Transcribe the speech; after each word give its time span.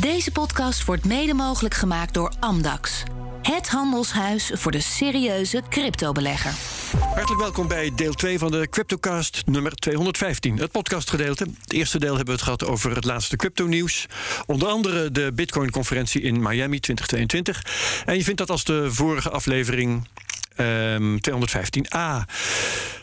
Deze 0.00 0.30
podcast 0.30 0.84
wordt 0.84 1.04
mede 1.04 1.34
mogelijk 1.34 1.74
gemaakt 1.74 2.14
door 2.14 2.32
Amdax. 2.40 3.02
Het 3.42 3.68
handelshuis 3.68 4.50
voor 4.54 4.72
de 4.72 4.80
serieuze 4.80 5.62
cryptobelegger. 5.68 6.52
Hartelijk 7.14 7.40
welkom 7.40 7.68
bij 7.68 7.92
deel 7.96 8.12
2 8.12 8.38
van 8.38 8.50
de 8.50 8.68
CryptoCast 8.70 9.42
nummer 9.46 9.74
215. 9.74 10.58
Het 10.58 10.70
podcastgedeelte. 10.70 11.46
Het 11.62 11.72
eerste 11.72 11.98
deel 11.98 12.16
hebben 12.16 12.26
we 12.26 12.32
het 12.32 12.42
gehad 12.42 12.64
over 12.64 12.94
het 12.94 13.04
laatste 13.04 13.36
crypto-nieuws. 13.36 14.06
Onder 14.46 14.68
andere 14.68 15.10
de 15.10 15.32
Bitcoin-conferentie 15.34 16.20
in 16.20 16.42
Miami 16.42 16.80
2022. 16.80 18.02
En 18.04 18.16
je 18.16 18.24
vindt 18.24 18.38
dat 18.38 18.50
als 18.50 18.64
de 18.64 18.92
vorige 18.92 19.30
aflevering 19.30 20.08
ehm 20.56 21.16
215a. 21.16 22.24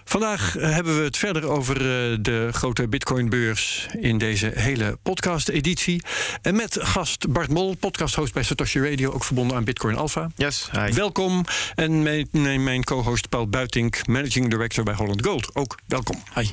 Vandaag 0.10 0.58
eh, 0.58 0.74
hebben 0.74 0.98
we 0.98 1.04
het 1.04 1.18
verder 1.18 1.46
over 1.46 1.76
eh, 1.76 2.18
de 2.22 2.50
grote 2.52 2.88
Bitcoin-beurs 2.88 3.88
in 4.00 4.18
deze 4.18 4.52
hele 4.56 4.98
podcast-editie. 5.04 6.02
En 6.42 6.56
met 6.56 6.78
gast 6.80 7.32
Bart 7.32 7.50
Mol, 7.50 7.76
podcast-host 7.76 8.34
bij 8.34 8.44
Satoshi 8.44 8.90
Radio, 8.90 9.12
ook 9.12 9.24
verbonden 9.24 9.58
aan 9.58 9.64
Bitcoin 9.64 9.96
Alpha. 9.96 10.30
Yes, 10.36 10.70
hi. 10.72 10.94
Welkom. 10.94 11.46
En 11.76 12.04
mijn, 12.04 12.28
mijn 12.32 12.64
mijn 12.64 12.84
co-host 12.84 13.30
Paul 13.30 13.48
Buitink, 13.48 14.08
managing 14.08 14.50
director 14.50 14.84
bij 14.84 14.94
Holland 14.94 15.26
Gold. 15.26 15.56
Ook 15.56 15.78
welkom. 15.86 16.24
Hi. 16.36 16.46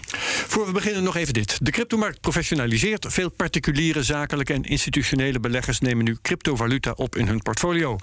Voor 0.47 0.67
we 0.67 0.73
beginnen 0.73 1.03
nog 1.03 1.17
even 1.17 1.35
dit. 1.35 1.59
De 1.63 1.71
cryptomarkt 1.71 2.21
professionaliseert. 2.21 3.07
Veel 3.09 3.31
particuliere, 3.31 4.03
zakelijke 4.03 4.53
en 4.53 4.63
institutionele 4.63 5.41
beleggers 5.41 5.81
nemen 5.81 6.05
nu 6.05 6.19
cryptovaluta 6.23 6.93
op 6.93 7.17
in 7.17 7.27
hun 7.27 7.43
portfolio. 7.43 7.99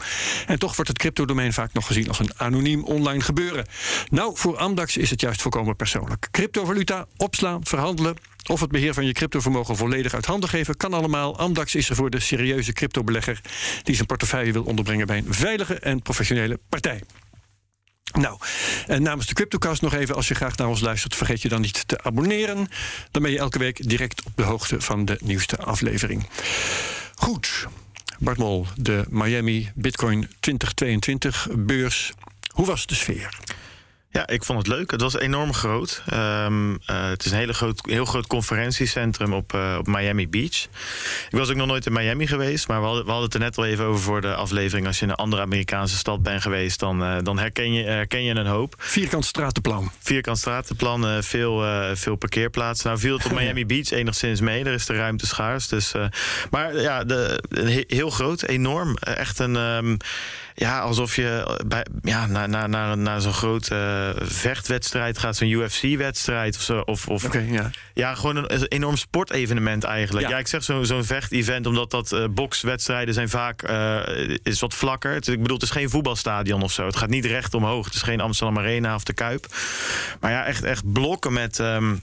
En 0.47 0.59
toch 0.59 0.75
wordt 0.75 0.89
het 0.89 0.99
cryptodomein 0.99 1.53
vaak 1.53 1.73
nog 1.73 1.87
gezien 1.87 2.07
als 2.07 2.19
een 2.19 2.31
anoniem 2.37 2.83
online 2.83 3.21
gebeuren. 3.21 3.65
Nou, 4.09 4.31
voor 4.35 4.57
Amdax 4.57 4.97
is 4.97 5.09
het 5.09 5.21
juist 5.21 5.39
volkomen 5.41 5.75
persoonlijk. 5.75 6.27
Cryptovaluta 6.31 7.05
opslaan, 7.17 7.65
verhandelen 7.65 8.15
of 8.47 8.59
het 8.59 8.71
beheer 8.71 8.93
van 8.93 9.05
je 9.05 9.13
cryptovermogen 9.13 9.75
volledig 9.75 10.13
uit 10.13 10.25
handen 10.25 10.49
geven, 10.49 10.77
kan 10.77 10.93
allemaal. 10.93 11.37
Amdax 11.37 11.75
is 11.75 11.89
er 11.89 11.95
voor 11.95 12.09
de 12.09 12.19
serieuze 12.19 12.73
cryptobelegger 12.73 13.41
die 13.83 13.95
zijn 13.95 14.07
portefeuille 14.07 14.51
wil 14.51 14.63
onderbrengen 14.63 15.07
bij 15.07 15.17
een 15.17 15.33
veilige 15.33 15.79
en 15.79 16.01
professionele 16.01 16.59
partij. 16.69 17.01
Nou, 18.11 18.37
en 18.87 19.01
namens 19.01 19.27
de 19.27 19.33
CryptoCast 19.33 19.81
nog 19.81 19.93
even, 19.93 20.15
als 20.15 20.27
je 20.27 20.35
graag 20.35 20.57
naar 20.57 20.67
ons 20.67 20.81
luistert, 20.81 21.15
vergeet 21.15 21.41
je 21.41 21.49
dan 21.49 21.61
niet 21.61 21.87
te 21.87 22.03
abonneren. 22.03 22.67
Dan 23.11 23.21
ben 23.21 23.31
je 23.31 23.37
elke 23.37 23.59
week 23.59 23.89
direct 23.89 24.23
op 24.23 24.31
de 24.35 24.43
hoogte 24.43 24.81
van 24.81 25.05
de 25.05 25.19
nieuwste 25.23 25.57
aflevering. 25.57 26.29
Goed, 27.15 27.67
Bart 28.19 28.37
Mol, 28.37 28.67
de 28.75 29.05
Miami 29.09 29.71
Bitcoin 29.75 30.29
2022 30.39 31.47
beurs. 31.55 32.13
Hoe 32.53 32.65
was 32.65 32.85
de 32.85 32.95
sfeer? 32.95 33.39
Ja, 34.13 34.27
ik 34.27 34.43
vond 34.43 34.57
het 34.57 34.67
leuk. 34.67 34.91
Het 34.91 35.01
was 35.01 35.17
enorm 35.17 35.53
groot. 35.53 36.03
Ehm, 36.05 36.73
eh, 36.85 37.09
het 37.09 37.25
is 37.25 37.31
een 37.31 37.37
hele 37.37 37.53
groot, 37.53 37.81
heel 37.85 38.05
groot 38.05 38.27
conferentiecentrum 38.27 39.33
op, 39.33 39.53
eh, 39.53 39.75
op 39.79 39.87
Miami 39.87 40.27
Beach. 40.29 40.63
Ik 41.29 41.37
was 41.37 41.49
ook 41.49 41.55
nog 41.55 41.67
nooit 41.67 41.85
in 41.85 41.93
Miami 41.93 42.27
geweest, 42.27 42.67
maar 42.67 42.79
we 42.79 42.85
hadden, 42.85 43.03
we 43.05 43.09
hadden 43.11 43.25
het 43.29 43.33
er 43.37 43.43
net 43.43 43.57
al 43.57 43.65
even 43.65 43.85
over 43.85 44.01
voor 44.01 44.21
de 44.21 44.35
aflevering. 44.35 44.87
Als 44.87 44.99
je 44.99 45.05
in 45.05 45.09
een 45.11 45.15
andere 45.15 45.41
Amerikaanse 45.41 45.97
stad 45.97 46.23
bent 46.23 46.41
geweest, 46.41 46.79
dan, 46.79 47.03
eh, 47.03 47.15
dan 47.23 47.39
herken, 47.39 47.73
je, 47.73 47.83
herken 47.83 48.23
je 48.23 48.33
een 48.35 48.45
hoop. 48.45 48.75
Vierkant 48.77 49.25
stratenplan. 49.25 49.91
Vierkant 49.99 50.37
stratenplan, 50.37 51.23
veel, 51.23 51.63
veel 51.95 52.15
parkeerplaatsen. 52.15 52.87
Nou 52.87 52.99
viel 52.99 53.17
het 53.17 53.25
op 53.25 53.31
Miami 53.39 53.65
Beach 53.65 53.91
enigszins 53.91 54.39
mee. 54.41 54.63
Er 54.65 54.73
is 54.73 54.85
de 54.85 54.93
ruimte 54.95 55.27
schaars. 55.27 55.67
Dus, 55.67 55.91
maar 56.49 56.75
ja, 56.81 57.03
de, 57.03 57.43
he- 57.49 57.83
heel 57.95 58.09
groot, 58.09 58.41
enorm. 58.43 58.95
Echt 58.97 59.39
een... 59.39 59.55
ehm, 59.55 59.95
ja, 60.55 60.79
alsof 60.79 61.15
je 61.15 61.59
bij, 61.65 61.85
ja, 62.01 62.25
naar, 62.25 62.49
naar, 62.49 62.69
naar, 62.69 62.97
naar 62.97 63.21
zo'n 63.21 63.33
grote 63.33 63.75
vechtwedstrijd 64.21 65.17
gaat, 65.17 65.35
zo'n 65.35 65.47
UFC-wedstrijd 65.49 66.55
of 66.55 66.61
zo. 66.61 66.79
Of, 66.79 67.07
of 67.07 67.33
ja. 67.33 67.69
ja, 67.93 68.15
gewoon 68.15 68.35
een, 68.35 68.65
enorm 68.67 68.97
sportevenement 68.97 69.83
eigenlijk. 69.83 70.25
Ja. 70.27 70.31
Ja, 70.33 70.39
ik 70.39 70.47
zeg 70.47 70.63
zo- 70.63 70.83
zo'n 70.83 71.03
vechtevent 71.03 71.65
omdat 71.65 71.91
dat 71.91 72.11
eh 72.11 72.25
bokswedstrijden 72.29 73.13
zijn 73.13 73.29
vaak 73.29 73.61
eh, 73.63 73.99
is 74.43 74.59
wat 74.59 74.73
vlakker. 74.73 75.13
Het, 75.13 75.27
ik 75.27 75.41
bedoel, 75.41 75.55
het 75.57 75.65
is 75.65 75.69
geen 75.71 75.89
voetbalstadion 75.89 76.61
of 76.61 76.71
zo. 76.71 76.85
Het 76.85 76.95
gaat 76.95 77.09
niet 77.09 77.25
recht 77.25 77.53
omhoog. 77.53 77.85
Het 77.85 77.93
is 77.93 78.01
geen 78.01 78.21
Amsterdam 78.21 78.57
Arena 78.57 78.95
of 78.95 79.03
de 79.03 79.13
Kuip. 79.13 79.45
Maar 80.19 80.31
ja, 80.31 80.45
echt, 80.45 80.63
echt 80.63 80.91
blokken 80.91 81.33
met. 81.33 81.59
ehm, 81.59 81.95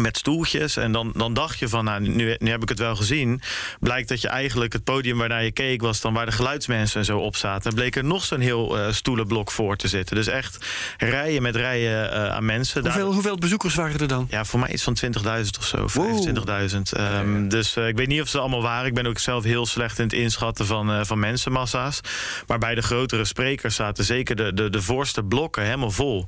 met 0.00 0.16
stoeltjes. 0.16 0.76
En 0.76 0.92
dan, 0.92 1.12
dan 1.16 1.34
dacht 1.34 1.58
je 1.58 1.68
van, 1.68 1.84
nou, 1.84 2.00
nu, 2.00 2.36
nu 2.38 2.50
heb 2.50 2.62
ik 2.62 2.68
het 2.68 2.78
wel 2.78 2.96
gezien. 2.96 3.40
Blijkt 3.80 4.08
dat 4.08 4.20
je 4.20 4.28
eigenlijk 4.28 4.72
het 4.72 4.84
podium 4.84 5.18
waarnaar 5.18 5.44
je 5.44 5.52
keek... 5.52 5.80
was 5.80 6.00
dan 6.00 6.12
waar 6.14 6.26
de 6.26 6.32
geluidsmensen 6.32 6.98
en 7.00 7.04
zo 7.06 7.18
op 7.18 7.36
zaten. 7.36 7.70
En 7.70 7.76
bleek 7.76 7.96
er 7.96 8.04
nog 8.04 8.24
zo'n 8.24 8.40
heel 8.40 8.78
eh, 8.78 8.92
stoelenblok 8.92 9.50
voor 9.50 9.76
te 9.76 9.88
zitten. 9.88 10.16
Dus 10.16 10.26
echt 10.26 10.66
rijen 10.98 11.42
met 11.42 11.56
rijen 11.56 12.12
eh, 12.12 12.28
aan 12.28 12.44
mensen. 12.44 12.82
Daar- 12.82 12.92
Hoeveel, 12.92 13.12
hoeveel 13.12 13.36
bezoekers 13.36 13.74
waren 13.74 13.98
er 14.00 14.08
dan? 14.08 14.26
ja, 14.30 14.44
voor 14.44 14.60
mij 14.60 14.72
iets 14.72 14.82
van 14.82 14.96
20.000 15.04 15.58
of 15.58 15.64
zo, 15.66 15.86
25.000. 15.88 16.92
Ehm, 16.92 17.48
Dus 17.48 17.76
eh, 17.76 17.88
ik 17.88 17.96
weet 17.96 18.08
niet 18.08 18.20
of 18.20 18.28
ze 18.28 18.38
allemaal 18.38 18.62
waren. 18.62 18.86
Ik 18.86 18.94
ben 18.94 19.06
ook 19.06 19.18
zelf 19.18 19.44
heel 19.44 19.66
slecht 19.66 19.98
in 19.98 20.04
het 20.04 20.12
inschatten 20.12 20.66
van, 20.66 21.06
van 21.06 21.18
mensenmassa's. 21.18 22.00
Maar 22.46 22.58
bij 22.58 22.74
de 22.74 22.82
grotere 22.82 23.24
sprekers 23.24 23.74
zaten 23.74 24.04
zeker 24.04 24.36
de, 24.36 24.54
de, 24.54 24.70
de 24.70 24.82
voorste 24.82 25.22
blokken 25.24 25.64
helemaal 25.64 25.90
vol. 25.90 26.26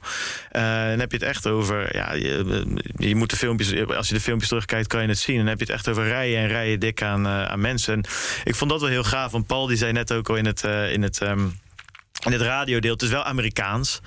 Dan 0.52 0.98
heb 0.98 1.10
je 1.12 1.16
het 1.18 1.26
echt 1.26 1.46
over... 1.46 1.96
Ja, 1.96 2.12
je, 2.12 2.66
je 2.96 3.14
moet 3.14 3.30
de 3.30 3.36
filmpjes, 3.64 3.96
als 3.96 4.08
je 4.08 4.14
de 4.14 4.20
filmpjes 4.20 4.48
terugkijkt, 4.48 4.86
kan 4.86 5.02
je 5.02 5.08
het 5.08 5.18
zien. 5.18 5.36
Dan 5.36 5.46
heb 5.46 5.58
je 5.58 5.64
het 5.64 5.74
echt 5.74 5.88
over 5.88 6.04
rijen 6.04 6.40
en 6.40 6.48
rijen 6.48 6.80
dik 6.80 7.02
aan, 7.02 7.26
eh, 7.26 7.44
aan 7.44 7.60
mensen. 7.60 7.94
En 7.94 8.04
ik 8.44 8.54
vond 8.54 8.70
dat 8.70 8.80
wel 8.80 8.90
heel 8.90 9.04
gaaf. 9.04 9.32
Want 9.32 9.46
Paul 9.46 9.66
die 9.66 9.76
zei 9.76 9.92
net 9.92 10.12
ook 10.12 10.28
al 10.28 10.36
in 10.36 10.46
het... 10.46 10.64
eh, 10.64 10.92
in 10.92 11.02
het 11.02 11.20
ehm, 11.20 11.46
in 12.24 12.32
het 12.32 12.40
radiodeel, 12.40 12.92
het 12.92 13.02
is 13.02 13.08
wel 13.08 13.24
Amerikaans. 13.24 14.00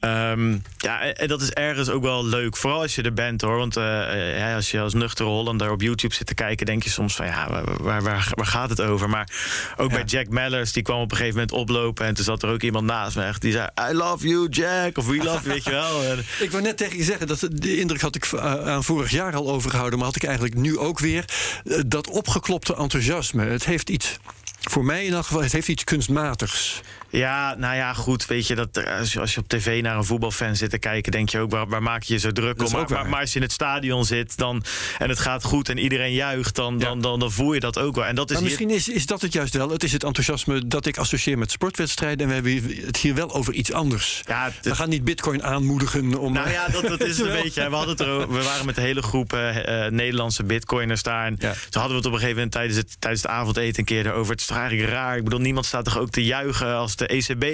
Ehm, 0.00 0.50
ja, 0.76 1.00
en 1.00 1.14
en 1.16 1.28
dat 1.28 1.42
is 1.42 1.50
ergens 1.50 1.88
ook 1.88 2.02
wel 2.02 2.24
leuk. 2.26 2.56
Vooral 2.56 2.80
als 2.80 2.94
je 2.94 3.02
er 3.02 3.12
bent 3.12 3.40
hoor. 3.40 3.56
Want 3.56 3.76
eh, 3.76 4.38
ja, 4.38 4.54
als 4.54 4.70
je 4.70 4.80
als 4.80 4.94
nuchtere 4.94 5.28
Hollander 5.28 5.70
op 5.70 5.80
YouTube 5.80 6.14
zit 6.14 6.26
te 6.26 6.34
kijken, 6.34 6.66
denk 6.66 6.82
je 6.82 6.90
soms 6.90 7.14
van 7.16 7.26
ja, 7.26 7.48
waar, 7.50 7.82
waar, 7.82 8.02
waar, 8.02 8.46
gaat 8.46 8.70
het 8.70 8.80
over? 8.80 9.08
Maar 9.08 9.28
ook 9.76 9.90
Ja. 9.90 9.96
bij 9.96 10.04
Jack 10.04 10.28
Mallers, 10.28 10.72
die 10.72 10.82
kwam 10.82 11.00
op 11.00 11.10
een 11.10 11.16
gegeven 11.16 11.38
moment 11.40 11.56
oplopen. 11.56 12.06
En 12.06 12.14
toen 12.14 12.24
zat 12.24 12.42
er 12.42 12.48
ook 12.50 12.62
iemand 12.62 12.86
naast 12.86 13.16
me 13.16 13.22
echt. 13.24 13.40
Die 13.40 13.52
zei: 13.52 13.68
I 13.90 13.94
love 13.94 14.28
you, 14.28 14.48
Jack. 14.48 14.98
Of 14.98 15.06
we 15.06 15.16
love 15.16 15.28
you, 15.28 15.42
weet 15.42 15.64
je 15.64 15.70
wel. 15.70 16.02
En- 16.04 16.24
Ik 16.46 16.50
wou 16.50 16.62
net 16.62 16.76
tegen 16.76 16.96
je 16.96 17.04
zeggen, 17.04 17.26
dat 17.26 17.46
de 17.52 17.78
indruk 17.78 18.00
had 18.00 18.14
ik 18.14 18.24
eh, 18.24 18.66
aan 18.68 18.84
vorig 18.84 19.10
jaar 19.10 19.34
al 19.34 19.50
overgehouden, 19.50 19.98
maar 19.98 20.06
had 20.06 20.16
ik 20.16 20.24
eigenlijk 20.24 20.54
nu 20.56 20.78
ook 20.78 20.98
weer. 20.98 21.24
Eh, 21.64 21.78
Dat 21.86 22.08
opgeklopte 22.08 22.76
enthousiasme. 22.76 23.44
Het 23.44 23.64
heeft 23.64 23.90
iets, 23.90 24.16
voor 24.60 24.84
mij 24.84 25.04
in 25.04 25.12
elk 25.12 25.26
geval, 25.26 25.42
het 25.42 25.52
heeft 25.52 25.68
iets 25.68 25.84
kunstmatigs. 25.84 26.80
Ja, 27.12 27.54
nou 27.58 27.74
ja, 27.76 27.92
goed. 27.92 28.26
Weet 28.26 28.46
je, 28.46 28.54
dat, 28.54 28.76
eh, 28.76 28.98
als, 28.98 29.12
je, 29.12 29.38
op 29.40 29.48
tv 29.48 29.82
naar 29.82 29.96
een 29.96 30.04
voetbalfan 30.04 30.56
zit 30.56 30.70
te 30.70 30.78
kijken, 30.78 31.12
denk 31.12 31.28
je 31.28 31.38
ook, 31.38 31.50
waar, 31.50 31.68
waar 31.68 31.82
maak 31.82 32.02
je 32.02 32.12
je 32.12 32.18
zo 32.20 32.32
druk 32.32 32.62
om? 32.62 32.70
Maar, 33.08 33.20
als 33.20 33.30
je 33.30 33.36
in 33.36 33.42
het 33.42 33.52
stadion 33.52 34.04
zit 34.04 34.36
dan, 34.36 34.64
en 34.98 35.08
het 35.08 35.18
gaat 35.18 35.44
goed 35.44 35.68
en 35.68 35.78
iedereen 35.78 36.12
juicht, 36.12 36.54
dan, 36.54 36.74
Ja. 36.78 36.84
dan, 36.84 37.00
dan, 37.00 37.18
dan 37.20 37.32
voel 37.32 37.52
je 37.52 37.60
dat 37.60 37.78
ook 37.78 37.94
wel. 37.94 38.04
En 38.04 38.14
dat 38.14 38.30
is 38.30 38.40
Maar 38.40 38.48
hier- 38.48 38.58
misschien 38.66 38.76
is, 38.76 38.88
is 39.00 39.06
dat 39.06 39.20
het 39.20 39.32
juist 39.32 39.54
wel. 39.54 39.70
Het 39.70 39.84
is 39.84 39.92
het 39.92 40.04
enthousiasme 40.04 40.66
dat 40.66 40.86
ik 40.86 40.96
associeer 40.98 41.38
met 41.38 41.50
sportwedstrijden. 41.50 42.20
En 42.30 42.42
we 42.42 42.50
hebben 42.50 42.76
het 42.86 42.96
hier 42.96 43.14
wel 43.14 43.34
over 43.34 43.52
iets 43.54 43.72
anders. 43.72 44.22
Ja, 44.26 44.44
het- 44.44 44.64
We 44.66 44.74
gaan 44.74 44.88
niet 44.88 45.04
bitcoin 45.04 45.42
aanmoedigen 45.42 46.18
om... 46.18 46.32
Nou 46.32 46.50
ja, 46.50 46.68
dat, 46.68 46.86
dat 46.86 47.00
is 47.00 47.18
het 47.18 47.26
een 47.26 47.32
beetje. 47.42 47.68
We, 47.68 47.74
hadden 47.76 47.96
het 47.96 48.00
er, 48.06 48.32
we 48.32 48.42
waren 48.42 48.66
met 48.66 48.76
een 48.76 48.82
hele 48.82 49.02
groep 49.02 49.32
eh, 49.32 49.84
eh, 49.86 49.92
Nederlandse 49.92 50.44
bitcoiners 50.44 51.02
daar. 51.02 51.26
En 51.26 51.36
Ja. 51.38 51.52
toen 51.52 51.80
hadden 51.82 51.90
we 51.90 51.96
het 51.96 52.06
op 52.06 52.12
een 52.12 52.18
gegeven 52.18 52.34
moment 52.34 52.52
tijdens 52.52 52.76
het, 52.76 52.96
tijdens 52.98 53.22
het 53.22 53.30
avondeten 53.30 53.78
een 53.78 53.84
keer 53.84 54.06
erover. 54.06 54.30
Het 54.32 54.40
is 54.40 54.46
toch 54.46 54.56
eigenlijk 54.58 54.90
raar. 54.90 55.16
Ik 55.16 55.24
bedoel, 55.24 55.40
niemand 55.40 55.66
staat 55.66 55.84
toch 55.84 55.98
ook 55.98 56.10
te 56.10 56.24
juichen 56.24 56.74
als 56.74 56.94
de 57.02 57.06
ECB 57.06 57.44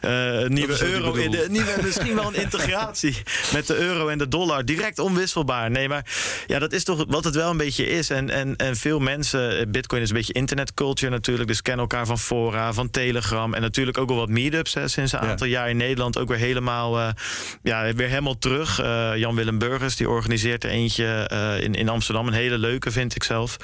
eh, 0.00 0.46
nieuwe 0.48 0.84
euro 0.84 1.12
in 1.14 1.30
de 1.30 1.46
nieuwe, 1.50 1.74
misschien 1.82 2.14
wel 2.14 2.26
een 2.26 2.40
integratie 2.46 3.16
met 3.52 3.66
de 3.66 3.76
euro 3.76 4.08
en 4.08 4.18
de 4.18 4.28
dollar. 4.28 4.64
Direct 4.64 4.98
onwisselbaar. 4.98 5.70
Nee, 5.70 5.88
maar 5.88 6.04
ja, 6.46 6.58
dat 6.58 6.72
is 6.72 6.84
toch 6.84 7.04
wat 7.08 7.24
het 7.24 7.34
wel 7.34 7.50
een 7.50 7.56
beetje 7.56 7.86
is. 7.86 8.10
En, 8.10 8.30
en, 8.30 8.56
en 8.56 8.76
veel 8.76 8.98
mensen, 8.98 9.58
eh, 9.58 9.66
bitcoin 9.68 10.02
is 10.02 10.08
een 10.08 10.16
beetje 10.16 10.32
internetculture 10.32 11.10
natuurlijk. 11.10 11.48
Dus 11.48 11.62
kennen 11.62 11.82
elkaar 11.82 12.06
van 12.06 12.18
fora, 12.18 12.72
van 12.72 12.90
Telegram. 12.90 13.54
En 13.54 13.60
natuurlijk 13.60 13.98
ook 13.98 14.08
wel 14.08 14.18
wat 14.18 14.28
meetups 14.28 14.74
hè, 14.74 14.88
sinds 14.88 15.12
een 15.12 15.18
Ja. 15.22 15.28
aantal 15.30 15.46
jaar 15.46 15.70
in 15.70 15.76
Nederland. 15.76 16.18
Ook 16.18 16.28
weer 16.28 16.38
helemaal, 16.38 16.98
eh, 16.98 17.08
ja, 17.62 17.92
weer 17.94 18.08
helemaal 18.08 18.38
terug. 18.38 18.80
Eh, 18.80 19.10
Jan-Willem 19.16 19.58
Burgers 19.58 19.96
die 19.96 20.08
organiseert 20.08 20.64
er 20.64 20.70
eentje 20.70 21.06
in, 21.62 21.74
in 21.74 21.88
Amsterdam. 21.88 22.26
Een 22.26 22.32
hele 22.32 22.58
leuke 22.58 22.90
vind 22.90 23.14
ik 23.14 23.22
zelf. 23.22 23.56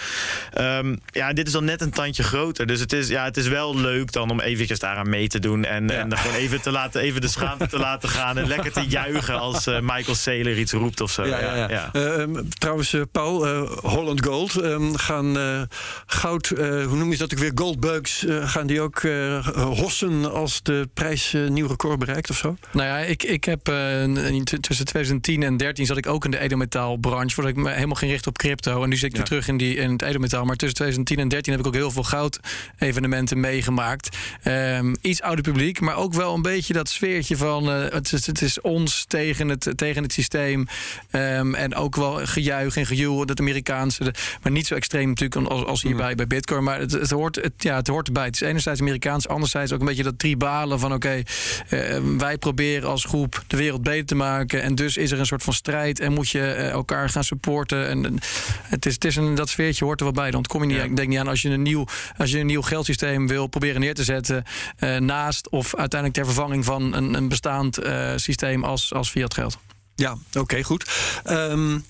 Ehm, 0.52 0.96
ja, 1.06 1.32
dit 1.32 1.46
is 1.46 1.52
dan 1.52 1.64
net 1.64 1.80
een 1.80 1.90
tandje 1.90 2.22
groter. 2.22 2.66
Dus 2.66 2.80
het 2.80 2.92
is, 2.92 3.08
ja, 3.08 3.24
het 3.24 3.36
is 3.36 3.48
wel 3.48 3.76
leuk 3.76 4.12
dan 4.12 4.30
om 4.30 4.40
eventjes 4.40 4.78
mee 5.04 5.28
te 5.28 5.38
doen. 5.38 5.64
En, 5.64 5.90
en 5.90 6.18
gewoon 6.18 6.36
even, 6.36 6.60
te 6.62 6.70
laten, 6.70 7.00
even 7.00 7.20
de 7.20 7.28
schaamte 7.28 7.66
te 7.66 7.78
laten 7.78 8.08
gaan. 8.08 8.38
En 8.38 8.46
lekker 8.46 8.72
te 8.72 8.80
juichen 8.98 9.38
als 9.40 9.66
eh, 9.66 9.80
Michael 9.80 10.14
Saylor 10.16 10.58
iets 10.58 10.72
roept 10.72 11.00
of 11.00 11.10
zo. 11.10 11.24
Ja, 11.26 11.40
ja, 11.40 11.68
ja. 11.68 11.88
Eh, 11.92 12.20
ehm, 12.22 12.34
trouwens, 12.58 12.92
eh, 12.92 13.00
Paul, 13.12 13.46
eh, 13.46 13.70
Holland 13.82 14.24
Gold 14.26 14.56
ehm, 14.56 14.94
gaan 14.94 15.38
eh, 15.38 15.62
goud, 16.06 16.50
eh, 16.50 16.66
hoe 16.86 16.96
noem 16.96 17.10
je 17.10 17.16
dat 17.16 17.32
ook 17.32 17.38
weer, 17.38 17.52
goldbugs, 17.54 18.24
eh, 18.24 18.48
gaan 18.50 18.66
die 18.66 18.80
ook 18.80 18.98
eh, 18.98 19.46
hossen 19.56 20.32
als 20.32 20.62
de 20.62 20.88
prijs 20.94 21.34
nieuw 21.48 21.66
record 21.66 21.98
bereikt 21.98 22.30
of 22.30 22.36
zo? 22.36 22.56
Nou 22.72 22.88
ja, 22.88 22.98
ik, 22.98 23.22
ik 23.22 23.44
heb 23.44 23.64
tussen 24.60 24.84
2010 24.86 25.42
en 25.42 25.56
13 25.56 25.86
zat 25.86 25.96
ik 25.96 26.06
ook 26.06 26.24
in 26.24 26.30
de 26.30 26.38
edelmetaalbranche. 26.38 27.34
Voordat 27.34 27.52
ik 27.56 27.58
me 27.62 27.70
helemaal 27.70 27.94
ging 27.96 28.10
richten 28.10 28.30
op 28.30 28.38
crypto. 28.38 28.82
En 28.82 28.88
nu 28.88 28.96
zit 28.96 29.04
ik 29.04 29.10
Ja. 29.12 29.16
weer 29.16 29.26
terug 29.26 29.48
in, 29.48 29.56
die, 29.56 29.76
in 29.76 29.90
het 29.92 30.02
edelmetaal. 30.02 30.44
Maar 30.44 30.56
tussen 30.56 30.76
2010 30.76 31.18
en 31.18 31.28
13 31.28 31.52
heb 31.52 31.60
ik 31.60 31.66
ook 31.66 31.74
heel 31.74 31.90
veel 31.90 32.02
goud-evenementen 32.02 33.40
meegemaakt. 33.40 34.16
Ehm, 34.42 34.52
ehm, 34.54 34.93
iets 35.00 35.22
ouder 35.22 35.44
publiek, 35.44 35.80
maar 35.80 35.96
ook 35.96 36.14
wel 36.14 36.34
een 36.34 36.42
beetje 36.42 36.72
dat 36.72 36.88
sfeertje 36.88 37.36
van 37.36 37.68
uh, 37.68 37.88
het, 37.88 38.12
is, 38.12 38.26
het 38.26 38.42
is 38.42 38.60
ons 38.60 39.04
tegen 39.08 39.48
het, 39.48 39.72
tegen 39.76 40.02
het 40.02 40.12
systeem. 40.12 40.66
Um, 41.10 41.54
en 41.54 41.74
ook 41.74 41.96
wel 41.96 42.26
gejuich 42.26 42.76
en 42.76 42.86
gejoel, 42.86 43.26
dat 43.26 43.40
Amerikaanse. 43.40 44.14
Maar 44.42 44.52
niet 44.52 44.66
zo 44.66 44.74
extreem 44.74 45.08
natuurlijk 45.08 45.50
als, 45.50 45.64
als 45.64 45.82
hierbij 45.82 46.10
mm. 46.10 46.16
bij 46.16 46.26
Bitcoin. 46.26 46.64
Maar 46.64 46.78
het, 46.78 46.92
het, 46.92 47.10
hoort, 47.10 47.36
het, 47.36 47.52
ja, 47.56 47.76
het 47.76 47.86
hoort 47.86 48.06
erbij. 48.06 48.24
Het 48.24 48.34
is 48.34 48.40
enerzijds 48.40 48.80
Amerikaans, 48.80 49.28
anderzijds 49.28 49.72
ook 49.72 49.80
een 49.80 49.86
beetje 49.86 50.02
dat 50.02 50.18
tribalen 50.18 50.80
van 50.80 50.92
oké, 50.92 51.24
okay, 51.70 51.96
uh, 51.98 52.18
wij 52.18 52.38
proberen 52.38 52.88
als 52.88 53.04
groep 53.04 53.42
de 53.46 53.56
wereld 53.56 53.82
beter 53.82 54.06
te 54.06 54.14
maken. 54.14 54.62
En 54.62 54.74
dus 54.74 54.96
is 54.96 55.10
er 55.10 55.18
een 55.18 55.26
soort 55.26 55.42
van 55.42 55.52
strijd 55.52 56.00
en 56.00 56.12
moet 56.12 56.30
je 56.30 56.38
uh, 56.38 56.70
elkaar 56.70 57.08
gaan 57.08 57.24
supporten. 57.24 57.88
En 57.88 58.18
het 58.62 58.86
is, 58.86 58.94
het 58.94 59.04
is 59.04 59.16
een, 59.16 59.34
dat 59.34 59.48
sfeertje 59.48 59.84
hoort 59.84 60.00
er 60.00 60.06
wel 60.06 60.14
bij. 60.14 60.30
Dan 60.30 60.42
kom 60.42 60.60
je 60.60 60.66
niet, 60.66 60.76
ja. 60.76 60.82
ik 60.82 60.96
denk 60.96 61.08
niet 61.08 61.18
aan 61.18 61.28
als 61.28 61.42
je 61.42 61.50
een 61.50 61.62
nieuw, 61.62 61.86
als 62.16 62.30
je 62.30 62.38
een 62.38 62.46
nieuw 62.46 62.62
geldsysteem 62.62 63.26
wil 63.26 63.46
proberen 63.46 63.80
neer 63.80 63.94
te 63.94 64.04
zetten. 64.04 64.44
Uh, 64.84 64.96
naast 64.96 65.48
of 65.48 65.74
uiteindelijk 65.76 66.20
ter 66.20 66.34
vervanging 66.34 66.64
van 66.64 66.94
een, 66.94 67.14
een 67.14 67.28
bestaand 67.28 67.84
uh, 67.84 68.12
systeem 68.16 68.64
als, 68.64 68.92
als 68.92 69.10
fiat 69.10 69.34
geld. 69.34 69.58
Ja, 69.94 70.12
oké, 70.12 70.38
okay, 70.38 70.62
goed. 70.62 70.90
Um, 71.30 71.84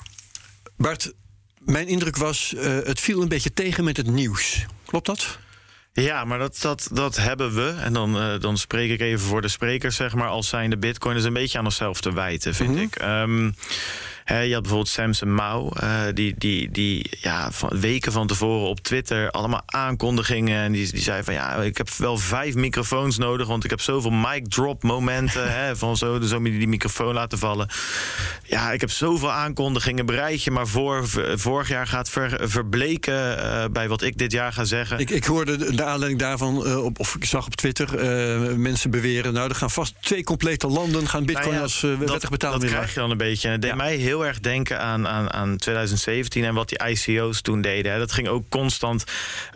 Bart, 0.76 1.12
mijn 1.58 1.88
indruk 1.88 2.16
was, 2.16 2.52
uh, 2.56 2.62
het 2.62 3.00
viel 3.00 3.22
een 3.22 3.28
beetje 3.28 3.52
tegen 3.52 3.84
met 3.84 3.96
het 3.96 4.06
nieuws. 4.06 4.66
Klopt 4.84 5.06
dat? 5.06 5.38
Ja, 5.92 6.24
maar 6.24 6.38
dat, 6.38 6.58
dat, 6.60 6.88
dat 6.92 7.16
hebben 7.16 7.54
we. 7.54 7.76
En 7.80 7.92
dan, 7.92 8.16
uh, 8.16 8.40
dan 8.40 8.58
spreek 8.58 8.90
ik 8.90 9.00
even 9.00 9.26
voor 9.26 9.42
de 9.42 9.48
sprekers, 9.48 9.96
zeg 9.96 10.14
maar, 10.14 10.28
als 10.28 10.48
zijnde 10.48 10.76
Bitcoin 10.76 11.16
is 11.16 11.24
een 11.24 11.32
beetje 11.32 11.58
aan 11.58 11.64
onszelf 11.64 12.00
te 12.00 12.12
wijten, 12.12 12.54
vind 12.54 12.70
mm 12.70 12.76
-hmm. 12.76 12.84
ik. 12.84 13.02
Um, 13.02 13.54
He, 14.24 14.38
je 14.38 14.52
had 14.52 14.62
bijvoorbeeld 14.62 14.90
Samson 14.90 15.34
Mao, 15.34 15.70
uh, 15.82 16.00
die, 16.14 16.34
die, 16.38 16.70
die 16.70 17.10
ja, 17.20 17.52
van 17.52 17.80
weken 17.80 18.12
van 18.12 18.26
tevoren 18.26 18.68
op 18.68 18.80
Twitter 18.80 19.30
allemaal 19.30 19.62
aankondigingen. 19.66 20.62
En 20.62 20.72
die, 20.72 20.92
die 20.92 21.02
zei 21.02 21.22
van 21.22 21.34
ja, 21.34 21.54
ik 21.54 21.76
heb 21.76 21.90
wel 21.90 22.18
vijf 22.18 22.54
microfoons 22.54 23.18
nodig, 23.18 23.46
want 23.46 23.64
ik 23.64 23.70
heb 23.70 23.80
zoveel 23.80 24.10
mic 24.10 24.48
drop 24.48 24.82
momenten. 24.82 25.52
van 25.76 25.96
zo, 25.96 26.20
zo 26.20 26.42
die, 26.42 26.58
die 26.58 26.68
microfoon 26.68 27.14
laten 27.14 27.38
vallen. 27.38 27.68
Ja, 28.42 28.72
ik 28.72 28.80
heb 28.80 28.90
zoveel 28.90 29.30
aankondigingen. 29.30 30.06
Bereid 30.06 30.42
je 30.42 30.50
maar 30.50 30.66
voor. 30.66 31.08
Vorig 31.34 31.68
jaar 31.68 31.86
gaat 31.86 32.10
ver, 32.10 32.48
verbleken 32.48 33.38
uh, 33.38 33.64
bij 33.72 33.88
wat 33.88 34.02
ik 34.02 34.18
dit 34.18 34.32
jaar 34.32 34.52
ga 34.52 34.64
zeggen. 34.64 34.98
Ik, 34.98 35.10
ik 35.10 35.24
hoorde 35.24 35.56
de, 35.56 35.74
de 35.74 35.84
aanleiding 35.84 36.20
daarvan, 36.20 36.66
uh, 36.66 36.84
op, 36.84 36.98
of 36.98 37.14
ik 37.14 37.24
zag 37.24 37.46
op 37.46 37.54
Twitter 37.54 38.06
mensen 38.58 38.90
beweren. 38.90 39.32
Nou, 39.32 39.48
er 39.48 39.54
gaan 39.54 39.70
vast 39.70 39.94
twee 40.00 40.24
complete 40.24 40.66
landen 40.66 41.08
gaan 41.08 41.24
Bitcoin 41.24 41.46
nou 41.46 41.56
ja, 41.56 41.62
als 41.62 41.80
wettig 41.80 42.30
betaalmiddel. 42.30 42.68
Dat 42.68 42.78
krijg 42.78 42.94
je 42.94 43.00
dan 43.00 43.10
een 43.10 43.16
beetje. 43.16 43.46
En 43.46 43.52
het 43.52 43.62
deed 43.62 43.70
ja. 43.70 43.76
mij 43.76 43.96
heel 43.96 44.13
heel 44.14 44.26
erg 44.26 44.40
denken 44.40 44.80
aan, 44.80 45.08
aan, 45.08 45.32
aan 45.32 45.56
2017 45.56 46.44
en 46.44 46.54
wat 46.54 46.68
die 46.68 46.88
ICO's 46.88 47.40
toen 47.40 47.60
deden. 47.60 47.92
Hè. 47.92 47.98
Dat 47.98 48.12
ging 48.12 48.28
ook 48.28 48.48
constant 48.48 49.04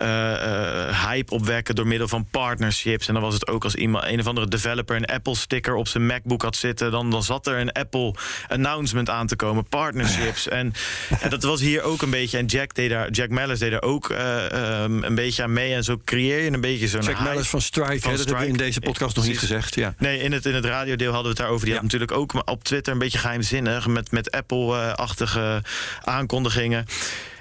uh, 0.02 0.08
uh, 0.08 1.06
hype 1.08 1.32
opwekken 1.32 1.74
door 1.74 1.86
middel 1.86 2.08
van 2.08 2.26
partnerships. 2.30 3.08
En 3.08 3.14
dan 3.14 3.22
was 3.22 3.34
het 3.34 3.48
ook 3.48 3.64
als 3.64 3.74
iemand, 3.74 4.04
een 4.04 4.20
of 4.20 4.26
andere 4.26 4.48
developer 4.48 4.96
een 4.96 5.06
Apple 5.06 5.36
sticker 5.36 5.74
op 5.74 5.88
zijn 5.88 6.06
MacBook 6.06 6.42
had 6.42 6.56
zitten, 6.56 6.90
dan, 6.90 7.10
dan 7.10 7.22
zat 7.22 7.46
er 7.46 7.58
een 7.58 7.72
Apple 7.72 8.14
announcement 8.48 9.10
aan 9.10 9.26
te 9.26 9.36
komen, 9.36 9.68
partnerships. 9.68 10.48
en, 10.58 10.72
en 11.20 11.30
dat 11.30 11.42
was 11.42 11.60
hier 11.60 11.82
ook 11.82 12.02
een 12.02 12.10
beetje. 12.10 12.38
En 12.38 12.46
Jack 12.46 12.74
deed 12.74 12.90
daar, 12.90 13.10
Jack 13.10 13.28
Mellis 13.28 13.58
deed 13.58 13.72
er 13.72 13.82
ook 13.82 14.10
uh, 14.10 14.82
um, 14.82 15.04
een 15.04 15.14
beetje 15.14 15.42
aan 15.42 15.52
mee. 15.52 15.74
En 15.74 15.84
zo 15.84 16.00
creëer 16.04 16.42
je 16.42 16.52
een 16.52 16.60
beetje 16.60 16.88
zo'n. 16.88 17.02
Jack 17.02 17.20
Mellis 17.20 17.48
van 17.48 17.60
Strike, 17.60 18.00
van 18.00 18.10
hè, 18.10 18.16
dat 18.16 18.26
hebben 18.26 18.44
we 18.44 18.50
in 18.50 18.56
deze 18.56 18.80
podcast 18.80 19.16
nog 19.16 19.26
niet 19.26 19.38
gezegd. 19.38 19.74
Ja. 19.74 19.94
Nee, 19.98 20.18
in 20.18 20.32
het, 20.32 20.46
in 20.46 20.54
het 20.54 20.64
radiodeel 20.64 21.12
hadden 21.12 21.22
we 21.22 21.28
het 21.28 21.38
daarover. 21.38 21.64
Die 21.64 21.74
ja. 21.74 21.80
had 21.80 21.82
natuurlijk 21.82 22.12
ook 22.12 22.48
op 22.48 22.64
Twitter 22.64 22.92
een 22.92 22.98
beetje 22.98 23.18
geheimzinnig 23.18 23.86
met, 23.86 24.10
met 24.10 24.30
Apple 24.30 24.47
Apple-achtige 24.48 25.62
aankondigingen. 26.04 26.86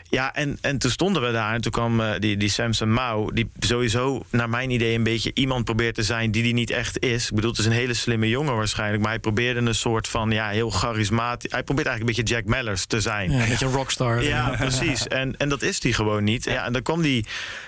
Ja, 0.10 0.34
en, 0.34 0.58
en 0.62 0.78
toen 0.78 0.92
stonden 0.92 1.22
we 1.22 1.32
daar 1.32 1.54
en 1.54 1.62
toen 1.62 1.72
kwam 1.72 2.00
uh, 2.00 2.12
die, 2.20 2.38
die 2.38 2.50
Samson 2.50 2.94
Mao... 2.94 3.32
die 3.32 3.50
sowieso, 3.60 4.26
naar 4.30 4.50
mijn 4.50 4.72
idee, 4.72 4.96
een 4.96 5.04
beetje 5.04 5.32
iemand 5.34 5.66
probeert 5.66 5.96
te 5.96 6.04
zijn... 6.04 6.32
die 6.32 6.44
die 6.44 6.54
niet 6.54 6.70
echt 6.70 7.00
is. 7.00 7.30
Ik 7.30 7.36
bedoel, 7.36 7.50
het 7.50 7.60
is 7.60 7.66
een 7.66 7.72
hele 7.72 7.94
slimme 7.94 8.30
jongen 8.30 8.56
waarschijnlijk... 8.56 9.02
maar 9.02 9.12
hij 9.12 9.20
probeerde 9.20 9.60
een 9.60 9.76
soort 9.76 10.08
van, 10.08 10.32
ja, 10.32 10.50
heel 10.50 10.70
charismatisch... 10.70 11.52
hij 11.52 11.64
probeert 11.64 11.88
eigenlijk 11.88 12.18
een 12.18 12.24
beetje 12.24 12.36
Jack 12.36 12.50
Mellers 12.50 12.86
te 12.86 13.02
zijn. 13.02 13.32
Ja, 13.32 13.42
een 13.42 13.50
beetje 13.50 13.66
een 13.66 13.72
rockstar. 13.72 14.24
Ja, 14.24 14.56
precies. 14.58 15.08
En, 15.18 15.38
en 15.38 15.50
dat 15.50 15.62
is 15.62 15.84
hij 15.84 15.92
gewoon 15.92 16.24
niet. 16.24 16.44
Ja, 16.44 16.66
en 16.66 16.74
dan 16.74 16.82
kwam 16.82 17.02
die 17.02 17.26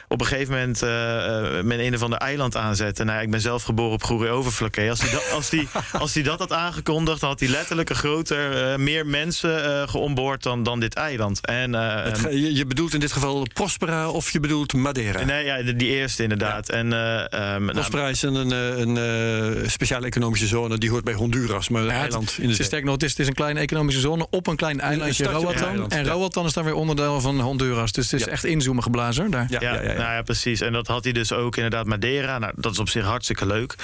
op 0.07 0.21
een 0.21 0.27
gegeven 0.27 0.53
moment 0.53 0.83
uh, 0.83 1.61
met 1.61 1.79
een 1.79 1.95
of 1.95 2.01
ander 2.01 2.19
eiland 2.19 2.55
aanzetten. 2.55 3.05
Nou, 3.05 3.21
ik 3.21 3.31
ben 3.31 3.41
zelf 3.41 3.63
geboren 3.63 3.93
op 3.93 4.03
Goeree 4.03 4.31
Overflakkee. 4.31 4.89
Als 4.89 5.01
hij 5.01 5.11
dat, 5.11 5.31
als 5.33 5.49
die, 5.49 5.67
als 5.91 6.13
die 6.13 6.23
dat 6.23 6.39
had 6.39 6.53
aangekondigd, 6.53 7.21
had 7.21 7.39
hij 7.39 7.49
letterlijk 7.49 7.89
een 7.89 7.95
groter, 7.95 8.71
uh, 8.71 8.77
meer 8.77 9.05
mensen 9.05 9.65
uh, 9.65 9.87
geonboord 9.87 10.43
dan, 10.43 10.63
dan 10.63 10.79
dit 10.79 10.93
eiland. 10.93 11.45
En, 11.45 11.73
Het, 11.73 12.28
je, 12.31 12.55
je, 12.55 12.65
bedoelt 12.65 12.93
in 12.93 12.99
dit 12.99 13.11
geval 13.11 13.47
Prospera 13.53 14.09
of 14.09 14.31
je 14.31 14.39
bedoelt 14.39 14.73
Madeira? 14.73 15.23
Nee, 15.23 15.45
ja, 15.45 15.61
die 15.61 15.87
eerste 15.87 16.23
inderdaad. 16.23 16.67
Ja. 16.67 16.73
En, 16.73 16.91
um, 16.91 17.65
Prospera 17.65 18.01
nou, 18.01 18.11
is 18.11 18.21
een, 18.21 18.35
een, 18.35 18.95
een 18.95 19.69
speciale 19.69 20.05
economische 20.05 20.47
zone, 20.47 20.77
die 20.77 20.89
hoort 20.89 21.03
bij 21.03 21.13
Honduras, 21.13 21.69
maar 21.69 21.81
ja, 21.81 21.87
een 21.87 21.93
eiland 21.93 22.37
in 22.39 22.47
de 22.47 22.53
zee. 22.53 22.65
Sterk 22.65 22.83
nog, 22.83 22.93
het 22.93 23.03
is, 23.03 23.09
het 23.09 23.19
is 23.19 23.27
een 23.27 23.33
kleine 23.33 23.59
economische 23.59 24.01
zone 24.01 24.27
op 24.29 24.47
een 24.47 24.55
klein 24.55 24.79
eilandje, 24.79 25.25
Roatan. 25.25 25.89
En 25.89 26.07
Roatan 26.07 26.45
is 26.45 26.53
dan 26.53 26.63
weer 26.63 26.73
onderdeel 26.73 27.21
van 27.21 27.39
Honduras. 27.39 27.91
Dus 27.91 28.11
het 28.11 28.21
is 28.21 28.27
echt 28.27 28.43
inzoomen 28.43 28.83
geblazen 28.83 29.31
daar. 29.31 29.45
ja, 29.49 29.59
ja. 29.61 29.73
ja. 29.73 29.81
Nou 29.81 29.97
ja, 29.97 30.21
precies. 30.21 30.61
En 30.61 30.73
dat 30.73 30.87
had 30.87 31.03
hij 31.03 31.13
dus 31.13 31.31
ook 31.31 31.55
inderdaad 31.55 31.85
Madeira. 31.85 32.37
Nou, 32.37 32.53
dat 32.55 32.71
is 32.71 32.79
op 32.79 32.89
zich 32.89 33.03
hartstikke 33.03 33.45
leuk. 33.45 33.75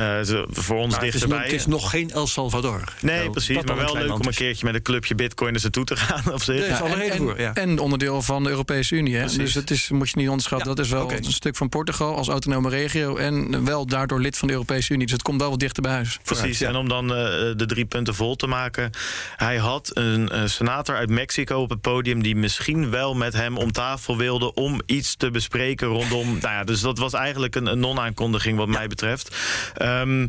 Uh, 0.00 0.18
voor 0.50 0.76
ons 0.76 0.92
maar 0.92 1.00
dichterbij. 1.00 1.08
Het 1.08 1.12
is, 1.16 1.26
nog, 1.26 1.42
het 1.42 1.52
is 1.52 1.66
nog 1.66 1.90
geen 1.90 2.10
El 2.10 2.26
Salvador. 2.26 2.92
Nee, 3.00 3.18
nou, 3.18 3.30
precies. 3.30 3.62
Maar 3.62 3.76
wel 3.76 3.96
leuk 3.96 4.12
om 4.12 4.26
een 4.26 4.34
keertje 4.34 4.66
met 4.66 4.74
een 4.74 4.82
clubje 4.82 5.14
bitcoiners 5.14 5.62
naartoe 5.62 5.84
te 5.84 5.96
gaan. 5.96 6.32
Op 6.32 6.42
zich. 6.42 6.68
Ja, 6.68 6.84
en, 6.84 7.34
en, 7.34 7.54
en, 7.54 7.78
onderdeel 7.84 8.22
van 8.22 8.42
de 8.42 8.50
Europese 8.50 8.94
Unie. 8.94 9.16
Hè? 9.16 9.26
Dus 9.36 9.54
het 9.54 9.70
is, 9.70 9.88
moet 9.88 10.10
je 10.10 10.16
niet 10.16 10.28
onderschatten. 10.28 10.68
Ja, 10.68 10.74
dat 10.74 10.84
is 10.84 10.90
wel 10.90 11.04
okay. 11.04 11.16
een 11.16 11.32
stuk 11.32 11.56
van 11.56 11.68
Portugal 11.68 12.16
als 12.16 12.28
autonome 12.28 12.68
regio. 12.68 13.16
En 13.16 13.64
wel 13.64 13.86
daardoor 13.86 14.20
lid 14.20 14.36
van 14.36 14.48
de 14.48 14.54
Europese 14.54 14.92
Unie. 14.92 15.04
Dus 15.04 15.12
het 15.12 15.22
komt 15.22 15.40
wel 15.40 15.50
wat 15.50 15.58
dichter 15.58 15.82
bij 15.82 15.92
huis. 15.92 16.18
Precies. 16.22 16.60
En 16.60 16.76
om 16.76 16.88
dan 16.88 17.04
uh, 17.04 17.16
de 17.56 17.64
drie 17.66 17.84
punten 17.84 18.14
vol 18.14 18.36
te 18.36 18.46
maken. 18.46 18.90
Hij 19.36 19.56
had 19.56 19.90
een 19.94 20.30
uh, 20.32 20.42
senator 20.46 20.96
uit 20.96 21.10
Mexico 21.10 21.60
op 21.60 21.70
het 21.70 21.80
podium. 21.80 22.22
die 22.22 22.36
misschien 22.36 22.90
wel 22.90 23.14
met 23.14 23.32
hem 23.32 23.56
om 23.56 23.72
tafel 23.72 24.16
wilde. 24.16 24.54
om 24.54 24.80
iets 24.86 25.16
te 25.16 25.30
bespreken 25.30 25.88
rondom. 25.88 26.26
nou 26.40 26.54
ja, 26.54 26.64
dus 26.64 26.80
dat 26.80 26.98
was 26.98 27.12
eigenlijk 27.12 27.54
een, 27.54 27.66
een 27.66 27.80
non-aankondiging, 27.80 28.56
wat 28.58 28.68
ja. 28.68 28.72
mij 28.72 28.86
betreft. 28.86 29.36
Um, 29.82 30.28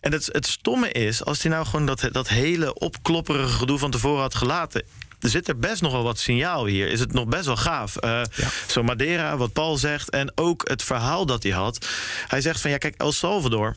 en 0.00 0.12
het, 0.12 0.28
het 0.32 0.46
stomme 0.46 0.92
is, 0.92 1.24
als 1.24 1.42
hij 1.42 1.52
nou 1.52 1.66
gewoon 1.66 1.86
dat, 1.86 2.08
dat 2.12 2.28
hele 2.28 2.74
opklopperige 2.74 3.48
gedoe 3.48 3.78
van 3.78 3.90
tevoren 3.90 4.20
had 4.20 4.34
gelaten 4.34 4.82
zit 5.18 5.48
er 5.48 5.58
best 5.58 5.82
nog 5.82 5.92
wel 5.92 6.02
wat 6.02 6.18
signaal 6.18 6.66
hier. 6.66 6.88
Is 6.88 7.00
het 7.00 7.12
nog 7.12 7.26
best 7.26 7.46
wel 7.46 7.56
gaaf. 7.56 7.96
Uh, 8.04 8.10
ja. 8.10 8.48
Zo 8.66 8.82
Madeira, 8.82 9.36
wat 9.36 9.52
Paul 9.52 9.76
zegt. 9.76 10.10
En 10.10 10.32
ook 10.34 10.68
het 10.68 10.82
verhaal 10.82 11.26
dat 11.26 11.42
hij 11.42 11.52
had. 11.52 11.88
Hij 12.28 12.40
zegt 12.40 12.60
van 12.60 12.70
ja, 12.70 12.78
kijk, 12.78 12.94
El 12.96 13.12
Salvador. 13.12 13.76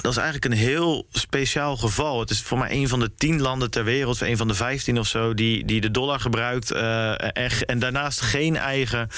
Dat 0.00 0.12
is 0.12 0.16
eigenlijk 0.18 0.44
een 0.44 0.60
heel 0.60 1.06
speciaal 1.12 1.76
geval. 1.76 2.20
Het 2.20 2.30
is 2.30 2.42
voor 2.42 2.58
mij 2.58 2.70
een 2.70 2.88
van 2.88 3.00
de 3.00 3.14
tien 3.14 3.40
landen 3.40 3.70
ter 3.70 3.84
wereld, 3.84 4.20
een 4.20 4.36
van 4.36 4.48
de 4.48 4.54
vijftien 4.54 4.98
of 4.98 5.06
zo, 5.06 5.34
die, 5.34 5.64
die 5.64 5.80
de 5.80 5.90
dollar 5.90 6.20
gebruikt 6.20 6.72
uh, 6.72 7.10
en, 7.10 7.50
en, 7.66 7.78
daarnaast 7.78 8.20
geen 8.20 8.56
eigen 8.56 9.08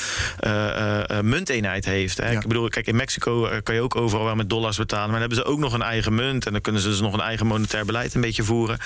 uh, 0.46 1.00
uh, 1.10 1.20
munteenheid 1.20 1.84
heeft. 1.84 2.16
Hè. 2.16 2.30
Ja. 2.30 2.40
Ik 2.40 2.46
bedoel, 2.46 2.68
kijk, 2.68 2.86
in 2.86 2.96
Mexico 2.96 3.50
kan 3.62 3.74
je 3.74 3.80
ook 3.80 3.96
overal 3.96 4.24
wel 4.24 4.34
met 4.34 4.50
dollars 4.50 4.76
betalen, 4.76 5.10
maar 5.10 5.20
dan 5.20 5.28
hebben 5.28 5.38
ze 5.38 5.52
ook 5.52 5.58
nog 5.58 5.72
een 5.72 5.82
eigen 5.82 6.14
munt 6.14 6.46
en 6.46 6.52
dan 6.52 6.60
kunnen 6.60 6.82
ze 6.82 6.88
dus 6.88 7.00
nog 7.00 7.12
een 7.12 7.20
eigen 7.20 7.46
monetair 7.46 7.84
beleid 7.84 8.14
een 8.14 8.20
beetje 8.20 8.42
voeren. 8.42 8.78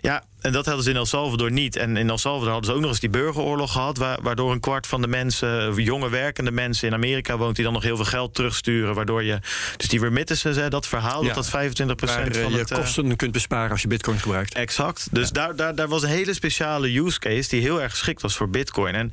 Ja, 0.00 0.24
en 0.40 0.52
dat 0.52 0.66
hadden 0.66 0.84
ze 0.84 0.90
in 0.90 0.96
El 0.96 1.06
Salvador 1.06 1.50
niet. 1.50 1.76
En 1.76 1.96
in 1.96 2.10
El 2.10 2.18
Salvador 2.18 2.52
hadden 2.52 2.70
ze 2.70 2.76
ook 2.76 2.80
nog 2.80 2.90
eens 2.90 3.00
die 3.00 3.10
burgeroorlog 3.10 3.72
gehad... 3.72 3.98
waardoor 4.22 4.52
een 4.52 4.60
kwart 4.60 4.86
van 4.86 5.00
de 5.00 5.06
mensen, 5.06 5.74
jonge 5.74 6.10
werkende 6.10 6.50
mensen 6.50 6.88
in 6.88 6.94
Amerika 6.94 7.36
woont... 7.36 7.54
die 7.54 7.64
dan 7.64 7.72
nog 7.72 7.82
heel 7.82 7.96
veel 7.96 8.04
geld 8.04 8.34
terugsturen. 8.34 8.94
Waardoor 8.94 9.22
je, 9.22 9.38
dus 9.76 9.88
die 9.88 10.00
remittances, 10.00 10.56
hè, 10.56 10.68
dat 10.68 10.86
verhaal, 10.86 11.20
ja. 11.20 11.26
dat 11.26 11.34
dat 11.34 11.48
25 11.48 11.96
procent 11.96 12.36
van 12.36 12.52
je 12.52 12.58
het... 12.58 12.72
kosten 12.72 13.16
kunt 13.16 13.32
besparen 13.32 13.70
als 13.70 13.82
je 13.82 13.88
bitcoin 13.88 14.18
gebruikt. 14.18 14.54
Exact. 14.54 15.08
Dus 15.10 15.26
ja. 15.26 15.32
daar, 15.32 15.56
daar, 15.56 15.74
daar 15.74 15.88
was 15.88 16.02
een 16.02 16.08
hele 16.08 16.34
speciale 16.34 16.98
use 16.98 17.18
case... 17.18 17.48
die 17.48 17.60
heel 17.60 17.82
erg 17.82 17.90
geschikt 17.90 18.22
was 18.22 18.36
voor 18.36 18.48
bitcoin. 18.48 18.94
En 18.94 19.12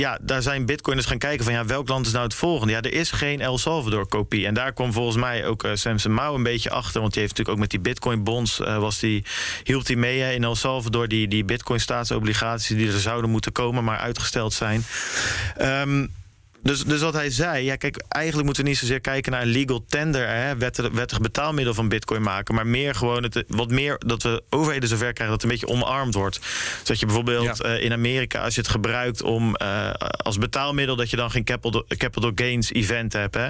ja, 0.00 0.18
daar 0.20 0.42
zijn 0.42 0.66
bitcoiners 0.66 1.06
gaan 1.06 1.18
kijken 1.18 1.44
van 1.44 1.52
ja, 1.52 1.64
welk 1.64 1.88
land 1.88 2.06
is 2.06 2.12
nou 2.12 2.24
het 2.24 2.34
volgende? 2.34 2.72
Ja, 2.72 2.80
er 2.80 2.92
is 2.92 3.10
geen 3.10 3.40
El 3.40 3.58
Salvador 3.58 4.08
kopie. 4.08 4.46
En 4.46 4.54
daar 4.54 4.72
kwam 4.72 4.92
volgens 4.92 5.16
mij 5.16 5.46
ook 5.46 5.64
uh, 5.64 5.70
Samson 5.74 6.12
Mao 6.12 6.34
een 6.34 6.42
beetje 6.42 6.70
achter. 6.70 7.00
Want 7.00 7.12
die 7.12 7.22
heeft 7.22 7.36
natuurlijk 7.36 7.56
ook 7.56 7.62
met 7.62 7.70
die 7.70 7.92
bitcoin 7.92 8.24
bonds 8.24 8.60
uh, 8.60 8.78
was 8.78 8.98
die, 8.98 9.24
hielp 9.62 9.86
hij 9.86 9.96
mee 9.96 10.34
in 10.34 10.44
El 10.44 10.56
Salvador 10.56 11.08
die, 11.08 11.28
die 11.28 11.44
bitcoin 11.44 11.80
staatsobligaties 11.80 12.76
die 12.76 12.92
er 12.92 13.00
zouden 13.00 13.30
moeten 13.30 13.52
komen, 13.52 13.84
maar 13.84 13.98
uitgesteld 13.98 14.52
zijn. 14.52 14.84
Um, 15.60 16.12
dus, 16.62 16.84
dus 16.84 17.00
wat 17.00 17.14
hij 17.14 17.30
zei, 17.30 17.64
ja, 17.64 17.76
kijk, 17.76 18.04
eigenlijk 18.08 18.46
moeten 18.46 18.62
we 18.62 18.68
niet 18.68 18.78
zozeer 18.78 19.00
kijken 19.00 19.32
naar 19.32 19.42
een 19.42 19.48
legal 19.48 19.84
tender, 19.88 20.28
hè, 20.28 20.56
wettig, 20.56 20.88
wettig 20.92 21.20
betaalmiddel 21.20 21.74
van 21.74 21.88
Bitcoin 21.88 22.22
maken, 22.22 22.54
maar 22.54 22.66
meer 22.66 22.94
gewoon 22.94 23.22
het, 23.22 23.44
wat 23.48 23.70
meer 23.70 23.96
dat 24.06 24.22
we 24.22 24.42
overheden 24.50 24.88
zover 24.88 25.12
krijgen 25.12 25.38
dat 25.38 25.42
het 25.42 25.42
een 25.42 25.58
beetje 25.58 25.74
omarmd 25.74 26.14
wordt. 26.14 26.38
Dus 26.40 26.84
dat 26.84 27.00
je 27.00 27.06
bijvoorbeeld 27.06 27.58
ja. 27.58 27.76
uh, 27.76 27.84
in 27.84 27.92
Amerika, 27.92 28.42
als 28.42 28.54
je 28.54 28.60
het 28.60 28.70
gebruikt 28.70 29.22
om 29.22 29.56
uh, 29.62 29.90
als 30.00 30.38
betaalmiddel, 30.38 30.96
dat 30.96 31.10
je 31.10 31.16
dan 31.16 31.30
geen 31.30 31.44
capital, 31.44 31.84
capital 31.96 32.32
gains 32.34 32.72
event 32.72 33.12
hebt. 33.12 33.34
Hè. 33.34 33.48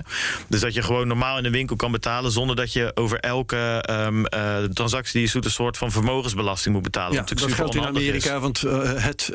Dus 0.49 0.61
dat 0.61 0.75
je 0.75 0.83
gewoon 0.83 1.09
normaal 1.09 1.37
in 1.37 1.43
de 1.43 1.51
winkel 1.51 1.77
kan 1.77 1.93
betalen 1.93 2.31
zonder 2.31 2.57
dat 2.57 2.73
je 2.73 2.91
over 2.95 3.19
elke 3.19 3.85
um, 3.91 4.25
uh, 4.35 4.65
transactie 4.73 5.13
die 5.13 5.23
je 5.27 5.33
doet 5.33 5.45
een 5.45 5.51
soort 5.51 5.79
van 5.79 5.93
vermogensbelasting 5.93 6.75
moet 6.75 6.83
betalen. 6.83 7.15
Ja, 7.15 7.23
dat 7.23 7.53
geldt 7.53 7.75
in 7.75 7.85
Amerika, 7.85 8.35
is. 8.35 8.41
want 8.41 8.61
het 9.03 9.29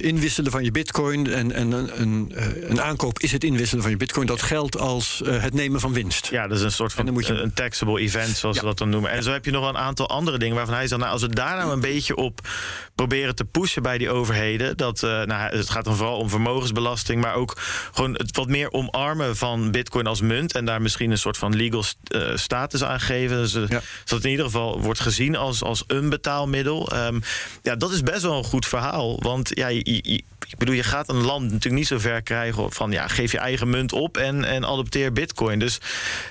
inwisselen 0.00 0.50
van 0.50 0.64
je 0.64 0.70
Bitcoin 0.70 1.26
en, 1.26 1.52
en 1.52 1.72
een, 1.72 2.00
een, 2.00 2.32
een 2.68 2.80
aankoop 2.80 3.19
is 3.22 3.32
het 3.32 3.44
inwisselen 3.44 3.82
van 3.82 3.90
je 3.90 3.96
bitcoin. 3.96 4.26
Dat 4.26 4.42
geldt 4.42 4.78
als 4.78 5.22
uh, 5.24 5.42
het 5.42 5.54
nemen 5.54 5.80
van 5.80 5.92
winst. 5.92 6.28
Ja, 6.30 6.48
dat 6.48 6.58
is 6.58 6.64
een 6.64 6.72
soort 6.72 6.92
van 6.92 7.16
je... 7.20 7.32
een 7.32 7.52
taxable 7.52 8.00
event, 8.00 8.36
zoals 8.36 8.54
ja. 8.54 8.60
ze 8.60 8.68
dat 8.68 8.78
dan 8.78 8.88
noemen. 8.88 9.10
En 9.10 9.22
zo 9.22 9.32
heb 9.32 9.44
je 9.44 9.50
nog 9.50 9.68
een 9.68 9.76
aantal 9.76 10.08
andere 10.08 10.38
dingen 10.38 10.56
waarvan 10.56 10.74
hij 10.74 10.86
zegt... 10.86 11.00
nou, 11.00 11.12
als 11.12 11.22
we 11.22 11.28
daar 11.28 11.56
nou 11.56 11.72
een 11.72 11.80
beetje 11.80 12.16
op 12.16 12.48
proberen 12.94 13.34
te 13.34 13.44
pushen 13.44 13.82
bij 13.82 13.98
die 13.98 14.10
overheden... 14.10 14.76
dat, 14.76 15.02
uh, 15.02 15.22
nou, 15.22 15.56
het 15.56 15.70
gaat 15.70 15.84
dan 15.84 15.96
vooral 15.96 16.16
om 16.16 16.28
vermogensbelasting... 16.28 17.20
maar 17.20 17.34
ook 17.34 17.56
gewoon 17.92 18.12
het 18.12 18.36
wat 18.36 18.48
meer 18.48 18.72
omarmen 18.72 19.36
van 19.36 19.70
bitcoin 19.70 20.06
als 20.06 20.20
munt... 20.20 20.54
en 20.54 20.64
daar 20.64 20.82
misschien 20.82 21.10
een 21.10 21.18
soort 21.18 21.36
van 21.36 21.56
legal 21.56 21.84
uh, 22.14 22.36
status 22.36 22.84
aan 22.84 23.00
geven. 23.00 23.36
Dus, 23.36 23.52
ja. 23.52 23.66
Zodat 23.68 23.82
het 24.04 24.24
in 24.24 24.30
ieder 24.30 24.44
geval 24.44 24.80
wordt 24.80 25.00
gezien 25.00 25.36
als, 25.36 25.62
als 25.62 25.84
een 25.86 26.08
betaalmiddel. 26.08 26.92
Um, 26.94 27.22
ja, 27.62 27.76
dat 27.76 27.90
is 27.90 28.02
best 28.02 28.22
wel 28.22 28.38
een 28.38 28.44
goed 28.44 28.66
verhaal. 28.66 29.22
Want 29.22 29.50
ja, 29.54 29.68
je, 29.68 30.00
je, 30.02 30.22
ik 30.50 30.58
bedoel, 30.58 30.74
je 30.74 30.82
gaat 30.82 31.08
een 31.08 31.24
land 31.24 31.42
natuurlijk 31.42 31.74
niet 31.74 31.86
zo 31.86 31.98
ver 31.98 32.22
krijgen 32.22 32.72
van 32.72 32.90
ja, 32.90 33.08
geef 33.08 33.32
je 33.32 33.38
eigen 33.38 33.70
munt 33.70 33.92
op 33.92 34.16
en, 34.16 34.44
en 34.44 34.64
adopteer 34.64 35.12
bitcoin. 35.12 35.58
Dus 35.58 35.78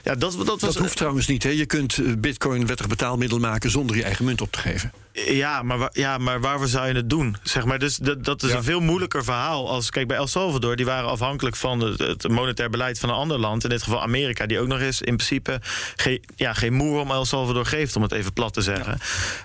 ja, 0.04 0.16
dat, 0.16 0.32
dat, 0.32 0.46
was, 0.46 0.60
dat 0.60 0.76
hoeft 0.76 0.98
trouwens 0.98 1.28
niet. 1.28 1.44
Hè? 1.44 1.50
Je 1.50 1.66
kunt 1.66 2.22
bitcoin 2.22 2.66
wettig 2.66 2.88
betaalmiddel 2.88 3.40
maken 3.40 3.70
zonder 3.70 3.96
je 3.96 4.04
eigen 4.04 4.26
munt 4.26 4.42
op 4.42 4.52
te 4.52 4.60
geven. 4.60 4.92
Ja, 5.28 5.64
maar, 5.64 5.90
ja, 5.92 6.18
maar 6.18 6.40
waarvoor 6.40 6.68
zou 6.68 6.88
je 6.88 6.94
het 6.94 7.10
doen? 7.10 7.38
Zeg 7.44 7.66
maar, 7.66 7.80
dus 7.80 7.96
dat, 7.96 8.26
dat 8.26 8.44
is 8.44 8.52
een 8.52 8.64
veel 8.64 8.80
moeilijker 8.80 9.24
verhaal. 9.24 9.70
Als, 9.70 9.90
kijk, 9.90 10.08
bij 10.08 10.18
El 10.18 10.28
Salvador, 10.28 10.76
die 10.76 10.86
waren 10.86 11.10
afhankelijk 11.10 11.56
van 11.56 11.80
het, 11.80 12.00
het 12.00 12.28
monetair 12.28 12.70
beleid 12.70 13.00
van 13.00 13.10
een 13.10 13.16
ander 13.16 13.40
land. 13.40 13.64
In 13.64 13.70
dit 13.70 13.84
geval 13.84 14.02
Amerika, 14.02 14.46
die 14.46 14.60
ook 14.60 14.68
nog 14.68 14.80
eens 14.80 15.02
in 15.02 15.16
principe 15.16 15.60
geen, 15.96 16.24
ja, 16.36 16.54
geen 16.54 16.74
moer 16.74 17.00
om 17.00 17.12
El 17.12 17.26
Salvador 17.26 17.66
geeft, 17.66 17.96
om 17.96 18.02
het 18.02 18.12
even 18.12 18.34
plat 18.34 18.54
te 18.54 18.62
zeggen. 18.62 19.00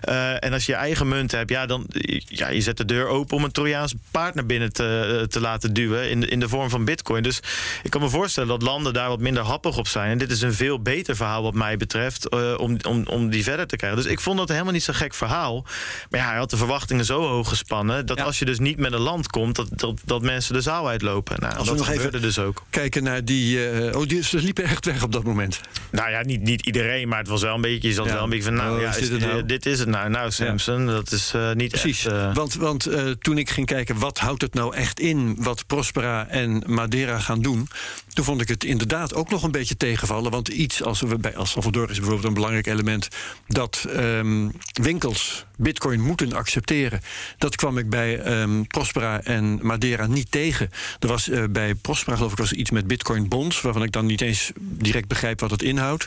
Uh, 0.09 0.45
en 0.45 0.52
als 0.52 0.66
je 0.66 0.73
je 0.73 0.78
eigen 0.78 1.09
munt 1.09 1.31
hebt, 1.31 1.50
ja, 1.50 1.66
dan 1.66 1.87
ja, 2.26 2.49
je 2.49 2.61
zet 2.61 2.76
de 2.76 2.85
deur 2.85 3.07
open 3.07 3.37
om 3.37 3.45
een 3.45 3.52
Trojaans 3.52 3.95
paard 4.11 4.35
naar 4.35 4.47
binnen 4.47 4.63
te, 4.73 5.26
te 5.28 5.40
laten 5.40 5.73
duwen 5.73 6.11
in, 6.11 6.28
in 6.28 6.40
de 6.40 6.49
vorm 6.49 6.71
van 6.71 6.85
bitcoin. 6.85 7.23
Dus 7.23 7.40
ik 7.83 7.90
kan 7.90 8.00
me 8.00 8.09
voorstellen 8.09 8.49
dat 8.49 8.62
landen 8.62 8.92
daar 8.92 9.09
wat 9.09 9.21
minder 9.21 9.42
happig 9.42 9.76
op 9.76 9.88
zijn. 9.88 10.11
En 10.11 10.18
dit 10.18 10.30
is 10.30 10.40
een 10.40 10.54
veel 10.54 10.83
beter 10.83 11.16
verhaal 11.16 11.42
wat 11.42 11.54
mij 11.54 11.76
betreft 11.76 12.35
uh, 12.35 12.54
om, 12.56 12.76
om, 12.88 13.06
om 13.06 13.30
die 13.30 13.42
verder 13.42 13.66
te 13.66 13.76
krijgen. 13.76 14.02
Dus 14.02 14.11
ik 14.11 14.21
vond 14.21 14.38
dat 14.38 14.49
helemaal 14.49 14.73
niet 14.73 14.83
zo'n 14.83 14.94
gek 14.94 15.14
verhaal. 15.14 15.64
Maar 16.11 16.21
ja, 16.21 16.26
hij 16.26 16.37
had 16.37 16.50
de 16.50 16.56
verwachtingen 16.56 17.04
zo 17.04 17.23
hoog 17.23 17.49
gespannen... 17.49 18.06
dat 18.06 18.21
als 18.21 18.38
je 18.38 18.44
dus 18.44 18.59
niet 18.59 18.78
met 18.78 18.92
een 18.92 19.00
land 19.00 19.28
komt, 19.28 19.56
dat, 19.56 19.68
dat, 19.71 20.00
dat 20.04 20.23
mensen 20.23 20.54
de 20.54 20.61
zaal 20.61 20.88
uitlopen. 20.88 21.40
Nou, 21.40 21.54
als 21.56 21.66
dat 21.66 21.78
we 21.78 21.85
nog 21.85 21.90
even 21.90 22.23
dus 22.23 22.38
ook. 22.38 22.62
kijken 22.71 23.02
naar 23.02 23.25
die... 23.25 23.73
Uh, 23.73 23.97
oh, 23.97 24.06
die, 24.06 24.23
ze 24.23 24.38
liepen 24.38 24.64
echt 24.64 24.85
weg 24.85 25.02
op 25.02 25.12
dat 25.12 25.25
moment. 25.25 25.61
Nou 25.90 26.11
ja, 26.11 26.23
niet, 26.23 26.42
niet 26.42 26.66
iedereen, 26.66 27.09
maar 27.09 27.18
het 27.18 27.28
was 27.28 27.42
wel 27.42 27.54
een 27.54 27.61
beetje... 27.61 27.88
je 27.88 27.94
zat 27.94 28.06
wel 28.06 28.23
een 28.23 28.30
beetje 28.30 28.44
van, 28.44 28.54
nou 28.54 28.76
oh, 28.76 28.83
ja, 28.83 28.94
is 28.94 29.09
dit, 29.09 29.21
nou? 29.21 29.47
dit, 29.47 29.66
is 29.66 29.78
het 29.78 29.88
nou. 29.88 30.11
Nou, 30.11 30.30
Samson, 30.30 30.87
dat 30.87 31.12
is 31.12 31.33
uh, 31.37 31.52
niet 31.52 31.71
Precies, 31.71 32.06
echt, 32.06 32.35
want, 32.35 32.54
want 32.54 32.88
toen 33.18 33.38
ik 33.38 33.50
ging 33.50 33.66
kijken... 33.66 33.99
wat 33.99 34.18
houdt 34.18 34.42
het 34.42 34.53
nou 34.54 34.75
echt 34.75 35.00
in 35.00 35.37
wat 35.38 35.66
Prospera 35.66 36.26
en 36.28 36.62
Madeira 36.66 37.18
gaan 37.18 37.42
doen... 37.42 37.68
toen 38.12 38.25
vond 38.25 38.40
ik 38.40 38.49
het 38.49 38.64
inderdaad 38.64 39.14
ook 39.14 39.30
nog 39.30 39.42
een 39.42 39.50
beetje 39.50 39.76
tegenvallen. 39.76 40.30
Want 40.30 40.49
iets 40.49 40.82
als 40.82 41.00
we 41.00 41.18
bij 41.18 41.32
El 41.32 41.46
Salvador 41.46 41.90
is 41.90 41.96
bijvoorbeeld 41.96 42.26
een 42.26 42.34
belangrijk 42.34 42.66
element... 42.66 43.08
dat 43.46 43.84
um, 43.88 44.52
winkels 44.73 45.46
bitcoin 45.56 46.00
moeten 46.00 46.32
accepteren. 46.32 47.00
Dat 47.38 47.56
kwam 47.56 47.78
ik 47.78 47.90
bij 47.90 48.40
um, 48.40 48.66
Prospera 48.66 49.23
en 49.23 49.58
Madeira 49.62 50.06
niet 50.06 50.30
tegen. 50.30 50.70
Er 50.99 51.08
was 51.08 51.28
uh, 51.28 51.44
bij 51.50 51.75
Prospera 51.75 52.16
geloof 52.16 52.32
ik 52.32 52.38
was 52.38 52.52
iets 52.52 52.70
met 52.70 52.87
bitcoin 52.87 53.28
bonds... 53.28 53.61
waarvan 53.61 53.82
ik 53.82 53.92
dan 53.92 54.06
niet 54.06 54.20
eens 54.20 54.52
direct 54.58 55.08
begrijp 55.08 55.40
wat 55.40 55.50
het 55.50 55.62
inhoudt. 55.62 56.06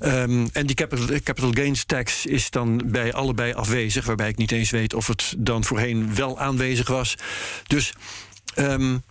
Um, 0.00 0.48
en 0.52 0.66
die 0.66 0.76
capital, 1.22 1.52
gains 1.52 1.84
tax 1.84 2.26
is 2.26 2.50
dan 2.50 2.82
bij 2.84 3.12
allebei 3.12 3.52
afwezig... 3.52 4.04
waarbij 4.04 4.28
ik 4.28 4.36
niet 4.36 4.52
eens 4.52 4.70
weet 4.70 4.94
of 4.94 5.06
het 5.06 5.34
dan 5.38 5.64
voorheen 5.64 6.14
wel 6.14 6.38
aanwezig 6.38 6.88
was. 6.88 7.14
Dus... 7.66 7.92
Um, 8.56 9.02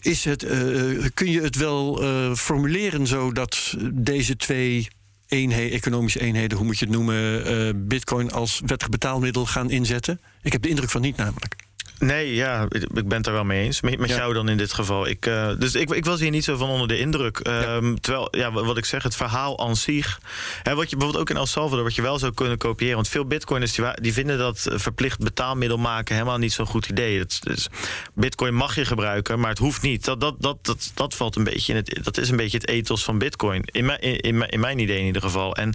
is 0.00 0.24
het, 0.24 0.42
uh, 0.42 1.04
kun 1.14 1.30
je 1.30 1.40
het 1.40 1.56
wel 1.56 2.02
formuleren 2.36 3.06
zo 3.06 3.32
dat 3.32 3.76
deze 3.92 4.36
twee 4.36 4.88
economische 5.30 6.20
eenheden, 6.20 6.58
hoe 6.58 6.66
moet 6.66 6.78
je 6.78 6.84
het 6.84 6.94
noemen, 6.94 7.50
uh, 7.52 7.70
bitcoin 7.76 8.30
als 8.30 8.60
wettig 8.66 8.88
betaalmiddel 8.88 9.46
gaan 9.46 9.70
inzetten? 9.70 10.20
Ik 10.42 10.52
heb 10.52 10.62
de 10.62 10.68
indruk 10.68 10.90
van 10.90 11.00
niet 11.00 11.16
namelijk. 11.16 11.56
Nee, 12.00 12.34
ja, 12.34 12.66
ik 12.70 13.08
ben 13.08 13.16
het 13.16 13.26
er 13.26 13.32
wel 13.32 13.44
mee 13.44 13.64
eens. 13.64 13.80
Met, 13.80 13.98
met 13.98 14.08
jou 14.08 14.34
dan 14.34 14.48
in 14.48 14.56
dit 14.56 14.72
geval. 14.72 15.08
Ik, 15.08 15.26
uh, 15.26 15.50
dus 15.58 15.74
ik, 15.74 15.90
ik, 15.90 16.04
was 16.04 16.20
hier 16.20 16.30
niet 16.30 16.44
zo 16.44 16.56
van 16.56 16.68
onder 16.68 16.88
de 16.88 16.98
indruk. 16.98 17.40
Um, 17.46 18.00
Terwijl, 18.00 18.28
ja, 18.30 18.52
wat 18.52 18.76
ik 18.76 18.84
zeg, 18.84 19.02
het 19.02 19.16
verhaal 19.16 19.58
aan 19.58 19.76
zich. 19.76 20.20
Hè, 20.62 20.74
wat 20.74 20.90
je 20.90 20.96
bijvoorbeeld 20.96 21.22
ook 21.22 21.30
in 21.30 21.36
El 21.36 21.46
Salvador, 21.46 21.84
wat 21.84 21.94
je 21.94 22.02
wel 22.02 22.18
zou 22.18 22.34
kunnen 22.34 22.58
kopiëren. 22.58 22.94
Want 22.94 23.08
veel 23.08 23.24
bitcoiners 23.24 23.72
die, 23.72 23.84
die 23.94 24.12
vinden 24.12 24.38
dat 24.38 24.68
verplicht 24.74 25.18
betaalmiddel 25.18 25.78
maken 25.78 26.14
helemaal 26.14 26.38
niet 26.38 26.52
zo'n 26.52 26.66
goed 26.66 26.86
idee. 26.86 27.18
Dat, 27.18 27.38
dus, 27.42 27.68
bitcoin 28.14 28.54
mag 28.54 28.74
je 28.74 28.84
gebruiken, 28.84 29.40
maar 29.40 29.50
het 29.50 29.58
hoeft 29.58 29.82
niet. 29.82 30.04
Dat, 30.04 30.20
dat, 30.20 30.34
dat, 30.38 30.56
dat, 30.62 30.90
dat 30.94 31.14
valt 31.14 31.36
een 31.36 31.44
beetje 31.44 31.72
in 31.72 31.78
het. 31.78 31.98
Dat 32.02 32.18
is 32.18 32.28
een 32.28 32.36
beetje 32.36 32.58
het 32.58 32.68
ethos 32.68 33.04
van 33.04 33.18
bitcoin. 33.18 33.62
In, 33.64 33.84
mijn, 33.84 34.00
in, 34.00 34.20
in, 34.20 34.48
in 34.48 34.60
mijn 34.60 34.78
idee 34.78 34.98
in 34.98 35.06
ieder 35.06 35.22
geval. 35.22 35.56
En, 35.56 35.74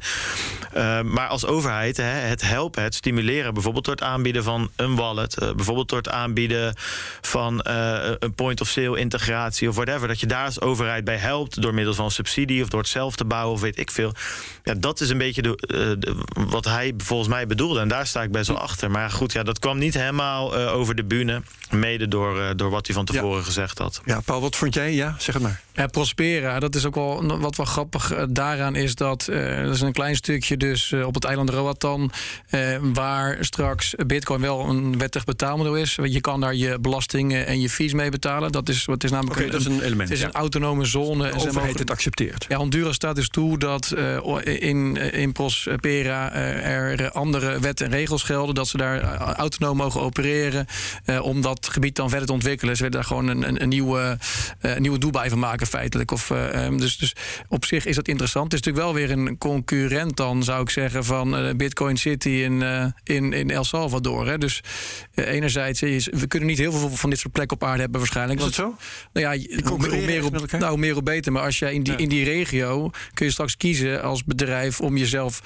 uh, 0.75 1.01
maar 1.01 1.27
als 1.27 1.45
overheid, 1.45 1.97
hè, 1.97 2.03
het 2.03 2.41
helpen, 2.41 2.83
het 2.83 2.95
stimuleren, 2.95 3.53
bijvoorbeeld 3.53 3.85
door 3.85 3.95
het 3.95 4.03
aanbieden 4.03 4.43
van 4.43 4.69
een 4.75 4.95
wallet, 4.95 5.41
uh, 5.41 5.53
bijvoorbeeld 5.53 5.89
door 5.89 5.97
het 5.97 6.09
aanbieden 6.15 6.73
van 7.21 7.65
uh, 7.67 8.11
een 8.19 8.33
point-of-sale 8.33 8.99
integratie 8.99 9.69
of 9.69 9.75
whatever. 9.75 10.07
Dat 10.07 10.19
je 10.19 10.25
daar 10.25 10.45
als 10.45 10.61
overheid 10.61 11.03
bij 11.03 11.17
helpt 11.17 11.61
door 11.61 11.73
middel 11.73 11.93
van 11.93 12.11
subsidie 12.11 12.63
of 12.63 12.69
door 12.69 12.79
het 12.79 12.89
zelf 12.89 13.15
te 13.15 13.25
bouwen 13.25 13.53
of 13.53 13.61
weet 13.61 13.79
ik 13.79 13.91
veel. 13.91 14.13
Ja, 14.63 14.73
dat 14.73 15.01
is 15.01 15.09
een 15.09 15.17
beetje 15.17 15.41
de, 15.41 15.49
uh, 15.49 15.77
de, 15.99 16.15
wat 16.33 16.65
hij 16.65 16.93
volgens 16.97 17.29
mij 17.29 17.47
bedoelde. 17.47 17.79
En 17.79 17.87
daar 17.87 18.07
sta 18.07 18.23
ik 18.23 18.31
best 18.31 18.47
wel 18.47 18.59
achter. 18.59 18.91
Maar 18.91 19.09
goed, 19.11 19.31
ja, 19.31 19.43
dat 19.43 19.59
kwam 19.59 19.77
niet 19.77 19.93
helemaal 19.93 20.59
uh, 20.59 20.75
over 20.75 20.95
de 20.95 21.03
bühne. 21.03 21.41
Mede 21.69 22.07
door, 22.07 22.55
door 22.55 22.69
wat 22.69 22.85
hij 22.85 22.95
van 22.95 23.05
tevoren 23.05 23.37
ja. 23.37 23.43
gezegd 23.43 23.77
had. 23.77 24.01
Ja, 24.05 24.19
Paul, 24.19 24.41
wat 24.41 24.55
vond 24.55 24.73
jij? 24.73 24.93
Ja, 24.93 25.15
zeg 25.17 25.33
het 25.33 25.43
maar. 25.43 25.61
Ja, 25.73 25.87
Prospera, 25.87 26.59
dat 26.59 26.75
is 26.75 26.85
ook 26.85 26.95
wel 26.95 27.39
wat 27.39 27.55
wel 27.55 27.65
grappig 27.65 28.13
daaraan 28.29 28.75
is 28.75 28.95
dat 28.95 29.27
uh, 29.29 29.63
dat 29.63 29.73
is 29.73 29.81
een 29.81 29.93
klein 29.93 30.15
stukje 30.15 30.57
dus 30.57 30.93
op 30.93 31.13
het 31.13 31.23
eiland 31.23 31.49
Roatan 31.49 32.11
uh, 32.49 32.77
waar 32.81 33.37
straks 33.39 33.93
Bitcoin 34.07 34.41
wel 34.41 34.69
een 34.69 34.97
wettig 34.97 35.23
betaalmiddel 35.23 35.75
is. 35.75 35.97
Je 36.11 36.21
kan 36.21 36.41
daar 36.41 36.55
je 36.55 36.79
belastingen 36.79 37.45
en 37.45 37.61
je 37.61 37.69
fees 37.69 37.93
mee 37.93 38.09
betalen. 38.09 38.51
Dat 38.51 38.69
is 38.69 38.85
wat 38.85 39.03
is 39.03 39.11
namelijk 39.11 39.35
okay, 39.35 39.45
een, 39.45 39.51
dat 39.51 39.61
is 39.61 39.67
een 39.67 39.81
element. 39.81 40.09
Het 40.09 40.17
is 40.17 40.19
ja. 40.19 40.27
een 40.27 40.33
autonome 40.33 40.85
zone. 40.85 41.31
De 41.31 41.47
overheid 41.47 41.79
het 41.79 41.91
accepteert. 41.91 42.45
Ja, 42.47 42.57
Honduras 42.57 42.95
staat 42.95 43.15
dus 43.15 43.29
toe 43.29 43.57
dat 43.57 43.95
in, 44.43 44.97
in 44.97 45.31
Prospera 45.31 46.33
er 46.33 47.11
andere 47.11 47.59
wetten 47.59 47.85
en 47.85 47.91
regels 47.91 48.23
gelden 48.23 48.55
dat 48.55 48.67
ze 48.67 48.77
daar 48.77 49.03
autonoom 49.17 49.77
mogen 49.77 50.01
opereren 50.01 50.65
om 51.21 51.41
dat 51.41 51.67
gebied 51.67 51.95
dan 51.95 52.09
verder 52.09 52.27
te 52.27 52.33
ontwikkelen. 52.33 52.75
Ze 52.75 52.83
willen 52.83 52.97
daar 52.97 53.07
gewoon 53.07 53.27
een, 53.27 53.47
een, 53.47 53.61
een 53.61 53.69
nieuwe, 53.69 54.17
nieuwe 54.77 54.97
Dubai 54.97 55.29
van 55.29 55.39
maken 55.39 55.67
feitelijk. 55.67 56.11
Of, 56.11 56.29
uh, 56.29 56.77
dus, 56.77 56.97
dus 56.97 57.15
op 57.47 57.65
zich 57.65 57.85
is 57.85 57.95
dat 57.95 58.07
interessant. 58.07 58.51
Het 58.51 58.61
is 58.61 58.65
natuurlijk 58.65 58.85
wel 58.85 59.07
weer 59.07 59.17
een 59.17 59.37
concurrent 59.37 60.17
dan, 60.17 60.43
zou 60.43 60.61
ik 60.61 60.69
zeggen, 60.69 61.03
van 61.03 61.53
Bitcoin 61.57 61.97
City 61.97 62.29
in, 62.29 62.63
in, 63.03 63.33
in 63.33 63.49
El 63.49 63.63
Salvador. 63.63 64.27
Hè. 64.27 64.37
Dus 64.37 64.63
enerzijds, 65.15 65.81
we 66.03 66.27
kunnen 66.27 66.49
niet 66.49 66.57
heel 66.57 66.71
veel 66.71 66.89
van 66.89 67.09
dit 67.09 67.19
soort 67.19 67.33
plekken 67.33 67.57
op 67.57 67.63
aarde 67.63 67.81
hebben 67.81 67.99
waarschijnlijk. 67.99 68.39
Is 68.39 68.45
dat 68.45 68.53
zo? 68.53 68.75
Nou 69.13 69.37
ja, 69.37 69.59
hoe, 69.69 69.89
hoe, 69.89 70.05
meer 70.05 70.21
hoe, 70.21 70.31
nou, 70.51 70.69
hoe 70.69 70.77
meer 70.77 70.93
hoe 70.93 71.03
beter. 71.03 71.31
Maar 71.31 71.43
als 71.43 71.59
jij 71.59 71.73
in 71.73 71.83
die, 71.83 71.93
ja. 71.93 71.99
in 71.99 72.09
die 72.09 72.23
regio 72.23 72.89
kun 73.13 73.25
je 73.25 73.31
straks 73.31 73.57
kiezen 73.57 74.03
als 74.03 74.23
bedrijf 74.23 74.81
om 74.81 74.97
jezelf 74.97 75.41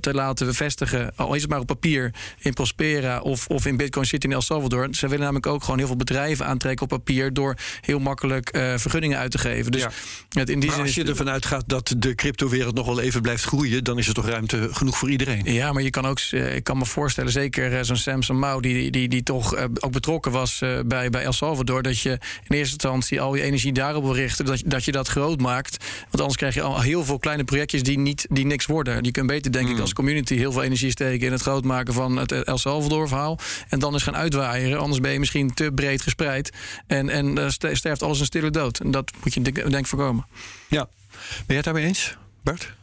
te 0.00 0.14
laten 0.14 0.54
vestigen, 0.54 1.16
al 1.16 1.34
is 1.34 1.40
het 1.40 1.50
maar 1.50 1.60
op 1.60 1.66
papier, 1.66 2.14
in 2.38 2.52
Prospera 2.52 3.20
of, 3.20 3.46
of 3.46 3.66
in 3.66 3.76
Bitcoin 3.76 4.06
City 4.06 4.26
in 4.26 4.32
El 4.32 4.42
Salvador. 4.42 4.88
Ze 4.90 5.06
willen 5.06 5.24
namelijk 5.24 5.46
ook 5.46 5.62
gewoon 5.62 5.78
heel 5.78 5.86
veel 5.86 5.96
bedrijven 5.96 6.46
aantrekken 6.46 6.82
op 6.82 6.88
papier 6.88 7.32
door 7.32 7.56
heel 7.80 7.98
makkelijk 7.98 8.48
vergunningen 8.76 9.18
uit 9.18 9.30
te 9.30 9.38
geven 9.38 9.52
geven. 9.54 9.72
Dus 9.72 9.82
ja. 9.82 10.40
het 10.40 10.50
in 10.50 10.60
die 10.60 10.68
maar 10.68 10.76
zin 10.76 10.86
als 10.86 10.94
je 10.94 11.04
ervan 11.04 11.28
uitgaat 11.28 11.64
dat 11.66 11.94
de 11.98 12.14
cryptowereld 12.14 12.74
nog 12.74 12.86
wel 12.86 13.00
even 13.00 13.22
blijft 13.22 13.44
groeien, 13.44 13.84
dan 13.84 13.98
is 13.98 14.08
er 14.08 14.14
toch 14.14 14.26
ruimte 14.26 14.68
genoeg 14.70 14.98
voor 14.98 15.10
iedereen. 15.10 15.52
Ja, 15.52 15.72
maar 15.72 15.82
je 15.82 15.90
kan 15.90 16.06
ook, 16.06 16.20
ik 16.20 16.64
kan 16.64 16.78
me 16.78 16.86
voorstellen, 16.86 17.32
zeker 17.32 17.84
zo'n 17.84 17.96
Samson 17.96 18.38
Mao, 18.38 18.60
die, 18.60 18.90
die, 18.90 19.08
die 19.08 19.22
toch 19.22 19.56
ook 19.82 19.92
betrokken 19.92 20.32
was 20.32 20.62
bij, 20.86 21.10
bij 21.10 21.22
El 21.22 21.32
Salvador, 21.32 21.82
dat 21.82 22.00
je 22.00 22.10
in 22.10 22.56
eerste 22.56 22.72
instantie 22.72 23.20
al 23.20 23.34
je 23.34 23.42
energie 23.42 23.72
daarop 23.72 24.02
wil 24.02 24.14
richten, 24.14 24.44
dat, 24.44 24.62
dat 24.66 24.84
je 24.84 24.92
dat 24.92 25.08
groot 25.08 25.40
maakt. 25.40 25.84
Want 26.00 26.18
anders 26.18 26.36
krijg 26.36 26.54
je 26.54 26.62
al 26.62 26.80
heel 26.80 27.04
veel 27.04 27.18
kleine 27.18 27.44
projectjes 27.44 27.82
die, 27.82 27.98
niet, 27.98 28.26
die 28.30 28.46
niks 28.46 28.66
worden. 28.66 29.04
Je 29.04 29.10
kunt 29.10 29.26
beter, 29.26 29.52
denk 29.52 29.66
mm. 29.66 29.74
ik, 29.74 29.80
als 29.80 29.92
community 29.92 30.36
heel 30.36 30.52
veel 30.52 30.62
energie 30.62 30.90
steken 30.90 31.26
in 31.26 31.32
het 31.32 31.42
groot 31.42 31.64
maken 31.64 31.94
van 31.94 32.16
het 32.16 32.32
El 32.32 32.58
Salvador-verhaal. 32.58 33.38
En 33.68 33.78
dan 33.78 33.92
eens 33.92 34.02
gaan 34.02 34.16
uitwaaieren. 34.16 34.78
Anders 34.78 35.00
ben 35.00 35.12
je 35.12 35.18
misschien 35.18 35.54
te 35.54 35.70
breed 35.74 36.02
gespreid. 36.02 36.52
En, 36.86 37.08
en 37.08 37.52
sterft 37.52 38.02
alles 38.02 38.20
een 38.20 38.26
stille 38.26 38.50
dood. 38.50 38.78
En 38.78 38.90
dat 38.90 39.12
moet 39.22 39.34
je 39.34 39.42
denk, 39.42 39.70
denk 39.70 39.86
voorkomen. 39.86 40.26
Ja. 40.68 40.88
Ben 41.20 41.42
jij 41.46 41.56
het 41.56 41.64
daarmee 41.64 41.84
eens, 41.84 42.16
Bart? 42.42 42.74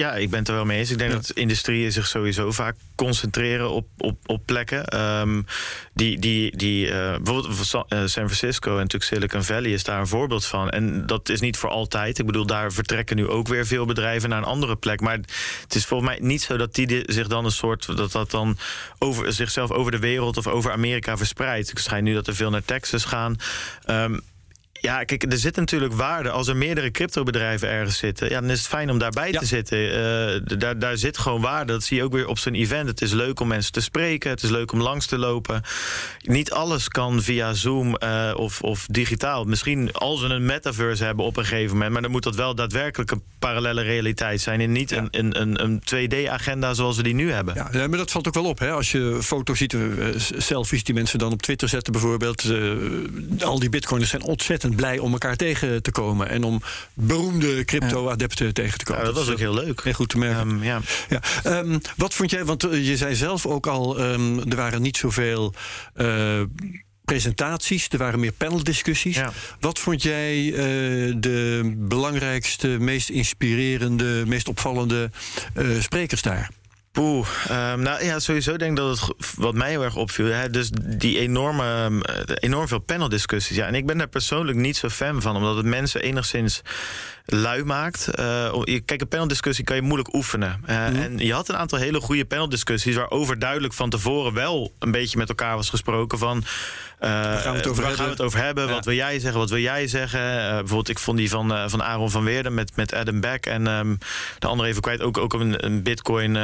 Ja, 0.00 0.14
ik 0.14 0.30
ben 0.30 0.38
het 0.38 0.48
er 0.48 0.54
wel 0.54 0.64
mee 0.64 0.78
eens. 0.78 0.90
Ik 0.90 0.98
denk 0.98 1.10
ja. 1.10 1.16
dat 1.16 1.30
industrieën 1.30 1.92
zich 1.92 2.06
sowieso 2.06 2.50
vaak 2.50 2.76
concentreren 2.94 3.70
op, 3.70 3.86
op, 3.98 4.18
op 4.26 4.42
plekken. 4.44 5.00
Um, 5.00 5.46
die, 5.92 6.18
die, 6.18 6.56
die, 6.56 6.86
uh, 6.86 7.16
bijvoorbeeld 7.22 7.86
San 8.10 8.10
Francisco 8.10 8.70
en 8.70 8.76
natuurlijk 8.76 9.04
Silicon 9.04 9.42
Valley 9.42 9.70
is 9.70 9.84
daar 9.84 10.00
een 10.00 10.06
voorbeeld 10.06 10.46
van. 10.46 10.70
En 10.70 11.06
dat 11.06 11.28
is 11.28 11.40
niet 11.40 11.56
voor 11.56 11.70
altijd. 11.70 12.18
Ik 12.18 12.26
bedoel, 12.26 12.46
daar 12.46 12.72
vertrekken 12.72 13.16
nu 13.16 13.28
ook 13.28 13.48
weer 13.48 13.66
veel 13.66 13.86
bedrijven 13.86 14.28
naar 14.28 14.38
een 14.38 14.44
andere 14.44 14.76
plek. 14.76 15.00
Maar 15.00 15.18
het 15.62 15.74
is 15.74 15.86
volgens 15.86 16.10
mij 16.10 16.18
niet 16.20 16.42
zo 16.42 16.56
dat 16.56 16.74
die 16.74 17.02
zich 17.06 17.26
dan 17.26 17.44
een 17.44 17.50
soort. 17.50 17.96
dat 17.96 18.12
dat 18.12 18.30
dan 18.30 18.58
over 18.98 19.32
zichzelf 19.32 19.70
over 19.70 19.92
de 19.92 19.98
wereld 19.98 20.36
of 20.36 20.46
over 20.46 20.72
Amerika 20.72 21.16
verspreidt. 21.16 21.70
Ik 21.70 21.78
schijn 21.78 22.04
nu 22.04 22.14
dat 22.14 22.26
er 22.26 22.34
veel 22.34 22.50
naar 22.50 22.64
Texas 22.64 23.04
gaan. 23.04 23.36
Um, 23.86 24.20
Ja, 24.80 25.04
kijk, 25.04 25.32
er 25.32 25.38
zit 25.38 25.56
natuurlijk 25.56 25.92
waarde. 25.92 26.30
Als 26.30 26.48
er 26.48 26.56
meerdere 26.56 26.90
cryptobedrijven 26.90 27.68
ergens 27.68 27.98
zitten, 27.98 28.28
ja, 28.30 28.40
dan 28.40 28.50
is 28.50 28.58
het 28.58 28.68
fijn 28.68 28.90
om 28.90 28.98
daarbij 28.98 29.32
te 29.32 29.46
zitten. 29.46 29.78
Uh, 29.78 30.58
daar, 30.58 30.78
daar 30.78 30.96
zit 30.96 31.18
gewoon 31.18 31.40
waarde. 31.40 31.72
Dat 31.72 31.82
zie 31.82 31.96
je 31.96 32.02
ook 32.02 32.12
weer 32.12 32.26
op 32.26 32.38
zo'n 32.38 32.54
event. 32.54 32.88
Het 32.88 33.02
is 33.02 33.12
leuk 33.12 33.40
om 33.40 33.48
mensen 33.48 33.72
te 33.72 33.80
spreken. 33.80 34.30
Het 34.30 34.42
is 34.42 34.50
leuk 34.50 34.72
om 34.72 34.80
langs 34.80 35.06
te 35.06 35.18
lopen. 35.18 35.62
Niet 36.18 36.52
alles 36.52 36.88
kan 36.88 37.22
via 37.22 37.52
Zoom 37.52 37.96
uh, 37.98 38.32
of, 38.36 38.62
of 38.62 38.86
digitaal. 38.90 39.44
Misschien 39.44 39.92
als 39.92 40.20
we 40.20 40.28
een 40.28 40.46
metaverse 40.46 41.04
hebben 41.04 41.24
op 41.24 41.36
een 41.36 41.44
gegeven 41.44 41.72
moment, 41.72 41.92
maar 41.92 42.02
dan 42.02 42.10
moet 42.10 42.22
dat 42.22 42.34
wel 42.34 42.54
daadwerkelijk 42.54 43.10
een 43.10 43.22
parallele 43.38 43.82
realiteit 43.82 44.40
zijn 44.40 44.60
en 44.60 44.72
niet 44.72 44.90
ja. 44.90 45.08
een, 45.10 45.40
een, 45.40 45.62
een 45.62 45.82
2D-agenda 45.94 46.74
zoals 46.74 46.96
we 46.96 47.02
die 47.02 47.14
nu 47.14 47.32
hebben. 47.32 47.54
Ja, 47.54 47.86
maar 47.86 47.98
dat 47.98 48.10
valt 48.10 48.26
ook 48.26 48.34
wel 48.34 48.44
op. 48.44 48.58
Hè? 48.58 48.70
Als 48.72 48.92
je 48.92 49.18
foto's 49.22 49.58
ziet, 49.58 49.72
uh, 49.72 49.82
selfies 50.36 50.84
die 50.84 50.94
mensen 50.94 51.18
dan 51.18 51.32
op 51.32 51.42
Twitter 51.42 51.68
zetten 51.68 51.92
bijvoorbeeld. 51.92 52.44
al 53.40 53.58
die 53.58 53.68
bitcoiners 53.68 54.10
zijn 54.10 54.22
ontzettend 54.22 54.69
blij 54.76 54.98
om 54.98 55.12
elkaar 55.12 55.36
tegen 55.36 55.82
te 55.82 55.90
komen. 55.90 56.28
En 56.28 56.44
om 56.44 56.62
beroemde 56.94 57.64
crypto-adepten 57.64 58.54
tegen 58.54 58.78
te 58.78 58.84
komen. 58.84 59.02
Ja, 59.02 59.08
dat 59.08 59.18
was 59.18 59.30
ook 59.30 59.38
heel 59.38 59.54
leuk. 59.54 59.84
Heel 59.84 59.92
goed 59.92 60.08
te 60.08 60.18
merken. 60.18 60.48
Um, 60.48 60.62
ja. 60.62 60.80
Ja. 61.08 61.20
Um, 61.58 61.80
wat 61.96 62.14
vond 62.14 62.30
jij, 62.30 62.44
want 62.44 62.62
je 62.70 62.96
zei 62.96 63.14
zelf 63.14 63.46
ook 63.46 63.66
al, 63.66 64.00
um, 64.00 64.50
er 64.50 64.56
waren 64.56 64.82
niet 64.82 64.96
zoveel. 64.96 65.54
Uh, 65.96 66.40
presentaties, 67.04 67.88
er 67.88 67.98
waren 67.98 68.20
meer 68.20 68.32
paneldiscussies. 68.32 69.16
Ja. 69.16 69.32
Wat 69.60 69.78
vond 69.78 70.02
jij 70.02 70.44
uh, 70.44 70.56
de 71.16 71.72
belangrijkste, 71.76 72.68
meest 72.68 73.08
inspirerende, 73.08 74.24
meest 74.26 74.48
opvallende 74.48 75.10
uh, 75.56 75.80
sprekers 75.80 76.22
daar? 76.22 76.50
Oeh, 76.98 77.28
um, 77.50 77.82
nou 77.82 78.04
ja, 78.04 78.18
sowieso 78.18 78.56
denk 78.56 78.70
ik 78.70 78.76
dat 78.76 79.00
het 79.00 79.34
wat 79.36 79.54
mij 79.54 79.70
heel 79.70 79.84
erg 79.84 79.96
opviel. 79.96 80.26
Hè, 80.26 80.50
dus 80.50 80.70
die 80.82 81.18
enorme, 81.18 81.90
enorm 82.24 82.68
veel 82.68 82.78
paneldiscussies. 82.78 83.56
Ja, 83.56 83.66
en 83.66 83.74
ik 83.74 83.86
ben 83.86 83.98
daar 83.98 84.08
persoonlijk 84.08 84.58
niet 84.58 84.76
zo 84.76 84.88
fan 84.88 85.22
van, 85.22 85.36
omdat 85.36 85.56
het 85.56 85.66
mensen 85.66 86.02
enigszins 86.02 86.62
lui 87.26 87.64
maakt. 87.64 88.08
Uh, 88.18 88.62
kijk, 88.84 89.00
een 89.00 89.08
paneldiscussie 89.08 89.64
kan 89.64 89.76
je 89.76 89.82
moeilijk 89.82 90.14
oefenen. 90.14 90.60
Uh, 90.68 90.88
mm. 90.88 90.94
En 90.94 91.18
je 91.18 91.32
had 91.32 91.48
een 91.48 91.56
aantal 91.56 91.78
hele 91.78 92.00
goede 92.00 92.24
paneldiscussies 92.24 92.96
waarover 92.96 93.38
duidelijk 93.38 93.74
van 93.74 93.90
tevoren 93.90 94.32
wel 94.32 94.72
een 94.78 94.90
beetje 94.90 95.18
met 95.18 95.28
elkaar 95.28 95.56
was 95.56 95.70
gesproken 95.70 96.18
van. 96.18 96.44
Uh, 97.00 97.10
waar 97.10 97.38
gaan 97.38 97.52
we 97.52 97.58
het 97.58 97.68
over, 97.68 97.82
waar 97.82 97.92
gaan 97.92 98.04
we 98.04 98.10
het 98.10 98.20
over 98.20 98.44
hebben? 98.44 98.66
Ja. 98.66 98.72
Wat 98.72 98.84
wil 98.84 98.94
jij 98.94 99.18
zeggen? 99.18 99.40
Wat 99.40 99.50
wil 99.50 99.58
jij 99.58 99.86
zeggen? 99.86 100.20
Uh, 100.20 100.48
bijvoorbeeld, 100.48 100.88
ik 100.88 100.98
vond 100.98 101.16
die 101.16 101.30
van, 101.30 101.52
uh, 101.52 101.64
van 101.66 101.82
Aaron 101.82 102.10
van 102.10 102.24
Weerden 102.24 102.54
met, 102.54 102.76
met 102.76 102.94
Adam 102.94 103.20
Beck. 103.20 103.46
En 103.46 103.66
um, 103.66 103.98
de 104.38 104.46
andere 104.46 104.68
even 104.68 104.82
kwijt. 104.82 105.00
Ook, 105.00 105.18
ook 105.18 105.32
een, 105.32 105.64
een 105.64 105.82
Bitcoin 105.82 106.36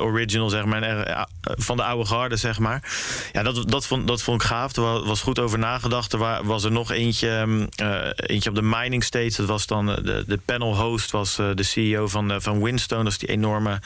original, 0.00 0.48
zeg 0.48 0.64
maar. 0.64 1.26
van 1.40 1.76
de 1.76 1.82
oude 1.84 2.06
garde, 2.06 2.36
zeg 2.36 2.58
maar. 2.58 2.92
Ja, 3.32 3.42
dat, 3.42 3.70
dat, 3.70 3.86
vond, 3.86 4.06
dat 4.06 4.22
vond 4.22 4.42
ik 4.42 4.48
gaaf. 4.48 4.76
Er 4.76 5.04
was 5.04 5.20
goed 5.20 5.38
over 5.38 5.58
nagedacht. 5.58 6.12
Er 6.12 6.44
was 6.44 6.64
er 6.64 6.72
nog 6.72 6.90
eentje, 6.90 7.28
um, 7.28 7.68
eentje 8.16 8.50
op 8.50 8.56
de 8.56 8.62
mining 8.62 9.04
stage. 9.04 9.36
Dat 9.36 9.46
was 9.46 9.66
dan 9.66 9.86
de, 9.86 10.23
de 10.26 10.38
panel 10.44 10.76
host, 10.76 11.10
was 11.10 11.36
de 11.36 11.62
CEO 11.62 12.08
van, 12.08 12.42
van 12.42 12.62
Winstone. 12.62 13.02
Dat 13.02 13.12
is 13.12 13.18
die 13.18 13.28
enorme 13.28 13.80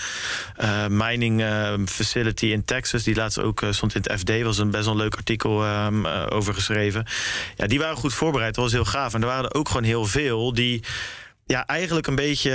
mining 0.89 1.45
facility 1.87 2.47
in 2.47 2.65
Texas. 2.65 3.03
Die 3.03 3.15
laatst 3.15 3.41
ook 3.41 3.63
stond 3.71 3.95
in 3.95 4.03
het 4.03 4.21
FD. 4.21 4.43
Was 4.43 4.59
een 4.59 4.71
best 4.71 4.85
wel 4.85 4.95
een 4.95 5.01
leuk 5.01 5.17
artikel. 5.17 5.65
Uh, 5.65 5.87
over 6.29 6.55
geschreven. 6.55 7.07
Ja, 7.57 7.67
die 7.67 7.79
waren 7.79 7.97
goed 7.97 8.15
voorbereid. 8.15 8.55
Dat 8.55 8.65
was 8.65 8.73
heel 8.73 8.85
gaaf. 8.85 9.15
En 9.15 9.21
er 9.21 9.27
waren 9.27 9.45
er 9.45 9.55
ook 9.55 9.69
gewoon 9.69 9.83
heel 9.83 10.05
veel 10.05 10.55
die 10.55 10.83
ja, 11.49 11.67
eigenlijk 11.67 12.07
een 12.07 12.15
beetje. 12.15 12.51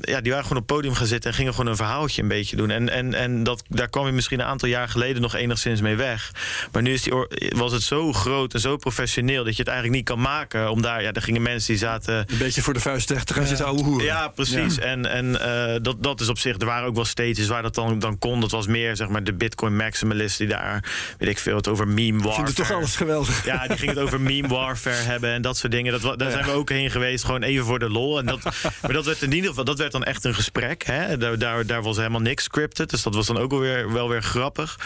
Ja, 0.00 0.20
die 0.20 0.32
waren 0.32 0.46
gewoon 0.46 0.62
op 0.62 0.68
het 0.68 0.76
podium 0.76 0.94
gaan 0.94 1.06
zitten 1.06 1.30
en 1.30 1.36
gingen 1.36 1.54
gewoon 1.54 1.70
een 1.70 1.76
verhaaltje 1.76 2.22
een 2.22 2.28
beetje 2.28 2.56
doen. 2.56 2.70
En, 2.70 2.88
en, 2.88 3.14
en 3.14 3.42
dat, 3.42 3.62
daar 3.68 3.88
kwam 3.88 4.06
je 4.06 4.12
misschien 4.12 4.40
een 4.40 4.46
aantal 4.46 4.68
jaar 4.68 4.88
geleden 4.88 5.22
nog 5.22 5.34
enigszins 5.34 5.80
mee 5.80 5.96
weg. 5.96 6.30
Maar 6.72 6.82
nu 6.82 6.92
is 6.92 7.02
die, 7.02 7.12
was 7.56 7.72
het 7.72 7.82
zo 7.82 8.12
groot 8.12 8.54
en 8.54 8.60
zo 8.60 8.76
professioneel 8.76 9.44
dat 9.44 9.52
je 9.52 9.62
het 9.62 9.68
eigenlijk 9.68 9.98
niet 9.98 10.08
kan 10.08 10.20
maken. 10.20 10.70
Om 10.70 10.82
daar, 10.82 11.02
ja, 11.02 11.12
er 11.12 11.22
gingen 11.22 11.42
mensen 11.42 11.72
die 11.72 11.78
zaten. 11.78 12.14
Een 12.14 12.38
beetje 12.38 12.62
voor 12.62 12.74
de 12.74 12.80
vuist 12.80 13.06
te 13.06 13.34
gaan 13.34 13.46
zitten 13.46 13.66
ouwe 13.66 13.82
hoeren. 13.82 14.06
Ja, 14.06 14.28
precies. 14.28 14.74
Ja. 14.74 14.82
En, 14.82 15.06
en 15.06 15.26
uh, 15.26 15.82
dat, 15.82 16.02
dat 16.02 16.20
is 16.20 16.28
op 16.28 16.38
zich. 16.38 16.58
Er 16.58 16.66
waren 16.66 16.88
ook 16.88 16.94
wel 16.94 17.04
stages 17.04 17.46
waar 17.46 17.62
dat 17.62 17.74
dan, 17.74 17.98
dan 17.98 18.18
kon. 18.18 18.40
Dat 18.40 18.50
was 18.50 18.66
meer 18.66 18.96
zeg 18.96 19.08
maar 19.08 19.24
de 19.24 19.34
Bitcoin 19.34 19.76
maximalist 19.76 20.38
die 20.38 20.48
daar, 20.48 20.84
weet 21.18 21.28
ik 21.28 21.38
veel, 21.38 21.56
het 21.56 21.68
over 21.68 21.88
meme 21.88 22.22
warfare. 22.22 22.44
Vind 22.44 22.56
toch 22.56 22.72
alles 22.72 22.96
geweldig? 22.96 23.44
Ja, 23.44 23.66
die 23.66 23.76
ging 23.76 23.90
het 23.90 24.00
over 24.00 24.20
meme 24.20 24.48
warfare 24.48 24.96
hebben 24.96 25.32
en 25.32 25.42
dat 25.42 25.56
soort 25.56 25.72
dingen. 25.72 26.00
Dat, 26.00 26.18
daar 26.18 26.30
zijn 26.30 26.44
we 26.44 26.50
ook 26.50 26.70
heen 26.70 26.90
geweest, 26.90 27.24
gewoon 27.24 27.42
even 27.42 27.64
voor 27.64 27.78
de 27.78 27.90
lol. 27.90 28.18
En 28.18 28.26
dat, 28.26 28.37
maar 28.82 28.92
dat 28.92 29.04
werd 29.04 29.22
in 29.22 29.32
ieder 29.32 29.48
geval 29.48 29.64
dat 29.64 29.78
werd 29.78 29.92
dan 29.92 30.04
echt 30.04 30.24
een 30.24 30.34
gesprek. 30.34 30.82
Hè? 30.84 31.16
Daar, 31.18 31.38
daar, 31.38 31.66
daar 31.66 31.82
was 31.82 31.96
helemaal 31.96 32.20
niks 32.20 32.44
scripted. 32.44 32.90
Dus 32.90 33.02
dat 33.02 33.14
was 33.14 33.26
dan 33.26 33.38
ook 33.38 33.50
wel 33.50 33.60
weer, 33.60 33.92
wel 33.92 34.08
weer 34.08 34.22
grappig. 34.22 34.78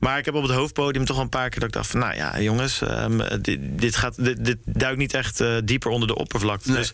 Maar 0.00 0.18
ik 0.18 0.24
heb 0.24 0.34
op 0.34 0.42
het 0.42 0.52
hoofdpodium 0.52 1.04
toch 1.04 1.18
een 1.18 1.28
paar 1.28 1.48
keer 1.48 1.60
dat 1.60 1.68
ik 1.68 1.74
dacht 1.74 1.90
van... 1.90 2.00
nou 2.00 2.14
ja, 2.14 2.40
jongens, 2.40 2.80
um, 2.80 3.20
dit, 3.40 3.58
dit, 3.62 3.96
gaat, 3.96 4.24
dit, 4.24 4.44
dit 4.44 4.58
duikt 4.64 4.98
niet 4.98 5.14
echt 5.14 5.40
uh, 5.40 5.56
dieper 5.64 5.90
onder 5.90 6.08
de 6.08 6.16
oppervlakte. 6.16 6.68
Nee. 6.68 6.78
Dus, 6.78 6.90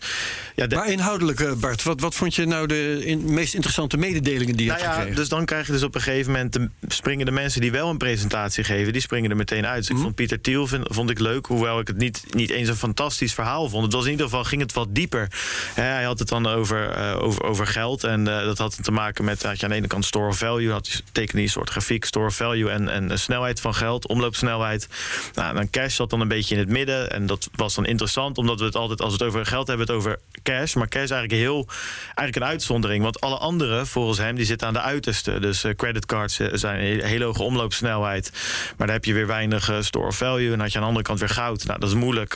ja, 0.55 0.67
de... 0.67 0.75
Maar 0.75 0.91
inhoudelijk, 0.91 1.39
uh, 1.39 1.53
Bart, 1.53 1.83
wat, 1.83 1.99
wat 1.99 2.15
vond 2.15 2.35
je 2.35 2.45
nou 2.45 2.67
de 2.67 3.05
in, 3.05 3.33
meest 3.33 3.53
interessante 3.53 3.97
mededelingen 3.97 4.55
die 4.55 4.65
je 4.65 4.71
nou 4.71 4.83
hebt 4.83 4.93
ja, 4.93 4.97
gekregen? 4.97 5.15
Dus 5.15 5.29
dan 5.29 5.45
krijg 5.45 5.65
je 5.65 5.71
dus 5.71 5.83
op 5.83 5.95
een 5.95 6.01
gegeven 6.01 6.31
moment... 6.31 6.53
De, 6.53 6.69
springen 6.87 7.25
de 7.25 7.31
mensen 7.31 7.61
die 7.61 7.71
wel 7.71 7.89
een 7.89 7.97
presentatie 7.97 8.63
geven... 8.63 8.93
die 8.93 9.01
springen 9.01 9.29
er 9.29 9.35
meteen 9.35 9.65
uit. 9.65 9.77
Dus 9.77 9.87
ik 9.87 9.93
Mhm. 9.93 10.03
vond 10.03 10.15
Pieter 10.15 10.41
Thiel 10.41 10.67
vind, 10.67 10.87
vond 10.89 11.09
ik 11.09 11.19
leuk... 11.19 11.45
hoewel 11.45 11.79
ik 11.79 11.87
het 11.87 11.97
niet, 11.97 12.23
niet 12.29 12.49
eens 12.49 12.69
een 12.69 12.75
fantastisch 12.75 13.33
verhaal 13.33 13.69
vond. 13.69 13.83
Het 13.83 13.93
was 13.93 14.05
in 14.05 14.11
ieder 14.11 14.25
geval, 14.25 14.43
ging 14.43 14.61
het 14.61 14.73
wat 14.73 14.95
dieper. 14.95 15.27
Hè, 15.73 16.02
had 16.05 16.19
het 16.19 16.27
dan 16.27 16.47
over, 16.47 16.97
uh, 16.97 17.23
over, 17.23 17.43
over 17.43 17.67
geld. 17.67 18.03
En 18.03 18.19
uh, 18.19 18.43
dat 18.43 18.57
had 18.57 18.83
te 18.83 18.91
maken 18.91 19.25
met, 19.25 19.43
had 19.43 19.59
je 19.59 19.63
aan 19.63 19.71
de 19.71 19.77
ene 19.77 19.87
kant 19.87 20.05
store 20.05 20.27
of 20.27 20.37
value... 20.37 20.71
had 20.71 20.87
je 20.87 21.01
tekende 21.11 21.41
een 21.41 21.49
soort 21.49 21.69
grafiek, 21.69 22.05
store 22.05 22.25
of 22.25 22.35
value... 22.35 22.69
en, 22.69 22.89
en 22.89 23.19
snelheid 23.19 23.61
van 23.61 23.75
geld, 23.75 24.07
omloopsnelheid. 24.07 24.87
Nou, 25.33 25.55
dan 25.55 25.69
cash 25.69 25.95
zat 25.95 26.09
dan 26.09 26.21
een 26.21 26.27
beetje 26.27 26.53
in 26.55 26.59
het 26.59 26.69
midden. 26.69 27.11
En 27.11 27.25
dat 27.25 27.49
was 27.55 27.75
dan 27.75 27.85
interessant, 27.85 28.37
omdat 28.37 28.59
we 28.59 28.65
het 28.65 28.75
altijd... 28.75 29.01
als 29.01 29.15
we 29.15 29.23
het 29.23 29.33
over 29.33 29.45
geld 29.45 29.67
hebben, 29.67 29.85
het 29.87 29.95
over 29.95 30.19
cash. 30.43 30.73
Maar 30.73 30.87
cash 30.87 31.03
is 31.03 31.11
eigenlijk, 31.11 31.41
heel, 31.41 31.67
eigenlijk 32.05 32.35
een 32.35 32.43
uitzondering. 32.45 33.03
Want 33.03 33.21
alle 33.21 33.37
anderen, 33.37 33.87
volgens 33.87 34.17
hem, 34.17 34.35
die 34.35 34.45
zitten 34.45 34.67
aan 34.67 34.73
de 34.73 34.81
uiterste. 34.81 35.39
Dus 35.39 35.63
uh, 35.63 35.73
creditcards 35.75 36.39
zijn 36.51 36.79
een 36.79 37.05
hele 37.05 37.25
hoge 37.25 37.43
omloopsnelheid. 37.43 38.31
Maar 38.77 38.87
dan 38.87 38.95
heb 38.95 39.05
je 39.05 39.13
weer 39.13 39.27
weinig 39.27 39.71
store 39.79 40.07
of 40.07 40.17
value. 40.17 40.43
En 40.43 40.49
dan 40.49 40.59
had 40.59 40.71
je 40.71 40.75
aan 40.75 40.83
de 40.83 40.87
andere 40.87 41.05
kant 41.05 41.19
weer 41.19 41.29
goud. 41.29 41.65
Nou, 41.65 41.79
dat 41.79 41.89
is 41.89 41.95
moeilijk 41.95 42.33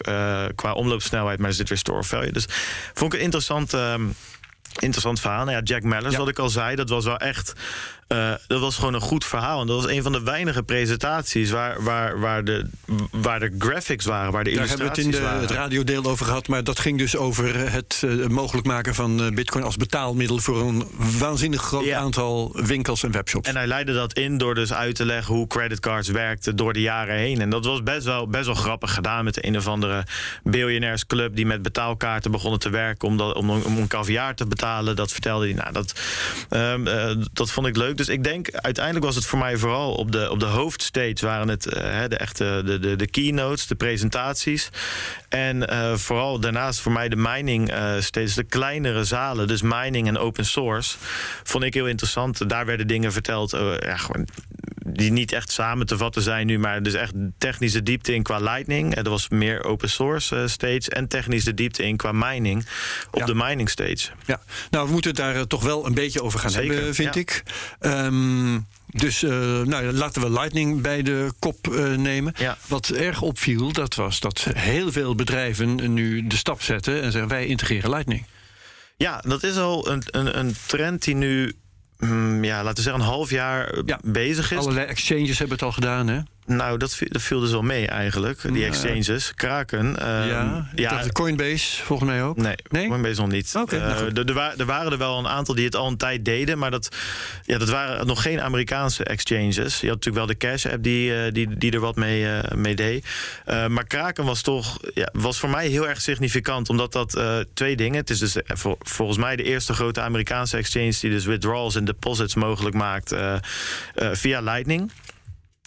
qua 0.55 0.73
omloopsnelheid, 0.73 1.39
maar 1.39 1.49
er 1.49 1.55
zit 1.55 1.69
weer 1.69 1.77
store 1.77 1.99
of 1.99 2.07
value. 2.07 2.31
Dus 2.31 2.45
vond 2.93 3.13
ik 3.13 3.19
een 3.19 3.25
interessant... 3.25 3.56
Um, 3.73 4.15
interessant 4.79 5.19
verhaal. 5.19 5.45
Nou 5.45 5.57
ja, 5.57 5.63
Jack 5.63 5.83
Mellers, 5.83 6.13
ja. 6.13 6.19
wat 6.19 6.27
ik 6.27 6.39
al 6.39 6.49
zei, 6.49 6.75
dat 6.75 6.89
was 6.89 7.05
wel 7.05 7.17
echt. 7.17 7.53
Uh, 8.07 8.33
dat 8.47 8.59
was 8.59 8.75
gewoon 8.75 8.93
een 8.93 9.01
goed 9.01 9.25
verhaal. 9.25 9.61
En 9.61 9.67
dat 9.67 9.81
was 9.81 9.91
een 9.91 10.03
van 10.03 10.11
de 10.11 10.23
weinige 10.23 10.63
presentaties 10.63 11.49
waar, 11.49 11.83
waar, 11.83 12.19
waar, 12.19 12.43
de, 12.43 12.65
waar 13.11 13.39
de 13.39 13.55
graphics 13.59 14.05
waren, 14.05 14.31
waar 14.31 14.43
de 14.43 14.49
Daar 14.49 14.59
illustraties 14.59 15.03
hebben 15.03 15.03
we 15.03 15.09
het 15.09 15.15
in 15.15 15.21
de, 15.21 15.27
waren. 15.27 15.41
het 15.41 15.51
radiodeel 15.51 16.03
over 16.03 16.25
gehad. 16.25 16.47
Maar 16.47 16.63
dat 16.63 16.79
ging 16.79 16.97
dus 16.97 17.15
over 17.15 17.71
het 17.71 18.01
uh, 18.05 18.27
mogelijk 18.27 18.67
maken 18.67 18.95
van 18.95 19.21
uh, 19.21 19.31
bitcoin 19.31 19.63
als 19.63 19.77
betaalmiddel 19.77 20.37
voor 20.37 20.61
een 20.61 20.83
waanzinnig 21.19 21.61
groot 21.61 21.85
ja. 21.85 21.99
aantal 21.99 22.51
winkels 22.53 23.03
en 23.03 23.11
webshops. 23.11 23.49
En 23.49 23.55
hij 23.55 23.67
leidde 23.67 23.93
dat 23.93 24.13
in 24.13 24.37
door 24.37 24.55
dus 24.55 24.73
uit 24.73 24.95
te 24.95 25.05
leggen 25.05 25.35
hoe 25.35 25.47
creditcards 25.47 26.09
werkten 26.09 26.55
door 26.55 26.73
de 26.73 26.81
jaren 26.81 27.15
heen. 27.15 27.41
En 27.41 27.49
dat 27.49 27.65
was 27.65 27.83
best 27.83 28.05
wel, 28.05 28.27
best 28.27 28.45
wel 28.45 28.55
grappig 28.55 28.93
gedaan 28.93 29.23
met 29.23 29.33
de 29.33 29.47
een 29.47 29.57
of 29.57 29.67
andere 29.67 30.03
biljonairsclub 30.43 31.35
die 31.35 31.45
met 31.45 31.61
betaalkaarten 31.61 32.31
begonnen 32.31 32.59
te 32.59 32.69
werken 32.69 33.07
om, 33.07 33.17
dat, 33.17 33.35
om, 33.35 33.49
om 33.49 33.77
een 33.77 33.87
caviar 33.87 34.35
te 34.35 34.45
betalen. 34.45 34.95
Dat 34.95 35.11
vertelde 35.11 35.45
hij. 35.45 35.53
Nou, 35.53 35.71
dat, 35.71 35.93
um, 36.49 36.83
dat 37.33 37.51
vond 37.51 37.67
ik 37.67 37.75
leuk. 37.75 37.96
Dus 37.97 38.09
ik 38.09 38.23
denk, 38.23 38.51
uiteindelijk 38.51 39.05
was 39.05 39.15
het 39.15 39.25
voor 39.25 39.39
mij 39.39 39.57
vooral 39.57 39.93
op 39.93 40.11
de, 40.11 40.31
op 40.31 40.39
de 40.39 40.45
hoofdstage 40.45 41.15
waren 41.19 41.47
het 41.47 41.65
uh, 41.65 41.73
de 42.07 42.17
echte 42.17 42.61
de, 42.65 42.79
de, 42.79 42.95
de 42.95 43.07
keynotes, 43.07 43.67
de 43.67 43.75
presentaties. 43.75 44.69
En 45.29 45.57
uh, 45.73 45.93
vooral 45.93 46.39
daarnaast 46.39 46.79
voor 46.79 46.91
mij 46.91 47.09
de 47.09 47.15
mining 47.15 47.71
uh, 47.71 47.99
stage, 47.99 48.35
de 48.35 48.43
kleinere 48.43 49.03
zalen, 49.03 49.47
dus 49.47 49.61
mining 49.61 50.07
en 50.07 50.17
open 50.17 50.45
source, 50.45 50.97
vond 51.43 51.63
ik 51.63 51.73
heel 51.73 51.87
interessant. 51.87 52.49
Daar 52.49 52.65
werden 52.65 52.87
dingen 52.87 53.11
verteld, 53.11 53.51
ja, 53.79 53.97
gewoon 53.97 54.27
die 54.97 55.11
niet 55.11 55.31
echt 55.31 55.51
samen 55.51 55.85
te 55.85 55.97
vatten 55.97 56.21
zijn 56.21 56.47
nu, 56.47 56.59
maar 56.59 56.83
dus 56.83 56.93
echt 56.93 57.13
technische 57.37 57.83
diepte 57.83 58.13
in 58.13 58.23
qua 58.23 58.39
Lightning. 58.39 58.95
Er 58.95 59.09
was 59.09 59.29
meer 59.29 59.63
open 59.63 59.89
source 59.89 60.35
uh, 60.35 60.47
stage 60.47 60.89
en 60.89 61.07
technische 61.07 61.53
diepte 61.53 61.83
in 61.83 61.97
qua 61.97 62.11
mining 62.11 62.65
op 63.11 63.19
ja. 63.19 63.25
de 63.25 63.35
mining 63.35 63.69
stage. 63.69 64.09
Ja, 64.25 64.41
nou 64.69 64.85
we 64.85 64.91
moeten 64.91 65.11
het 65.11 65.19
daar 65.19 65.35
uh, 65.35 65.41
toch 65.41 65.63
wel 65.63 65.85
een 65.85 65.93
beetje 65.93 66.21
over 66.21 66.39
gaan 66.39 66.51
Zeker, 66.51 66.75
hebben, 66.75 66.95
vind 66.95 67.13
ja. 67.13 67.21
ik. 67.21 67.43
Um, 67.79 68.65
dus 68.87 69.23
uh, 69.23 69.31
nou, 69.61 69.91
laten 69.91 70.21
we 70.21 70.31
Lightning 70.31 70.81
bij 70.81 71.01
de 71.01 71.31
kop 71.39 71.67
uh, 71.67 71.95
nemen. 71.95 72.33
Ja. 72.37 72.57
Wat 72.67 72.89
erg 72.89 73.21
opviel, 73.21 73.71
dat 73.71 73.95
was 73.95 74.19
dat 74.19 74.47
heel 74.53 74.91
veel 74.91 75.15
bedrijven 75.15 75.93
nu 75.93 76.27
de 76.27 76.37
stap 76.37 76.61
zetten 76.61 77.01
en 77.01 77.11
zeggen 77.11 77.29
wij 77.29 77.45
integreren 77.45 77.89
Lightning. 77.89 78.25
Ja, 78.97 79.23
dat 79.27 79.43
is 79.43 79.57
al 79.57 79.89
een, 79.89 80.03
een, 80.05 80.39
een 80.39 80.55
trend 80.65 81.03
die 81.03 81.15
nu 81.15 81.53
Mm, 81.99 82.43
ja, 82.43 82.63
laten 82.63 82.75
we 82.75 82.81
zeggen, 82.81 83.01
een 83.01 83.07
half 83.09 83.29
jaar 83.29 83.75
ja. 83.85 83.99
bezig 84.03 84.51
is. 84.51 84.57
Allerlei 84.57 84.85
exchanges 84.85 85.39
hebben 85.39 85.57
het 85.57 85.65
al 85.65 85.71
gedaan, 85.71 86.07
hè? 86.07 86.19
Nou, 86.47 86.77
dat, 86.77 86.95
viel- 86.95 87.07
dat 87.11 87.21
viel 87.21 87.39
dus 87.39 87.51
wel 87.51 87.61
mee 87.61 87.87
eigenlijk. 87.87 88.53
Die 88.53 88.65
exchanges. 88.65 89.33
Kraken. 89.35 89.99
ehm, 89.99 90.27
ja, 90.75 90.97
ik 90.99 91.03
de 91.03 91.11
Coinbase 91.11 91.83
volgens 91.83 92.09
mij 92.09 92.23
ook. 92.23 92.37
Nee, 92.37 92.55
Nee? 92.69 92.87
Coinbase 92.87 93.21
nog 93.21 93.29
niet. 93.29 93.53
Oké, 93.55 93.79
nou 93.79 93.91
Eh, 93.91 94.17
er, 94.17 94.25
er 94.25 94.33
wa- 94.33 94.53
er 94.57 94.65
waren 94.65 94.91
er 94.91 94.97
wel 94.97 95.17
een 95.19 95.27
aantal 95.27 95.55
die 95.55 95.65
het 95.65 95.75
al 95.75 95.87
een 95.87 95.97
tijd 95.97 96.25
deden, 96.25 96.57
maar 96.57 96.71
dat, 96.71 96.95
ja, 97.45 97.57
dat 97.57 97.69
waren 97.69 98.07
nog 98.07 98.21
geen 98.21 98.41
Amerikaanse 98.41 99.03
exchanges. 99.03 99.55
Je 99.79 99.87
had 99.87 99.95
natuurlijk 99.95 100.15
wel 100.15 100.25
de 100.25 100.37
Cash 100.37 100.65
App 100.65 100.83
die, 100.83 101.15
eh, 101.25 101.33
die, 101.33 101.57
die 101.57 101.71
er 101.71 101.79
wat 101.79 101.95
mee, 101.95 102.27
eh, 102.29 102.55
mee 102.57 102.75
deed. 102.75 103.05
Maar 103.45 103.85
Kraken 103.87 104.25
was 104.25 104.41
toch 104.41 104.77
ja, 104.93 105.09
was 105.13 105.39
voor 105.39 105.49
mij 105.49 105.67
heel 105.67 105.87
erg 105.87 106.01
significant, 106.01 106.69
omdat 106.69 106.91
dat 106.91 107.21
twee 107.53 107.75
dingen. 107.75 107.95
Het 107.99 108.09
is 108.09 108.19
dus 108.19 108.35
vol- 108.45 108.77
volgens 108.79 109.17
mij 109.17 109.35
de 109.35 109.43
eerste 109.43 109.73
grote 109.73 110.01
Amerikaanse 110.01 110.57
exchange 110.57 110.93
die 111.01 111.09
dus 111.09 111.25
withdrawals 111.25 111.75
en 111.75 111.85
deposits 111.85 112.35
mogelijk 112.35 112.75
maakt 112.75 113.15
via 114.11 114.41
Lightning. 114.41 114.91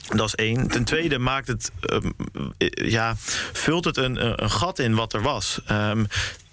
Dat 0.09 0.27
is 0.27 0.35
één. 0.35 0.69
Ten 0.69 0.85
tweede 0.85 1.19
maakt 1.19 1.47
het, 1.47 1.71
ehm, 1.81 2.11
eh, 2.59 2.91
ja, 2.91 3.15
vult 3.53 3.85
het 3.85 3.97
een, 3.97 4.51
gat 4.51 4.79
in 4.79 4.95
wat 4.95 5.13
er 5.13 5.23
was. 5.23 5.61
Ehm, 5.67 6.05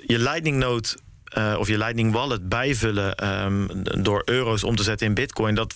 je 0.08 0.20
Lightning 0.20 0.58
Node 0.58 0.88
eh, 1.28 1.56
of 1.60 1.68
je 1.68 1.78
Lightning 1.78 2.12
Wallet 2.12 2.50
bijvullen 2.50 3.16
ehm, 3.16 3.68
door 4.04 4.22
euro's 4.26 4.64
om 4.64 4.76
te 4.76 4.84
zetten 4.84 5.08
in 5.08 5.14
Bitcoin, 5.14 5.56
dat 5.56 5.76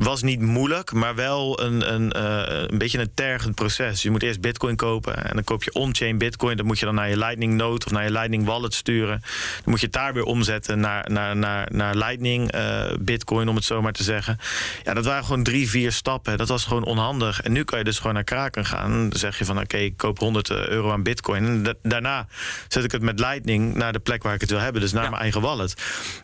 was 0.00 0.22
niet 0.22 0.40
moeilijk, 0.40 0.92
maar 0.92 1.14
wel 1.14 1.60
een, 1.62 1.94
een, 1.94 2.12
eh, 2.12 2.62
een 2.68 2.78
beetje 2.78 2.98
een 2.98 3.10
tergend 3.14 3.54
proces. 3.54 4.02
Je 4.02 4.10
moet 4.10 4.22
eerst 4.22 4.40
Bitcoin 4.40 4.76
kopen 4.76 5.24
en 5.24 5.34
dan 5.34 5.44
koop 5.44 5.62
je 5.64 5.72
on-chain 5.72 6.18
Bitcoin. 6.18 6.56
Dat 6.56 6.66
moet 6.66 6.78
je 6.78 6.84
dan 6.84 6.94
naar 6.94 7.08
je 7.08 7.16
Lightning 7.16 7.52
Node 7.54 7.84
of 7.86 7.92
naar 7.92 8.04
je 8.04 8.10
Lightning 8.10 8.44
Wallet 8.44 8.74
sturen. 8.74 9.20
Dan 9.20 9.64
moet 9.64 9.80
je 9.80 9.86
het 9.86 9.94
daar 9.94 10.12
weer 10.14 10.22
omzetten 10.24 10.80
naar, 10.80 11.10
naar, 11.10 11.36
naar, 11.36 11.68
naar 11.72 11.94
Lightning 11.96 12.50
eh, 12.52 12.92
Bitcoin, 13.00 13.48
om 13.48 13.54
het 13.54 13.64
zo 13.64 13.82
maar 13.82 13.92
te 13.92 14.02
zeggen. 14.02 14.38
Ja, 14.84 14.94
dat 14.94 15.04
waren 15.04 15.24
gewoon 15.24 15.42
drie, 15.42 15.68
vier 15.68 15.92
stappen. 15.92 16.38
Dat 16.38 16.48
was 16.48 16.64
gewoon 16.64 16.84
onhandig. 16.84 17.40
En 17.40 17.52
nu 17.52 17.64
kan 17.64 17.78
je 17.78 17.84
dus 17.84 17.96
gewoon 17.98 18.14
naar 18.14 18.24
Kraken 18.24 18.64
gaan. 18.64 19.08
Dan 19.08 19.18
zeg 19.18 19.38
je 19.38 19.44
van 19.44 19.58
oké, 19.60 19.76
ik 19.76 19.96
koop 19.96 20.18
100 20.18 20.50
euro 20.50 20.90
aan 20.92 21.02
Bitcoin. 21.02 21.44
En 21.46 21.62
da- 21.62 21.74
daarna 21.82 22.26
zet 22.68 22.84
ik 22.84 22.92
het 22.92 23.02
met 23.02 23.18
Lightning 23.18 23.74
naar 23.74 23.92
de 23.92 23.98
plek 23.98 24.22
waar 24.22 24.34
ik 24.34 24.40
het 24.40 24.50
wil 24.50 24.58
hebben. 24.60 24.80
Dus 24.80 24.92
naar 24.92 25.10
mijn 25.10 25.22
eigen 25.22 25.40
wallet. 25.40 25.74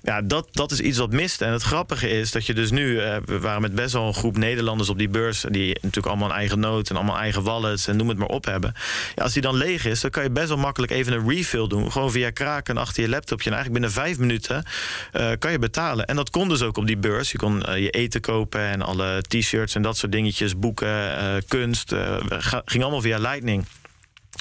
Ja, 0.02 0.22
dat, 0.22 0.48
dat 0.50 0.70
is 0.70 0.80
iets 0.80 0.98
wat 0.98 1.10
mist. 1.12 1.42
En 1.42 1.52
het 1.52 1.62
grappige 1.62 2.08
is 2.08 2.30
dat 2.30 2.46
je 2.46 2.54
dus 2.54 2.70
nu... 2.70 2.98
eh, 3.00 3.16
we 3.24 3.40
waren 3.40 3.62
met 3.66 3.74
best 3.74 3.92
wel 3.92 4.06
een 4.06 4.14
groep 4.14 4.36
Nederlanders 4.36 4.88
op 4.88 4.98
die 4.98 5.08
beurs... 5.08 5.44
die 5.48 5.74
natuurlijk 5.74 6.06
allemaal 6.06 6.28
een 6.28 6.34
eigen 6.34 6.60
nood 6.60 6.90
en 6.90 6.96
allemaal 6.96 7.18
eigen 7.18 7.42
wallets... 7.42 7.86
en 7.86 7.96
noem 7.96 8.08
het 8.08 8.18
maar 8.18 8.28
op 8.28 8.44
hebben. 8.44 8.74
Ja, 9.14 9.22
als 9.22 9.32
die 9.32 9.42
dan 9.42 9.56
leeg 9.56 9.84
is, 9.84 10.00
dan 10.00 10.10
kan 10.10 10.22
je 10.22 10.30
best 10.30 10.48
wel 10.48 10.56
makkelijk 10.56 10.92
even 10.92 11.12
een 11.12 11.28
refill 11.28 11.66
doen. 11.66 11.92
Gewoon 11.92 12.10
via 12.10 12.30
kraken 12.30 12.76
achter 12.76 13.02
je 13.02 13.08
laptopje. 13.08 13.50
En 13.50 13.56
eigenlijk 13.56 13.82
binnen 13.82 14.02
vijf 14.02 14.18
minuten 14.18 14.64
eh, 15.12 15.30
kan 15.38 15.52
je 15.52 15.58
betalen. 15.58 16.06
En 16.06 16.16
dat 16.16 16.30
kon 16.30 16.48
dus 16.48 16.62
ook 16.62 16.76
op 16.76 16.86
die 16.86 16.96
beurs. 16.96 17.32
Je 17.32 17.38
kon 17.38 17.62
eh, 17.62 17.82
je 17.82 17.90
eten 17.90 18.20
kopen 18.20 18.60
en 18.60 18.82
alle 18.82 19.22
t-shirts 19.28 19.74
en 19.74 19.82
dat 19.82 19.96
soort 19.96 20.12
dingetjes. 20.12 20.58
Boeken, 20.58 21.18
eh, 21.18 21.42
kunst. 21.48 21.94
ging 22.64 22.82
allemaal 22.82 23.00
via 23.00 23.18
Lightning. 23.18 23.64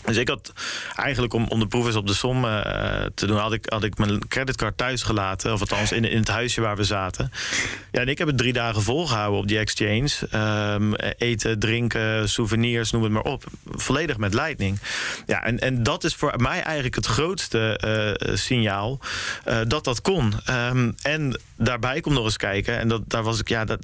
Dus 0.06 0.18
ik 0.18 0.28
had 0.28 0.54
eigenlijk 0.96 1.34
om, 1.34 1.48
om 1.48 1.60
de 1.60 1.78
eens 1.86 1.96
op 1.96 2.08
de 2.08 2.14
som 2.14 2.46
eh, 2.46 3.06
te 3.16 3.26
doen, 3.26 3.38
had 3.38 3.54
ik, 3.54 3.66
had 3.70 3.84
ik 3.84 3.98
mijn 3.98 4.28
creditcard 4.28 4.78
thuis 4.78 5.04
gelaten. 5.04 5.54
Of 5.54 5.60
althans 5.60 5.92
in, 5.92 6.04
in 6.04 6.18
het 6.18 6.28
huisje 6.28 6.62
waar 6.62 6.76
we 6.76 6.84
zaten. 6.84 7.32
Ja, 7.92 8.02
en 8.02 8.08
ik 8.08 8.18
heb 8.18 8.28
het 8.28 8.38
drie 8.38 8.54
dagen 8.54 8.82
volgehouden 8.82 9.40
op 9.40 9.48
die 9.48 9.58
exchange. 9.58 10.10
Ehm, 10.30 10.94
eten, 11.18 11.60
drinken, 11.60 12.30
souvenirs, 12.30 12.92
noem 12.92 13.04
het 13.04 13.12
maar 13.12 13.22
op. 13.22 13.44
Volledig 13.66 14.18
met 14.18 14.34
Lightning. 14.34 14.80
Ja, 15.26 15.44
en, 15.44 15.60
en 15.60 15.84
dat 15.84 16.04
is 16.04 16.16
voor 16.16 16.34
mij 16.38 16.62
eigenlijk 16.62 16.96
het 16.96 17.06
grootste 17.06 17.78
eh, 17.78 18.36
signaal 18.36 19.00
eh, 19.44 19.60
dat 19.68 19.84
dat 19.84 20.02
kon. 20.02 20.34
Ehm, 20.46 20.92
en 21.02 21.40
daarbij 21.56 22.00
komt 22.00 22.16
nog 22.16 22.26
eens 22.26 22.38
kijken. 22.38 22.80
En 22.80 22.88
dat, 22.88 23.02
daar 23.08 23.24
was 23.24 23.40
ik, 23.40 23.50
ja, 23.50 23.66
dat, 23.66 23.80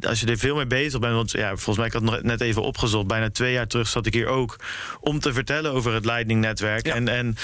als 0.00 0.20
je 0.20 0.26
er 0.26 0.38
veel 0.38 0.56
mee 0.56 0.66
bezig 0.66 1.00
bent, 1.00 1.14
want 1.14 1.30
ja, 1.30 1.48
volgens 1.48 1.76
mij 1.76 1.86
ik 1.86 1.92
had 1.92 2.02
het 2.02 2.10
nog 2.10 2.22
net 2.22 2.40
even 2.40 2.62
opgezocht. 2.62 3.06
Bijna 3.06 3.30
twee 3.30 3.52
jaar 3.52 3.66
terug 3.66 3.88
zat 3.88 4.06
ik 4.06 4.14
hier 4.14 4.26
ook 4.26 4.56
om 5.00 5.20
te 5.20 5.32
vertellen 5.32 5.72
over 5.72 5.94
het 5.94 6.04
Lightning-netwerk. 6.04 6.86
Ja. 6.86 6.94
En, 6.94 7.08
en 7.08 7.36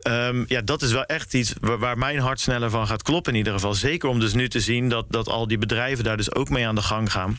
ehm, 0.00 0.44
ja, 0.46 0.60
dat 0.60 0.82
is 0.82 0.92
wel 0.92 1.04
echt 1.04 1.34
iets 1.34 1.54
waar, 1.60 1.78
waar 1.78 1.98
mijn 1.98 2.18
hart 2.18 2.40
sneller 2.40 2.70
van 2.70 2.86
gaat 2.86 3.02
kloppen 3.02 3.32
in 3.32 3.38
ieder 3.38 3.52
geval. 3.52 3.74
Zeker 3.74 4.08
om 4.08 4.20
dus 4.20 4.32
nu 4.32 4.48
te 4.48 4.60
zien 4.60 4.88
dat, 4.88 5.06
dat 5.08 5.28
al 5.28 5.46
die 5.46 5.58
bedrijven 5.58 6.04
daar 6.04 6.16
dus 6.16 6.34
ook 6.34 6.48
mee 6.48 6.66
aan 6.66 6.74
de 6.74 6.82
gang 6.82 7.12
gaan. 7.12 7.38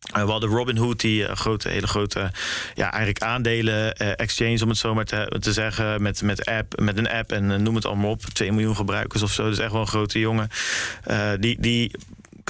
We 0.00 0.18
hadden 0.18 0.50
Robinhood, 0.50 1.00
die 1.00 1.26
eh, 1.26 1.36
grote, 1.36 1.68
hele 1.68 1.86
grote 1.86 2.30
ja, 2.74 2.92
eigenlijk 2.92 3.22
aandelen 3.22 3.94
eh, 3.94 4.12
exchange, 4.16 4.62
om 4.62 4.68
het 4.68 4.78
zo 4.78 4.94
maar 4.94 5.04
te, 5.04 5.36
te 5.40 5.52
zeggen, 5.52 6.02
met, 6.02 6.22
met, 6.22 6.44
app, 6.44 6.80
met 6.80 6.98
een 6.98 7.10
app 7.10 7.32
en 7.32 7.50
eh, 7.50 7.58
noem 7.58 7.74
het 7.74 7.86
allemaal 7.86 8.10
op. 8.10 8.22
2 8.22 8.52
miljoen 8.52 8.76
gebruikers 8.76 9.22
of 9.22 9.32
zo. 9.32 9.48
Dus 9.48 9.58
echt 9.58 9.72
wel 9.72 9.80
een 9.80 9.86
grote 9.86 10.18
jongen. 10.18 10.48
Die, 11.38 11.60
die 11.60 11.90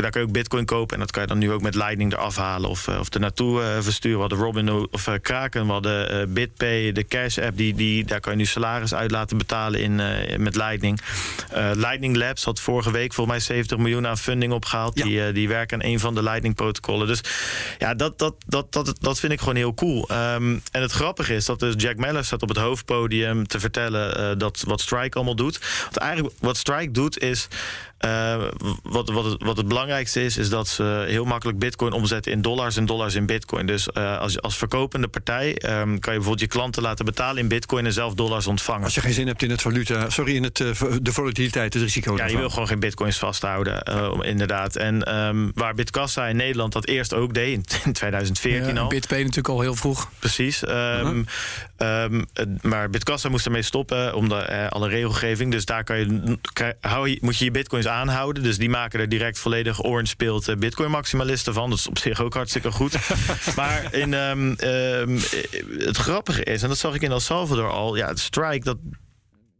daar 0.02 0.10
kun 0.10 0.20
je 0.20 0.26
ook 0.26 0.32
bitcoin 0.32 0.64
kopen. 0.64 0.94
En 0.94 1.00
dat 1.00 1.10
kan 1.10 1.22
je 1.22 1.28
dan 1.28 1.38
nu 1.38 1.52
ook 1.52 1.62
met 1.62 1.74
Lightning 1.74 2.12
eraf 2.12 2.36
halen 2.36 2.70
of, 2.70 2.88
eh, 2.88 2.98
of 2.98 3.14
er 3.14 3.20
naartoe 3.20 3.62
eh, 3.62 3.76
versturen. 3.80 4.16
We 4.16 4.20
hadden 4.20 4.38
Robinhood 4.38 4.88
of 4.90 5.06
eh, 5.06 5.14
Kraken, 5.22 5.66
we 5.66 5.72
hadden 5.72 6.32
BitPay, 6.32 6.92
de 6.92 7.04
Cash 7.04 7.38
app. 7.38 7.56
Die, 7.56 7.74
die, 7.74 8.04
daar 8.04 8.20
kan 8.20 8.32
je 8.32 8.38
nu 8.38 8.44
salaris 8.44 8.94
uit 8.94 9.10
laten 9.10 9.38
betalen 9.38 9.80
in, 9.80 9.94
met 10.42 10.56
Lightning. 10.56 11.00
Lightning 11.74 12.16
Labs 12.16 12.44
had 12.44 12.60
vorige 12.60 12.90
week 12.90 13.12
volgens 13.12 13.36
mij 13.36 13.56
70 13.56 13.78
miljoen 13.78 14.06
aan 14.06 14.18
funding 14.18 14.52
opgehaald. 14.52 14.98
Ja. 14.98 15.04
Die, 15.04 15.32
die 15.32 15.48
werken 15.48 15.82
aan 15.82 15.88
een 15.88 16.00
van 16.00 16.14
de 16.14 16.22
Lightning 16.22 16.54
protocollen. 16.54 17.06
Dus 17.06 17.20
ja, 17.78 17.94
dat, 17.94 18.18
dat, 18.18 18.34
dat, 18.46 18.72
dat, 18.72 18.96
dat 19.00 19.20
vind 19.20 19.32
ik 19.32 19.38
gewoon 19.38 19.56
heel 19.56 19.74
cool. 19.74 20.08
Ehm, 20.08 20.58
en 20.72 20.82
het 20.82 20.92
grappige 20.92 21.34
is 21.34 21.44
dat 21.44 21.60
dus 21.60 21.74
Jack 21.76 21.96
Mellers 21.96 22.26
staat 22.26 22.42
op 22.42 22.48
het 22.48 22.58
hoofdpodium 22.58 23.46
te 23.46 23.60
vertellen 23.60 24.38
dat 24.38 24.62
wat 24.66 24.80
Strike 24.80 25.16
allemaal 25.16 25.36
doet. 25.36 25.58
Want 25.82 25.96
eigenlijk 25.96 26.34
wat 26.40 26.56
Strike 26.56 26.90
doet 26.90 27.18
is. 27.18 27.48
Eh, 28.00 28.42
wat, 28.82 29.10
wat, 29.10 29.24
het, 29.24 29.42
wat 29.42 29.56
het 29.56 29.68
belangrijkste 29.68 30.24
is, 30.24 30.36
is 30.36 30.48
dat 30.48 30.68
ze 30.68 31.04
heel 31.08 31.24
makkelijk 31.24 31.58
bitcoin 31.58 31.92
omzetten 31.92 32.32
in 32.32 32.42
dollars 32.42 32.76
en 32.76 32.86
dollars 32.86 33.14
in 33.14 33.26
bitcoin. 33.26 33.66
Dus 33.66 33.88
eh, 33.90 34.18
als, 34.18 34.40
als 34.42 34.56
verkopende 34.56 35.08
partij 35.08 35.56
ehm, 35.56 35.78
kan 35.82 35.90
je 35.92 35.98
bijvoorbeeld 36.04 36.40
je 36.40 36.46
klanten 36.46 36.82
laten 36.82 37.04
betalen 37.04 37.42
in 37.42 37.48
bitcoin 37.48 37.86
en 37.86 37.92
zelf 37.92 38.14
dollars 38.14 38.46
ontvangen. 38.46 38.84
Als 38.84 38.94
je 38.94 39.00
geen 39.00 39.12
zin 39.12 39.26
hebt 39.26 39.42
in 39.42 39.50
het 39.50 39.62
valuta, 39.62 40.10
sorry, 40.10 40.34
in 40.36 40.42
het, 40.42 40.60
eh, 40.60 40.70
de 41.02 41.12
volatiliteit, 41.12 41.74
het 41.74 41.82
risico. 41.82 42.16
Ja, 42.16 42.26
je 42.26 42.36
wil 42.36 42.50
gewoon 42.50 42.66
geen 42.68 42.80
bitcoins 42.80 43.18
vasthouden, 43.18 43.82
inderdaad. 44.22 44.76
En 44.76 45.02
ehm, 45.02 45.48
waar 45.54 45.74
Bitkassa 45.74 46.26
in 46.26 46.36
Nederland 46.36 46.72
dat 46.72 46.86
eerst 46.86 47.14
ook 47.14 47.34
deed, 47.34 47.52
in- 47.52 47.64
in 47.84 47.92
2014 47.92 48.74
Ja, 48.74 48.80
al. 48.80 48.88
BitPay 48.88 49.18
natuurlijk 49.18 49.48
al 49.48 49.60
heel 49.60 49.74
vroeg. 49.74 50.08
Precies. 50.18 50.64
ehm, 50.64 50.78
Uh-huh. 51.00 51.24
ehm, 51.76 52.22
maar 52.62 52.90
Bitkassa 52.90 53.28
moest 53.28 53.44
ermee 53.46 53.62
stoppen 53.62 54.14
om 54.14 54.28
de, 54.28 54.34
eh, 54.34 54.66
alle 54.68 54.88
regelgeving. 54.88 55.52
Dus 55.52 55.64
daar 55.64 55.84
kan 55.84 55.98
je, 55.98 56.36
hou 56.80 57.08
je, 57.08 57.18
moet 57.20 57.38
je 57.38 57.44
je 57.44 57.50
bitcoins 57.50 57.86
aanhouden. 57.90 58.42
Dus 58.42 58.58
die 58.58 58.70
maken 58.70 59.00
er 59.00 59.08
direct 59.08 59.38
volledig 59.38 59.84
orange 59.84 60.06
speelt 60.06 60.48
eh, 60.48 60.56
bitcoin 60.56 60.90
maximalisten 60.90 61.54
van. 61.54 61.70
Dat 61.70 61.78
is 61.78 61.88
op 61.88 61.98
zich 61.98 62.20
ook 62.20 62.34
hartstikke 62.34 62.70
goed. 62.70 62.96
maar 63.56 63.94
in, 63.94 64.14
ehm, 64.14 64.52
ehm, 64.52 65.16
eh, 65.16 65.86
het 65.86 65.96
grappige 65.96 66.44
is, 66.44 66.62
en 66.62 66.68
dat 66.68 66.78
zag 66.78 66.94
ik 66.94 67.02
in 67.02 67.10
El 67.10 67.20
Salvador 67.20 67.70
al. 67.70 67.96
Ja, 67.96 68.08
het 68.08 68.20
strike, 68.20 68.64
dat, 68.64 68.76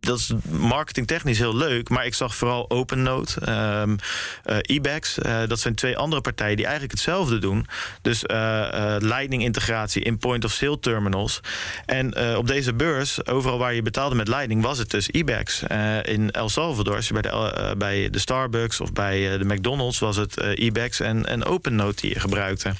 dat 0.01 0.19
is 0.19 0.33
marketingtechnisch 0.51 1.39
heel 1.39 1.57
leuk. 1.57 1.89
Maar 1.89 2.07
ik 2.07 2.15
zag 2.15 2.35
vooral 2.35 2.71
OpenNote, 2.71 3.41
ehm 3.41 3.97
eh, 4.45 4.57
Ebax. 4.63 5.19
eh, 5.19 5.41
dat 5.47 5.61
zijn 5.61 5.75
twee 5.75 5.97
andere 5.97 6.21
partijen 6.21 6.57
die 6.57 6.65
eigenlijk 6.65 6.95
hetzelfde 6.95 7.39
doen. 7.39 7.67
Dus 8.03 8.27
eh, 8.27 8.95
eh, 8.95 9.03
Lightning-integratie 9.03 10.03
in 10.03 10.19
point-of-sale 10.19 10.79
terminals. 10.79 11.41
En 11.87 12.37
op 12.37 12.47
deze 12.47 12.75
beurs, 12.75 13.27
overal 13.27 13.59
waar 13.59 13.75
je 13.75 13.83
betaalde 13.83 14.15
met 14.15 14.29
Lightning, 14.29 14.63
was 14.63 14.79
het 14.79 14.91
dus 14.91 15.09
Ebax. 15.13 15.63
Eh, 15.63 16.03
in 16.03 16.31
El 16.31 16.49
Salvador, 16.49 16.97
als 16.97 17.09
je 17.09 17.13
bij 17.13 17.23
de, 17.23 17.75
bij 17.79 18.11
de 18.11 18.19
Starbucks 18.19 18.81
of 18.81 18.93
bij 18.93 19.39
de 19.39 19.45
McDonald's, 19.45 19.99
was 19.99 20.17
het 20.17 20.41
Ebax 20.41 21.01
en, 21.01 21.27
en 21.27 21.45
OpenNote 21.45 22.01
die 22.01 22.15
je 22.15 22.21
gebruikte. 22.21 22.73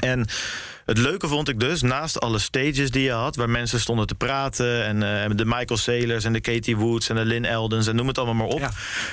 En 0.00 0.26
het 0.86 0.98
leuke 0.98 1.28
vond 1.28 1.48
ik 1.48 1.60
dus, 1.60 1.82
naast 1.82 2.20
alle 2.20 2.38
stages 2.38 2.90
die 2.90 3.02
je 3.02 3.10
had... 3.10 3.36
waar 3.36 3.50
mensen 3.50 3.80
stonden 3.80 4.06
te 4.06 4.14
praten... 4.14 4.84
en 4.84 5.24
eh, 5.24 5.36
de 5.36 5.44
Michael 5.44 5.76
Saylors 5.76 6.24
en 6.24 6.32
de 6.32 6.40
Katie 6.40 6.76
Woods 6.76 7.08
en 7.08 7.16
de 7.16 7.24
Lynn 7.24 7.44
Eldens... 7.44 7.86
en 7.86 7.96
noem 7.96 8.06
het 8.06 8.18
allemaal 8.18 8.34
maar 8.34 8.54
op... 8.54 8.60
Ja. 8.60 8.70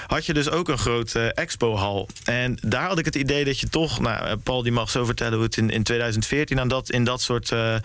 had 0.08 0.26
je 0.26 0.34
dus 0.34 0.50
ook 0.50 0.70
een 0.70 0.78
grote 0.78 1.34
expo-hal. 1.34 2.08
En 2.24 2.58
daar 2.62 2.88
had 2.88 3.00
ik 3.00 3.06
het 3.06 3.16
idee 3.16 3.46
dat 3.46 3.60
je 3.60 3.70
toch... 3.70 4.00
Nou, 4.00 4.26
eh, 4.26 4.34
Paul 4.44 4.64
die 4.64 4.72
mag 4.72 4.90
zo 4.90 5.06
vertellen 5.06 5.34
hoe 5.34 5.44
het 5.44 5.58
in, 5.58 5.70
in 5.70 5.84
2014... 5.84 6.60
Aan 6.60 6.68
dat, 6.68 6.90
in 6.90 7.04
dat 7.04 7.22
soort 7.22 7.52
eh 7.52 7.76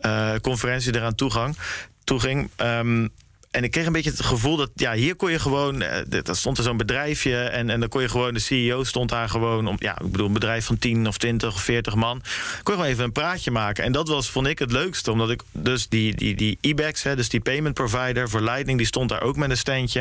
eh, 0.00 0.40
conferentie 0.40 0.94
eraan 0.94 1.14
toegang, 1.14 1.56
toeging... 2.04 2.50
Ehm, 2.56 3.08
en 3.50 3.64
ik 3.64 3.70
kreeg 3.70 3.86
een 3.86 3.92
beetje 3.92 4.10
het 4.10 4.22
gevoel 4.22 4.56
dat 4.56 4.70
ja, 4.74 4.92
hier 4.92 5.14
kon 5.16 5.30
je 5.30 5.38
gewoon. 5.38 5.82
eh, 5.82 6.28
Er 6.28 6.36
stond 6.36 6.58
er 6.58 6.64
zo'n 6.64 6.76
bedrijfje. 6.76 7.36
En, 7.36 7.70
en 7.70 7.80
dan 7.80 7.88
kon 7.88 8.02
je 8.02 8.08
gewoon. 8.08 8.34
De 8.34 8.40
CEO 8.40 8.84
stond 8.84 9.08
daar 9.08 9.28
gewoon. 9.28 9.66
Om, 9.66 9.76
ja, 9.78 10.00
ik 10.00 10.10
bedoel, 10.10 10.26
een 10.26 10.32
bedrijf 10.32 10.64
van 10.64 10.78
10 10.78 11.06
of 11.06 11.18
20 11.18 11.54
of 11.54 11.60
40 11.62 11.94
man. 11.94 12.18
Kon 12.62 12.74
je 12.74 12.80
gewoon 12.80 12.84
even 12.84 13.04
een 13.04 13.12
praatje 13.12 13.50
maken. 13.50 13.84
En 13.84 13.92
dat 13.92 14.08
was, 14.08 14.30
vond 14.30 14.46
ik, 14.46 14.58
het 14.58 14.72
leukste. 14.72 15.12
Omdat 15.12 15.30
ik 15.30 15.42
dus 15.52 15.88
die, 15.88 16.14
die, 16.16 16.34
die 16.34 16.58
hè, 17.02 17.16
dus 17.16 17.28
die 17.28 17.40
payment 17.40 17.74
provider 17.74 18.28
voor 18.28 18.40
Lightning, 18.40 18.78
die 18.78 18.86
stond 18.86 19.08
daar 19.08 19.22
ook 19.22 19.36
met 19.36 19.50
een 19.50 19.56
standje. 19.56 20.00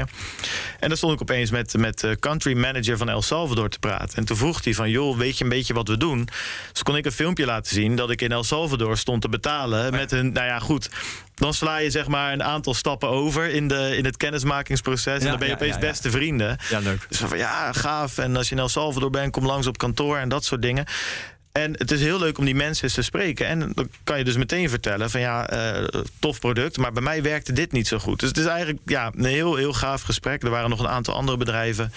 En 0.80 0.88
dan 0.88 0.98
stond 0.98 1.14
ik 1.14 1.22
opeens 1.22 1.52
met, 1.52 1.78
met 1.78 2.00
de 2.00 2.18
country 2.20 2.58
manager 2.58 2.98
van 2.98 3.10
El 3.10 3.22
Salvador 3.22 3.70
te 3.70 3.80
praten. 3.80 4.18
En 4.18 4.26
toen 4.26 4.38
vroeg 4.38 4.64
hij 4.64 4.74
van, 4.74 4.90
joh, 4.90 5.18
weet 5.18 5.38
je 5.38 5.44
een 5.44 5.50
beetje 5.50 5.74
wat 5.74 5.88
we 5.88 5.98
doen? 5.98 6.28
Dus 6.72 6.84
kon 6.84 6.96
ik 6.96 7.06
een 7.06 7.12
filmpje 7.12 7.46
laten 7.46 7.76
zien 7.76 7.96
dat 7.96 8.10
ik 8.10 8.22
in 8.22 8.32
El 8.32 8.44
Salvador 8.44 8.98
stond 8.98 9.22
te 9.22 9.30
betalen 9.30 9.92
met 9.92 10.12
een, 10.12 10.32
nou 10.32 10.46
ja, 10.48 10.60
goed. 10.60 10.90
Dan 11.40 11.54
sla 11.54 11.78
je 11.78 11.90
zeg 11.90 12.08
maar 12.08 12.34
een 12.34 12.44
aantal 12.44 12.74
stappen 12.74 13.10
over 13.10 13.50
in, 13.50 13.68
de, 13.68 13.98
in 13.98 14.06
het 14.06 14.18
kennismakingsproces. 14.18 15.20
en 15.20 15.30
dan 15.30 15.40
ben 15.40 15.48
je 15.48 15.54
ja, 15.54 15.60
opeens 15.60 15.76
ja. 15.76 15.80
beste 15.80 16.12
vrienden. 16.12 16.58
Ja, 16.70 16.80
leuk. 16.80 17.06
Dus 17.10 17.18
van 17.18 17.38
ja, 17.38 17.74
gaaf. 17.74 18.18
En 18.18 18.36
als 18.36 18.50
je 18.50 18.56
in 18.56 18.62
El 18.62 18.70
Salvador 18.70 19.10
bent, 19.10 19.32
kom 19.32 19.46
langs 19.46 19.68
op 19.68 19.78
kantoor 19.78 20.18
en 20.18 20.30
dat 20.30 20.46
soort 20.46 20.62
dingen. 20.62 20.86
En 21.64 21.74
het 21.78 21.92
is 21.92 22.02
heel 22.02 22.20
leuk 22.20 22.38
om 22.38 22.46
die 22.46 22.56
mensen 22.56 22.84
eens 22.84 22.94
te 22.94 23.02
spreken. 23.02 23.48
En 23.48 23.72
dan 23.74 23.90
kan 24.04 24.18
je 24.18 24.24
dus 24.24 24.38
meteen 24.38 24.70
vertellen 24.70 25.10
van 25.10 25.20
ja, 25.20 25.54
uh, 25.54 25.88
tof 26.20 26.40
product, 26.40 26.78
maar 26.78 26.92
bij 26.92 27.02
mij 27.02 27.22
werkte 27.22 27.54
dit 27.54 27.72
niet 27.72 27.88
zo 27.88 28.00
goed. 28.00 28.20
Dus 28.20 28.30
het 28.30 28.38
is 28.38 28.46
eigenlijk 28.46 28.80
ja, 28.86 29.12
een 29.16 29.26
heel, 29.26 29.56
heel 29.56 29.74
gaaf 29.74 30.02
gesprek. 30.02 30.44
Er 30.44 30.50
waren 30.50 30.70
nog 30.70 30.80
een 30.80 30.88
aantal 30.88 31.14
andere 31.14 31.38
bedrijven. 31.38 31.94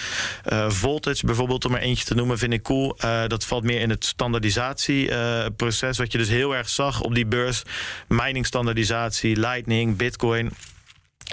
Uh, 0.53 0.71
Voltage 0.71 1.27
bijvoorbeeld, 1.27 1.65
om 1.65 1.75
er 1.75 1.81
eentje 1.81 2.05
te 2.05 2.15
noemen, 2.15 2.39
vind 2.39 2.53
ik 2.53 2.63
cool. 2.63 2.97
Uh, 3.05 3.27
dat 3.27 3.45
valt 3.45 3.65
meer 3.65 3.81
in 3.81 3.91
het 3.91 4.05
standaardisatieproces, 4.05 5.99
wat 5.99 6.13
je 6.13 6.19
dus 6.19 6.29
heel 6.29 6.57
erg 6.57 6.69
zag 6.69 7.01
op 7.01 7.15
die 7.15 7.27
beurs. 7.27 7.63
Mining 8.09 8.47
standaardisatie, 8.47 9.37
Lightning, 9.37 9.97
Bitcoin. 9.97 10.51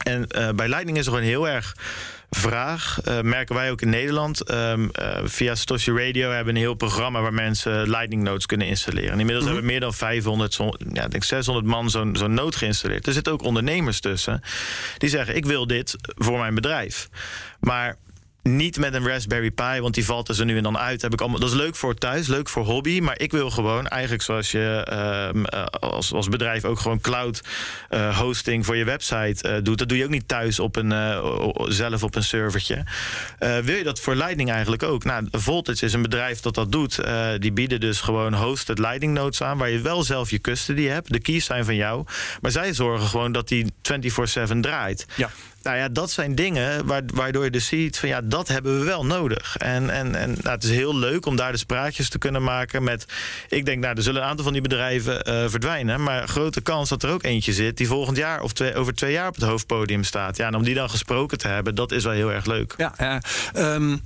En 0.03 0.27
bij 0.55 0.67
Lightning 0.67 0.97
is 0.97 1.05
er 1.05 1.11
gewoon 1.11 1.27
heel 1.27 1.47
erg 1.47 1.75
vraag. 2.29 2.99
Uh, 3.07 3.21
merken 3.21 3.55
wij 3.55 3.71
ook 3.71 3.81
in 3.81 3.89
Nederland. 3.89 4.51
Uh, 4.51 4.73
uh, 4.77 4.87
via 5.23 5.55
Stoshi 5.55 5.91
Radio 5.91 6.29
hebben 6.29 6.45
we 6.45 6.59
een 6.59 6.65
heel 6.65 6.73
programma 6.73 7.21
waar 7.21 7.33
mensen 7.33 7.89
Lightning 7.89 8.23
Nodes 8.23 8.45
kunnen 8.45 8.67
installeren. 8.67 9.11
En 9.11 9.19
inmiddels 9.19 9.45
mm 9.45 9.51
-hmm. 9.51 9.57
hebben 9.57 9.65
we 9.65 9.71
meer 9.71 9.79
dan 9.79 9.93
500, 9.93 10.53
zo, 10.53 10.71
ja, 10.93 11.07
denk 11.07 11.23
600 11.23 11.65
man 11.65 11.89
zo'n 11.89 12.15
zo'n 12.15 12.33
node 12.33 12.57
geïnstalleerd. 12.57 13.07
Er 13.07 13.13
zitten 13.13 13.33
ook 13.33 13.43
ondernemers 13.43 13.99
tussen 13.99 14.41
die 14.97 15.09
zeggen: 15.09 15.35
Ik 15.35 15.45
wil 15.45 15.67
dit 15.67 15.95
voor 16.03 16.39
mijn 16.39 16.55
bedrijf. 16.55 17.09
Maar 17.59 17.97
niet 18.43 18.77
met 18.77 18.93
een 18.93 19.07
Raspberry 19.07 19.51
Pi, 19.51 19.81
want 19.81 19.93
die 19.93 20.05
valt 20.05 20.27
er 20.27 20.35
zo 20.35 20.43
nu 20.43 20.57
en 20.57 20.63
dan 20.63 20.77
uit. 20.77 21.01
Heb 21.01 21.13
ik 21.13 21.21
allemaal, 21.21 21.39
dat 21.39 21.49
is 21.49 21.55
leuk 21.55 21.75
voor 21.75 21.95
thuis, 21.95 22.27
leuk 22.27 22.49
voor 22.49 22.63
hobby. 22.63 22.99
Maar 22.99 23.19
ik 23.19 23.31
wil 23.31 23.49
gewoon 23.49 23.87
eigenlijk 23.87 24.23
zoals 24.23 24.51
je 24.51 24.87
uh, 25.53 25.63
als, 25.65 26.13
als 26.13 26.29
bedrijf 26.29 26.65
ook 26.65 26.79
gewoon 26.79 27.01
cloud 27.01 27.41
uh, 27.89 28.17
hosting 28.17 28.65
voor 28.65 28.75
je 28.75 28.83
website 28.83 29.49
uh, 29.49 29.63
doet. 29.63 29.77
Dat 29.77 29.89
doe 29.89 29.97
je 29.97 30.03
ook 30.03 30.09
niet 30.09 30.27
thuis 30.27 30.59
op 30.59 30.75
een, 30.75 30.91
zelf 31.67 32.03
op 32.03 32.15
een 32.15 32.23
servertje. 32.23 32.83
wil 33.39 33.75
je 33.75 33.83
dat 33.83 33.99
voor 33.99 34.15
Lightning 34.15 34.51
eigenlijk 34.51 34.83
ook? 34.83 35.03
Nou, 35.03 35.27
Voltage 35.31 35.85
is 35.85 35.93
een 35.93 36.01
bedrijf 36.01 36.39
dat 36.39 36.55
dat 36.55 36.71
doet. 36.71 36.99
die 37.39 37.51
bieden 37.51 37.79
dus 37.79 38.01
gewoon 38.01 38.33
hosted 38.33 38.79
Lightning 38.79 39.13
nodes 39.13 39.41
aan, 39.41 39.57
waar 39.57 39.69
je 39.69 39.81
wel 39.81 40.03
zelf 40.03 40.29
je 40.29 40.39
custody 40.39 40.85
hebt. 40.85 41.11
De 41.11 41.19
keys 41.19 41.45
zijn 41.45 41.65
van 41.65 41.75
jou. 41.75 42.05
Maar 42.41 42.51
zij 42.51 42.73
zorgen 42.73 43.07
gewoon 43.07 43.31
dat 43.31 43.47
die 43.47 43.65
24-7 43.65 44.59
draait. 44.59 45.05
Ja. 45.15 45.29
Nou 45.61 45.77
ja, 45.77 45.89
dat 45.89 46.11
zijn 46.11 46.35
dingen 46.35 46.85
waardoor 47.13 47.43
je 47.43 47.51
dus 47.51 47.67
ziet 47.67 47.97
van 47.97 48.09
ja, 48.09 48.21
dat 48.21 48.47
hebben 48.47 48.79
we 48.79 48.85
wel 48.85 49.05
nodig. 49.05 49.57
En, 49.57 49.89
en, 49.89 50.15
en 50.15 50.29
nou, 50.29 50.55
het 50.55 50.63
is 50.63 50.69
heel 50.69 50.97
leuk 50.97 51.25
om 51.25 51.35
daar 51.35 51.51
dus 51.51 51.63
praatjes 51.63 52.09
te 52.09 52.17
kunnen 52.17 52.43
maken 52.43 52.83
met. 52.83 53.05
Ik 53.49 53.65
denk, 53.65 53.81
nou, 53.81 53.95
er 53.95 54.03
zullen 54.03 54.21
een 54.21 54.27
aantal 54.27 54.43
van 54.43 54.53
die 54.53 54.61
bedrijven 54.61 55.29
uh, 55.29 55.49
verdwijnen. 55.49 56.03
Maar 56.03 56.27
grote 56.27 56.61
kans 56.61 56.89
dat 56.89 57.03
er 57.03 57.09
ook 57.09 57.23
eentje 57.23 57.53
zit 57.53 57.77
die 57.77 57.87
volgend 57.87 58.17
jaar 58.17 58.41
of 58.41 58.53
twee, 58.53 58.75
over 58.75 58.93
twee 58.93 59.11
jaar 59.11 59.27
op 59.27 59.35
het 59.35 59.43
hoofdpodium 59.43 60.03
staat. 60.03 60.37
Ja, 60.37 60.47
en 60.47 60.55
om 60.55 60.63
die 60.63 60.75
dan 60.75 60.89
gesproken 60.89 61.37
te 61.37 61.47
hebben, 61.47 61.75
dat 61.75 61.91
is 61.91 62.03
wel 62.03 62.13
heel 62.13 62.31
erg 62.31 62.45
leuk. 62.45 62.73
Ja, 62.77 62.93
ja. 62.97 63.21
Um... 63.75 64.01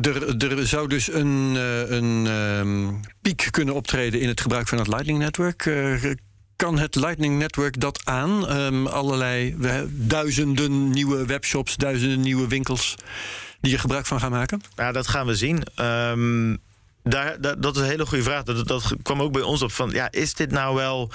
Er, 0.00 0.36
er, 0.58 0.66
zou 0.66 0.88
dus 0.88 1.12
een, 1.12 1.54
een 1.94 2.26
um, 2.26 3.00
piek 3.22 3.48
kunnen 3.50 3.74
optreden 3.74 4.20
in 4.20 4.28
het 4.28 4.40
gebruik 4.40 4.68
van 4.68 4.78
het 4.78 4.86
Lightning-netwerk. 4.86 5.64
Uh, 5.64 6.12
kan 6.58 6.78
het 6.78 6.94
Lightning 6.94 7.38
Network 7.38 7.80
dat 7.80 8.00
aan? 8.04 8.56
Um, 8.56 8.86
allerlei 8.86 9.56
duizenden 9.90 10.90
nieuwe 10.90 11.26
webshops, 11.26 11.76
duizenden 11.76 12.20
nieuwe 12.20 12.48
winkels 12.48 12.94
die 13.60 13.72
er 13.72 13.78
gebruik 13.78 14.06
van 14.06 14.20
gaan 14.20 14.30
maken? 14.30 14.62
Ja, 14.76 14.92
dat 14.92 15.06
gaan 15.06 15.26
we 15.26 15.34
zien. 15.34 15.62
Daar, 17.02 17.40
daar, 17.40 17.60
dat 17.60 17.76
is 17.76 17.82
een 17.82 17.88
hele 17.88 18.06
goede 18.06 18.24
vraag. 18.24 18.42
Dat, 18.42 18.68
dat 18.68 18.94
kwam 19.02 19.22
ook 19.22 19.32
bij 19.32 19.42
ons 19.42 19.62
op 19.62 19.72
van, 19.72 19.90
ja, 19.90 20.10
is 20.10 20.34
dit 20.34 20.50
nou 20.50 20.74
wel... 20.74 21.10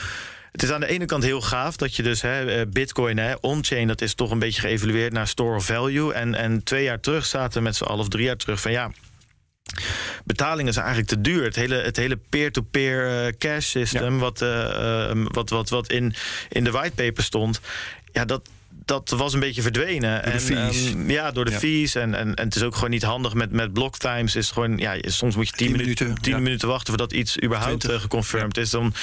Het 0.52 0.64
is 0.64 0.72
aan 0.72 0.80
de 0.80 0.88
ene 0.88 1.06
kant 1.06 1.24
heel 1.24 1.42
gaaf 1.42 1.76
dat 1.76 1.96
je 1.96 2.04
dus 2.04 2.22
hè, 2.22 2.46
eh, 2.46 2.68
Bitcoin, 2.68 3.18
hè, 3.18 3.34
on-chain, 3.42 3.88
dat 3.88 4.02
is 4.02 4.14
toch 4.14 4.32
een 4.32 4.40
beetje 4.40 4.62
geëvalueerd 4.62 5.14
naar 5.14 5.28
store 5.28 5.56
of 5.56 5.66
value. 5.66 6.14
En, 6.14 6.36
en 6.36 6.64
twee 6.64 6.84
jaar 6.84 7.00
terug 7.00 7.26
zaten 7.26 7.58
we 7.58 7.64
met 7.64 7.76
z'n 7.76 7.84
allen, 7.84 8.00
of 8.00 8.08
drie 8.08 8.26
jaar 8.26 8.36
terug, 8.36 8.62
van 8.62 8.72
ja, 8.72 8.92
betalingen 10.26 10.74
zijn 10.74 10.86
eigenlijk 10.86 11.16
te 11.16 11.22
duur. 11.22 11.44
Het 11.44 11.56
hele, 11.56 11.76
het 11.76 11.98
hele 11.98 12.18
peer-to-peer 12.30 13.26
uh, 13.26 13.32
cash 13.38 13.68
system, 13.68 14.14
ja. 14.14 14.20
wat, 14.20 14.42
uh, 14.42 15.12
wat, 15.24 15.50
wat, 15.50 15.70
wat 15.70 15.92
in, 15.92 16.14
in 16.50 16.64
de 16.64 16.72
whitepaper 16.72 17.24
stond, 17.24 17.60
ja, 18.12 18.26
dat, 18.26 18.50
dat 18.86 19.10
was 19.10 19.34
een 19.34 19.40
beetje 19.40 19.62
verdwenen. 19.62 20.24
Door 20.24 20.34
de 20.34 20.40
fees. 20.40 20.92
En, 20.92 21.10
ja, 21.10 21.32
door 21.32 21.46
de 21.46 21.52
ja. 21.52 21.58
fees. 21.58 21.96
En, 21.96 22.14
en, 22.14 22.34
en 22.34 22.46
het 22.46 22.56
is 22.56 22.64
ook 22.64 22.76
gewoon 22.76 22.90
niet 22.90 23.04
handig 23.04 23.34
met, 23.34 23.52
met 23.52 23.74
block 23.74 23.98
times. 23.98 24.36
Is 24.36 24.52
gewoon, 24.52 24.78
ja, 24.78 24.96
soms 25.02 25.36
moet 25.36 25.48
je 25.48 25.56
10 25.56 25.72
minuten, 25.72 26.22
10 26.22 26.34
ja. 26.34 26.40
minuten 26.40 26.68
wachten 26.68 26.88
voordat 26.88 27.14
iets 27.14 27.42
überhaupt 27.44 27.90
uh, 27.90 28.00
geconfirmed 28.00 28.58
is. 28.58 28.70
Dan 28.70 28.94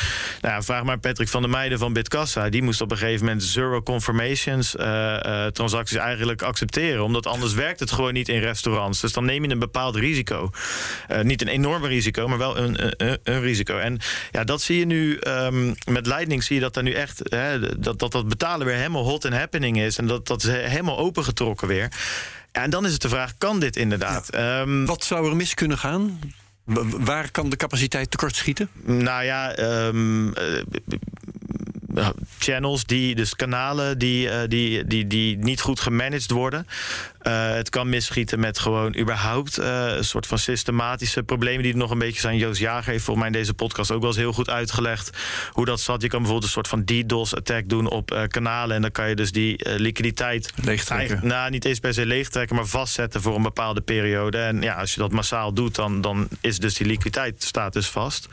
nou 0.41 0.55
ja, 0.55 0.63
vraag 0.63 0.83
maar 0.83 0.99
Patrick 0.99 1.29
van 1.29 1.43
der 1.43 1.51
Meijden 1.51 1.79
van 1.79 1.93
Bitkassa. 1.93 2.49
Die 2.49 2.63
moest 2.63 2.81
op 2.81 2.91
een 2.91 2.97
gegeven 2.97 3.25
moment 3.25 3.43
zero 3.43 3.83
confirmations 3.83 4.75
uh, 4.75 4.87
uh, 4.87 5.47
transacties 5.47 5.97
eigenlijk 5.97 6.43
accepteren. 6.43 7.05
Omdat 7.05 7.27
anders 7.27 7.55
werkt 7.55 7.81
het 7.81 7.91
gewoon 7.91 8.13
niet 8.13 8.29
in 8.29 8.41
restaurants. 8.41 9.01
Dus 9.01 9.13
dan 9.13 9.25
neem 9.25 9.45
je 9.45 9.51
een 9.51 9.59
bepaald 9.59 9.97
risico. 9.97 10.51
niet 11.23 11.43
een 11.43 11.49
enorm 11.49 11.85
risico, 11.85 12.29
maar 12.29 12.39
wel 12.39 12.59
een, 12.59 13.05
een, 13.07 13.19
een, 13.23 13.41
risico. 13.41 13.79
En 13.79 13.99
ja, 14.31 14.45
dat 14.45 14.63
zie 14.63 14.79
je 14.79 14.87
nu 14.87 15.19
um, 15.29 15.75
met 15.85 16.07
Lightning 16.07 16.45
zie 16.45 16.55
je 16.55 16.61
dat 16.61 16.77
er 16.77 16.83
nu 16.83 16.93
echt 16.93 17.21
hè, 17.25 17.79
dat, 17.81 17.99
dat 17.99 18.13
dat 18.13 18.29
betalen 18.29 18.67
weer 18.67 18.77
helemaal 18.77 19.05
hot 19.05 19.25
and 19.25 19.35
happening 19.35 19.70
is. 19.77 19.99
En 19.99 20.07
dat, 20.07 20.27
dat 20.27 20.43
is 20.43 20.49
helemaal 20.49 20.99
opengetrokken 20.99 21.69
weer. 21.69 21.93
Ja, 22.53 22.63
en 22.63 22.71
dan 22.71 22.87
is 22.87 22.93
het 22.93 23.03
de 23.03 23.09
vraag, 23.09 23.35
kan 23.39 23.61
dit 23.61 23.77
inderdaad? 23.77 24.29
Ja. 24.31 24.61
Um, 24.61 24.87
Wat 24.87 25.05
zou 25.05 25.31
er 25.31 25.37
mis 25.37 25.55
kunnen 25.55 25.79
gaan? 25.79 26.19
Waar 26.99 27.31
kan 27.31 27.51
de 27.51 27.57
capaciteit 27.57 28.11
tekort 28.11 28.37
schieten? 28.37 28.69
Nou 28.83 29.25
ja, 29.25 29.59
um, 29.87 30.27
uh, 30.27 30.35
channels, 32.39 32.85
die, 32.85 33.15
dus 33.15 33.37
kanalen 33.37 33.99
die, 33.99 34.27
uh, 34.27 34.35
die, 34.49 34.87
die, 34.87 35.07
die 35.07 35.39
niet 35.39 35.61
goed 35.61 35.81
gemanaged 35.81 36.31
worden. 36.31 36.67
Uh, 37.23 37.49
het 37.49 37.69
kan 37.69 37.89
misschieten 37.89 38.41
met 38.41 38.59
gewoon 38.59 38.97
überhaupt 38.97 39.59
uh, 39.59 39.97
een 39.97 40.05
soort 40.05 40.27
van 40.27 40.39
systematische 40.39 41.23
problemen 41.23 41.63
die 41.63 41.73
er 41.73 41.79
nog 41.79 41.91
een 41.91 41.99
beetje 41.99 42.21
zijn. 42.21 42.37
Joost 42.37 42.61
Jager 42.61 42.93
heeft 42.93 43.05
volgens 43.05 43.27
mij 43.27 43.35
in 43.35 43.41
deze 43.41 43.55
podcast 43.55 43.91
ook 43.91 44.01
wel 44.01 44.09
eens 44.09 44.19
heel 44.19 44.33
goed 44.33 44.51
uitgelegd 44.51 45.11
hoe 45.51 45.65
dat 45.65 45.81
zat. 45.81 46.03
Je 46.03 46.09
kan 46.09 46.19
bijvoorbeeld 46.19 46.45
een 46.45 46.63
soort 46.63 46.69
van 46.69 46.85
DDoS-attack 46.85 47.69
doen 47.69 47.89
op 47.89 48.27
kanalen. 48.29 48.77
En 48.77 48.83
dan 48.83 48.91
kan 48.93 49.09
je 49.09 49.15
dus 49.15 49.33
die 49.33 49.79
liquiditeit 49.79 50.53
leegtrekken. 50.65 51.21
Nou, 51.23 51.51
niet 51.51 51.65
eens 51.65 51.79
per 51.79 51.95
se 51.95 52.07
leegtrekken, 52.07 52.57
maar 52.57 52.67
vastzetten 52.67 53.23
voor 53.23 53.37
een 53.37 53.43
bepaalde 53.43 53.81
periode. 53.81 54.39
En 54.39 54.63
ja, 54.63 54.75
als 54.75 54.95
je 54.95 55.01
dat 55.01 55.13
massaal 55.13 55.53
doet, 55.53 55.75
dan, 55.75 56.01
dan 56.01 56.29
is 56.41 56.59
dus 56.59 56.75
die 56.75 56.87
liquiditeit 56.87 57.43
staat 57.43 57.73
dus 57.73 57.87
vast. 57.87 58.29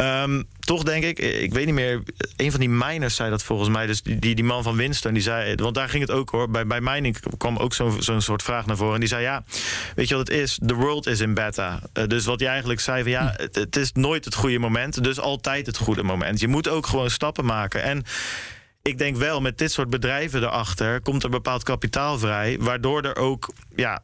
Um, 0.00 0.44
toch 0.60 0.82
denk 0.82 1.04
ik, 1.04 1.18
ik 1.18 1.52
weet 1.52 1.66
niet 1.66 1.74
meer, 1.74 2.02
een 2.36 2.50
van 2.50 2.60
die 2.60 2.68
miners 2.68 3.14
zei 3.14 3.30
dat 3.30 3.42
volgens 3.42 3.68
mij. 3.68 3.86
Dus 3.86 4.02
die, 4.02 4.34
die, 4.34 4.44
man 4.44 4.62
van 4.62 4.76
Winston, 4.76 5.12
die 5.12 5.22
zei, 5.22 5.54
want 5.54 5.74
daar 5.74 5.88
ging 5.88 6.02
het 6.02 6.12
ook 6.12 6.30
hoor. 6.30 6.50
Bij, 6.50 6.66
bij 6.66 6.80
mining 6.80 7.36
kwam 7.36 7.56
ook 7.56 7.74
zo'n 7.74 8.02
zo'n 8.02 8.20
soort 8.20 8.42
vraag 8.42 8.66
naar 8.66 8.76
voren. 8.76 8.94
En 8.94 9.00
die 9.00 9.08
zei: 9.08 9.22
Ja, 9.22 9.44
weet 9.94 10.08
je 10.08 10.14
wat 10.14 10.28
het 10.28 10.36
is? 10.36 10.58
The 10.66 10.74
world 10.74 11.06
is 11.06 11.20
in 11.20 11.34
beta. 11.34 11.80
Uh, 11.94 12.06
dus 12.06 12.24
wat 12.24 12.40
hij 12.40 12.48
eigenlijk 12.48 12.80
zei: 12.80 13.02
van 13.02 13.10
ja, 13.10 13.34
het, 13.36 13.54
het, 13.54 13.76
is 13.76 13.92
nooit 13.92 14.24
het 14.24 14.34
goede 14.34 14.58
moment, 14.58 15.04
dus 15.04 15.20
altijd 15.20 15.66
het 15.66 15.76
goede 15.76 16.02
moment. 16.02 16.40
Je 16.40 16.48
moet 16.48 16.68
ook 16.68 16.86
gewoon 16.86 17.10
stappen 17.10 17.44
maken. 17.44 17.82
En 17.82 18.02
ik 18.82 18.98
denk 18.98 19.16
wel, 19.16 19.40
met 19.40 19.58
dit 19.58 19.72
soort 19.72 19.90
bedrijven 19.90 20.42
erachter 20.42 21.00
komt 21.00 21.22
er 21.22 21.30
bepaald 21.30 21.62
kapitaal 21.62 22.18
vrij, 22.18 22.56
waardoor 22.60 23.02
er 23.02 23.16
ook 23.16 23.52
ja, 23.76 24.02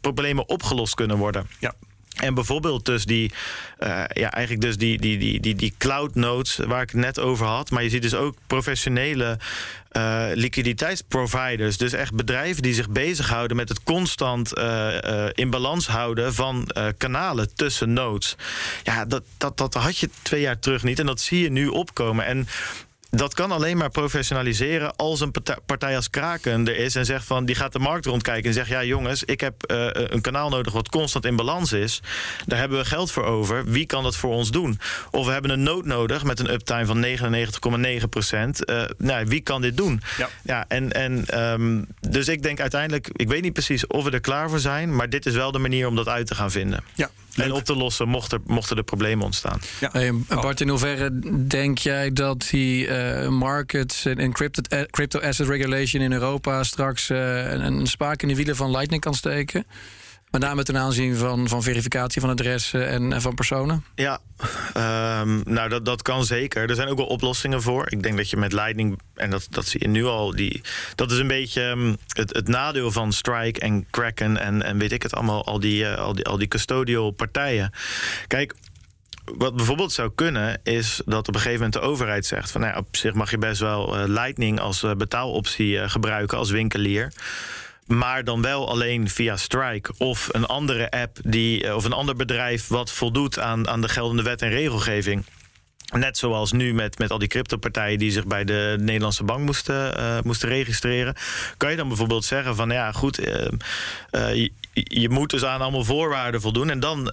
problemen 0.00 0.48
opgelost 0.48 0.94
kunnen 0.94 1.16
worden. 1.16 1.48
Ja. 1.58 1.74
En 2.16 2.34
bijvoorbeeld 2.34 2.84
dus 2.84 3.04
die, 3.04 3.32
uh, 3.80 3.88
ja, 4.08 4.30
eigenlijk 4.30 4.60
dus 4.60 4.76
die, 4.76 4.98
die, 4.98 5.18
die, 5.18 5.40
die, 5.40 5.54
die 5.54 5.74
cloud 5.78 6.14
nodes 6.14 6.56
waar 6.56 6.82
ik 6.82 6.90
het 6.90 7.00
net 7.00 7.20
over 7.20 7.46
had. 7.46 7.70
Maar 7.70 7.82
je 7.82 7.88
ziet 7.88 8.02
dus 8.02 8.14
ook 8.14 8.36
professionele 8.46 9.38
uh, 9.92 10.26
liquiditeitsproviders. 10.34 11.76
Dus 11.76 11.92
echt 11.92 12.14
bedrijven 12.14 12.62
die 12.62 12.74
zich 12.74 12.88
bezighouden 12.88 13.56
met 13.56 13.68
het 13.68 13.82
constant 13.82 14.58
uh, 14.58 14.94
in 15.32 15.50
balans 15.50 15.86
houden 15.86 16.34
van 16.34 16.68
kanalen 16.96 17.54
tussen 17.54 17.92
nodes. 17.92 18.36
Ja, 18.82 19.04
dat, 19.04 19.22
dat, 19.36 19.56
dat 19.56 19.74
had 19.74 19.98
je 19.98 20.10
twee 20.22 20.40
jaar 20.40 20.58
terug 20.58 20.82
niet. 20.82 20.98
En 20.98 21.06
dat 21.06 21.20
zie 21.20 21.42
je 21.42 21.50
nu 21.50 21.66
opkomen. 21.66 22.24
En 22.24 22.48
dat 23.10 23.34
kan 23.34 23.52
alleen 23.52 23.76
maar 23.76 23.90
professionaliseren 23.90 24.96
als 24.96 25.20
een 25.20 25.32
partij 25.66 25.96
als 25.96 26.10
Kraken 26.10 26.68
er 26.68 26.76
is 26.76 26.94
en 26.94 27.04
zegt 27.04 27.24
van 27.26 27.44
die 27.44 27.54
gaat 27.54 27.72
de 27.72 27.78
markt 27.78 28.06
rondkijken 28.06 28.48
en 28.48 28.54
zegt 28.54 28.68
ja 28.68 28.84
jongens, 28.84 29.24
ik 29.24 29.40
heb 29.40 29.72
uh, 29.72 29.88
een 29.92 30.20
kanaal 30.20 30.48
nodig 30.48 30.72
wat 30.72 30.88
constant 30.88 31.24
in 31.24 31.36
balans 31.36 31.72
is. 31.72 32.02
Daar 32.46 32.58
hebben 32.58 32.78
we 32.78 32.84
geld 32.84 33.10
voor 33.10 33.24
over. 33.24 33.64
Wie 33.64 33.86
kan 33.86 34.02
dat 34.02 34.16
voor 34.16 34.30
ons 34.30 34.50
doen? 34.50 34.80
Of 35.10 35.26
we 35.26 35.32
hebben 35.32 35.50
een 35.50 35.62
nood 35.62 35.84
nodig 35.84 36.24
met 36.24 36.40
een 36.40 36.52
uptime 36.52 36.86
van 36.86 37.04
99,9 38.00 38.08
procent. 38.08 38.70
Uh, 38.70 38.82
nou, 38.98 39.26
wie 39.26 39.40
kan 39.40 39.60
dit 39.60 39.76
doen? 39.76 40.02
Ja. 40.16 40.28
ja 40.42 40.64
en, 40.68 40.92
en 40.92 41.42
um, 41.42 41.86
dus 42.00 42.28
ik 42.28 42.42
denk 42.42 42.60
uiteindelijk, 42.60 43.08
ik 43.12 43.28
weet 43.28 43.42
niet 43.42 43.52
precies 43.52 43.86
of 43.86 44.04
we 44.04 44.10
er 44.10 44.20
klaar 44.20 44.50
voor 44.50 44.58
zijn, 44.58 44.96
maar 44.96 45.08
dit 45.08 45.26
is 45.26 45.34
wel 45.34 45.52
de 45.52 45.58
manier 45.58 45.86
om 45.86 45.96
dat 45.96 46.08
uit 46.08 46.26
te 46.26 46.34
gaan 46.34 46.50
vinden. 46.50 46.84
Ja. 46.94 47.10
En 47.36 47.52
op 47.52 47.64
te 47.64 47.76
lossen 47.76 48.08
mocht 48.08 48.32
er, 48.32 48.40
mochten 48.46 48.76
er 48.76 48.82
problemen 48.82 49.24
ontstaan. 49.24 49.60
Ja. 49.80 49.88
Hey, 49.92 50.12
Bart, 50.28 50.60
in 50.60 50.68
hoeverre 50.68 51.18
denk 51.46 51.78
jij 51.78 52.12
dat 52.12 52.48
die 52.50 52.86
uh, 52.86 53.28
markets 53.28 54.04
en 54.04 54.32
crypto, 54.32 54.62
crypto 54.90 55.20
asset 55.20 55.48
regulation 55.48 56.02
in 56.02 56.12
Europa 56.12 56.62
straks 56.62 57.10
uh, 57.10 57.50
een, 57.52 57.60
een 57.60 57.86
spaak 57.86 58.22
in 58.22 58.28
de 58.28 58.34
wielen 58.34 58.56
van 58.56 58.70
Lightning 58.70 59.02
kan 59.02 59.14
steken? 59.14 59.66
Met 60.36 60.44
name 60.44 60.62
ten 60.62 60.76
aanzien 60.76 61.16
van, 61.16 61.48
van 61.48 61.62
verificatie 61.62 62.20
van 62.20 62.30
adressen 62.30 62.88
en, 62.88 63.20
van 63.22 63.34
personen? 63.34 63.84
Ja, 63.94 64.18
um, 65.20 65.42
nou 65.44 65.68
dat, 65.68 65.84
dat 65.84 66.02
kan 66.02 66.24
zeker. 66.24 66.68
Er 66.68 66.74
zijn 66.74 66.88
ook 66.88 66.96
wel 66.96 67.06
oplossingen 67.06 67.62
voor. 67.62 67.92
Ik 67.92 68.02
denk 68.02 68.16
dat 68.16 68.30
je 68.30 68.36
met 68.36 68.52
Lightning, 68.52 69.00
en 69.14 69.30
dat, 69.30 69.46
dat 69.50 69.66
zie 69.66 69.80
je 69.82 69.88
nu 69.88 70.04
al, 70.04 70.34
die, 70.34 70.62
dat 70.94 71.10
is 71.10 71.18
een 71.18 71.26
beetje 71.26 71.62
um, 71.62 71.96
het, 72.08 72.34
het 72.34 72.48
nadeel 72.48 72.92
van 72.92 73.12
Strike 73.12 73.60
en 73.60 73.86
Kraken 73.90 74.36
en, 74.36 74.62
en 74.62 74.78
weet 74.78 74.92
ik 74.92 75.02
het 75.02 75.14
allemaal, 75.14 75.44
al 75.44 75.60
die, 75.60 75.82
uh, 75.82 75.94
al 75.94 76.14
die, 76.14 76.24
al 76.24 76.38
die 76.38 76.48
custodial 76.48 77.10
partijen. 77.10 77.72
Kijk, 78.26 78.54
wat 79.24 79.56
bijvoorbeeld 79.56 79.92
zou 79.92 80.10
kunnen, 80.14 80.60
is 80.62 81.00
dat 81.04 81.28
op 81.28 81.34
een 81.34 81.40
gegeven 81.40 81.64
moment 81.64 81.72
de 81.72 81.88
overheid 81.88 82.26
zegt: 82.26 82.50
van 82.50 82.60
nou 82.60 82.72
ja, 82.72 82.78
op 82.78 82.96
zich 82.96 83.14
mag 83.14 83.30
je 83.30 83.38
best 83.38 83.60
wel 83.60 83.98
uh, 83.98 84.04
Lightning 84.06 84.60
als 84.60 84.82
uh, 84.82 84.94
betaaloptie 84.94 85.88
gebruiken 85.88 86.38
als 86.38 86.50
winkelier. 86.50 87.12
Maar 87.86 88.24
dan 88.24 88.42
wel 88.42 88.68
alleen 88.68 89.08
via 89.08 89.36
Strike 89.36 89.92
of 89.98 90.28
een 90.32 90.46
andere 90.46 90.90
app 90.90 91.18
die, 91.22 91.74
of 91.74 91.84
een 91.84 91.92
ander 91.92 92.16
bedrijf 92.16 92.68
wat 92.68 92.92
voldoet 92.92 93.38
aan, 93.38 93.68
aan 93.68 93.80
de 93.80 93.88
geldende 93.88 94.22
wet 94.22 94.42
en 94.42 94.48
regelgeving. 94.48 95.24
Net 95.92 96.18
zoals 96.18 96.52
nu 96.52 96.74
met, 96.74 96.98
met 96.98 97.10
al 97.10 97.18
die 97.18 97.28
cryptopartijen 97.28 97.98
die 97.98 98.10
zich 98.10 98.26
bij 98.26 98.44
de 98.44 98.76
Nederlandse 98.80 99.24
bank 99.24 99.44
moesten, 99.44 100.00
uh, 100.00 100.18
moesten 100.22 100.48
registreren. 100.48 101.14
Kan 101.56 101.70
je 101.70 101.76
dan 101.76 101.88
bijvoorbeeld 101.88 102.24
zeggen 102.24 102.56
van 102.56 102.70
ja, 102.70 102.92
goed, 102.92 103.20
uh, 103.20 103.48
uh, 104.12 104.48
je, 104.82 105.08
moet 105.10 105.30
dus 105.30 105.44
aan 105.44 105.60
allemaal 105.60 105.84
voorwaarden 105.84 106.40
voldoen. 106.40 106.70
En 106.70 106.80
dan 106.80 107.10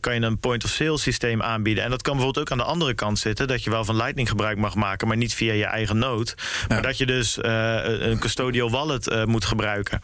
kan 0.00 0.14
je 0.14 0.20
een 0.20 0.38
point-of-sale 0.38 0.98
systeem 0.98 1.42
aanbieden. 1.42 1.84
En 1.84 1.90
dat 1.90 2.02
kan 2.02 2.16
bijvoorbeeld 2.16 2.46
ook 2.46 2.52
aan 2.52 2.64
de 2.64 2.72
andere 2.72 2.94
kant 2.94 3.18
zitten. 3.18 3.48
Dat 3.48 3.64
je 3.64 3.70
wel 3.70 3.84
van 3.84 3.96
Lightning 3.96 4.28
gebruik 4.28 4.58
mag 4.58 4.74
maken, 4.74 5.08
maar 5.08 5.16
niet 5.16 5.34
via 5.34 5.52
je 5.52 5.64
eigen. 5.64 5.98
Ja. 6.00 6.24
Maar 6.68 6.82
dat 6.82 6.98
je 6.98 7.06
dus 7.06 7.38
een 7.42 8.18
custodial 8.18 8.70
wallet 8.70 9.26
moet 9.26 9.44
gebruiken. 9.44 10.00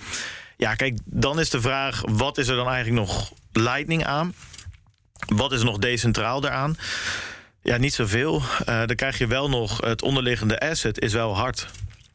Ja, 0.57 0.75
kijk, 0.75 0.99
dan 1.05 1.41
is 1.41 1.51
de 1.51 1.61
vraag: 1.61 2.03
wat 2.05 2.39
is 2.39 2.49
er 2.49 2.57
dan 2.57 2.69
eigenlijk 2.69 3.07
nog 3.07 3.33
Lightning 3.53 4.05
aan? 4.05 4.35
Wat 5.27 5.53
is 5.53 5.63
nog 5.63 5.79
decentraal 5.79 6.41
daaraan? 6.41 6.77
Ja, 7.63 7.77
niet 7.77 7.95
zoveel. 7.95 8.43
Dan 8.65 8.97
krijg 8.97 9.19
je 9.19 9.27
wel 9.27 9.49
nog 9.49 9.81
het 9.81 10.03
onderliggende 10.03 10.61
asset 10.61 11.01
is 11.01 11.13
wel 11.13 11.37
hard. 11.37 11.67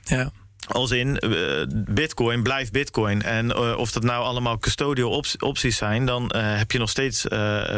Ja. 0.04 0.32
Als 0.67 0.91
in, 0.91 1.19
uh, 1.26 1.65
bitcoin 1.69 2.43
blijft 2.43 2.71
bitcoin. 2.71 3.21
En 3.21 3.45
uh, 3.45 3.78
of 3.78 3.91
dat 3.91 4.04
nou 4.04 4.24
allemaal 4.24 4.58
custodial 4.58 5.12
op 5.12 5.26
opties 5.39 5.78
zijn... 5.78 6.06
dan 6.06 6.32
uh, 6.36 6.58
heb 6.58 6.71
je 6.71 6.78
nog 6.78 6.89
steeds 6.89 7.26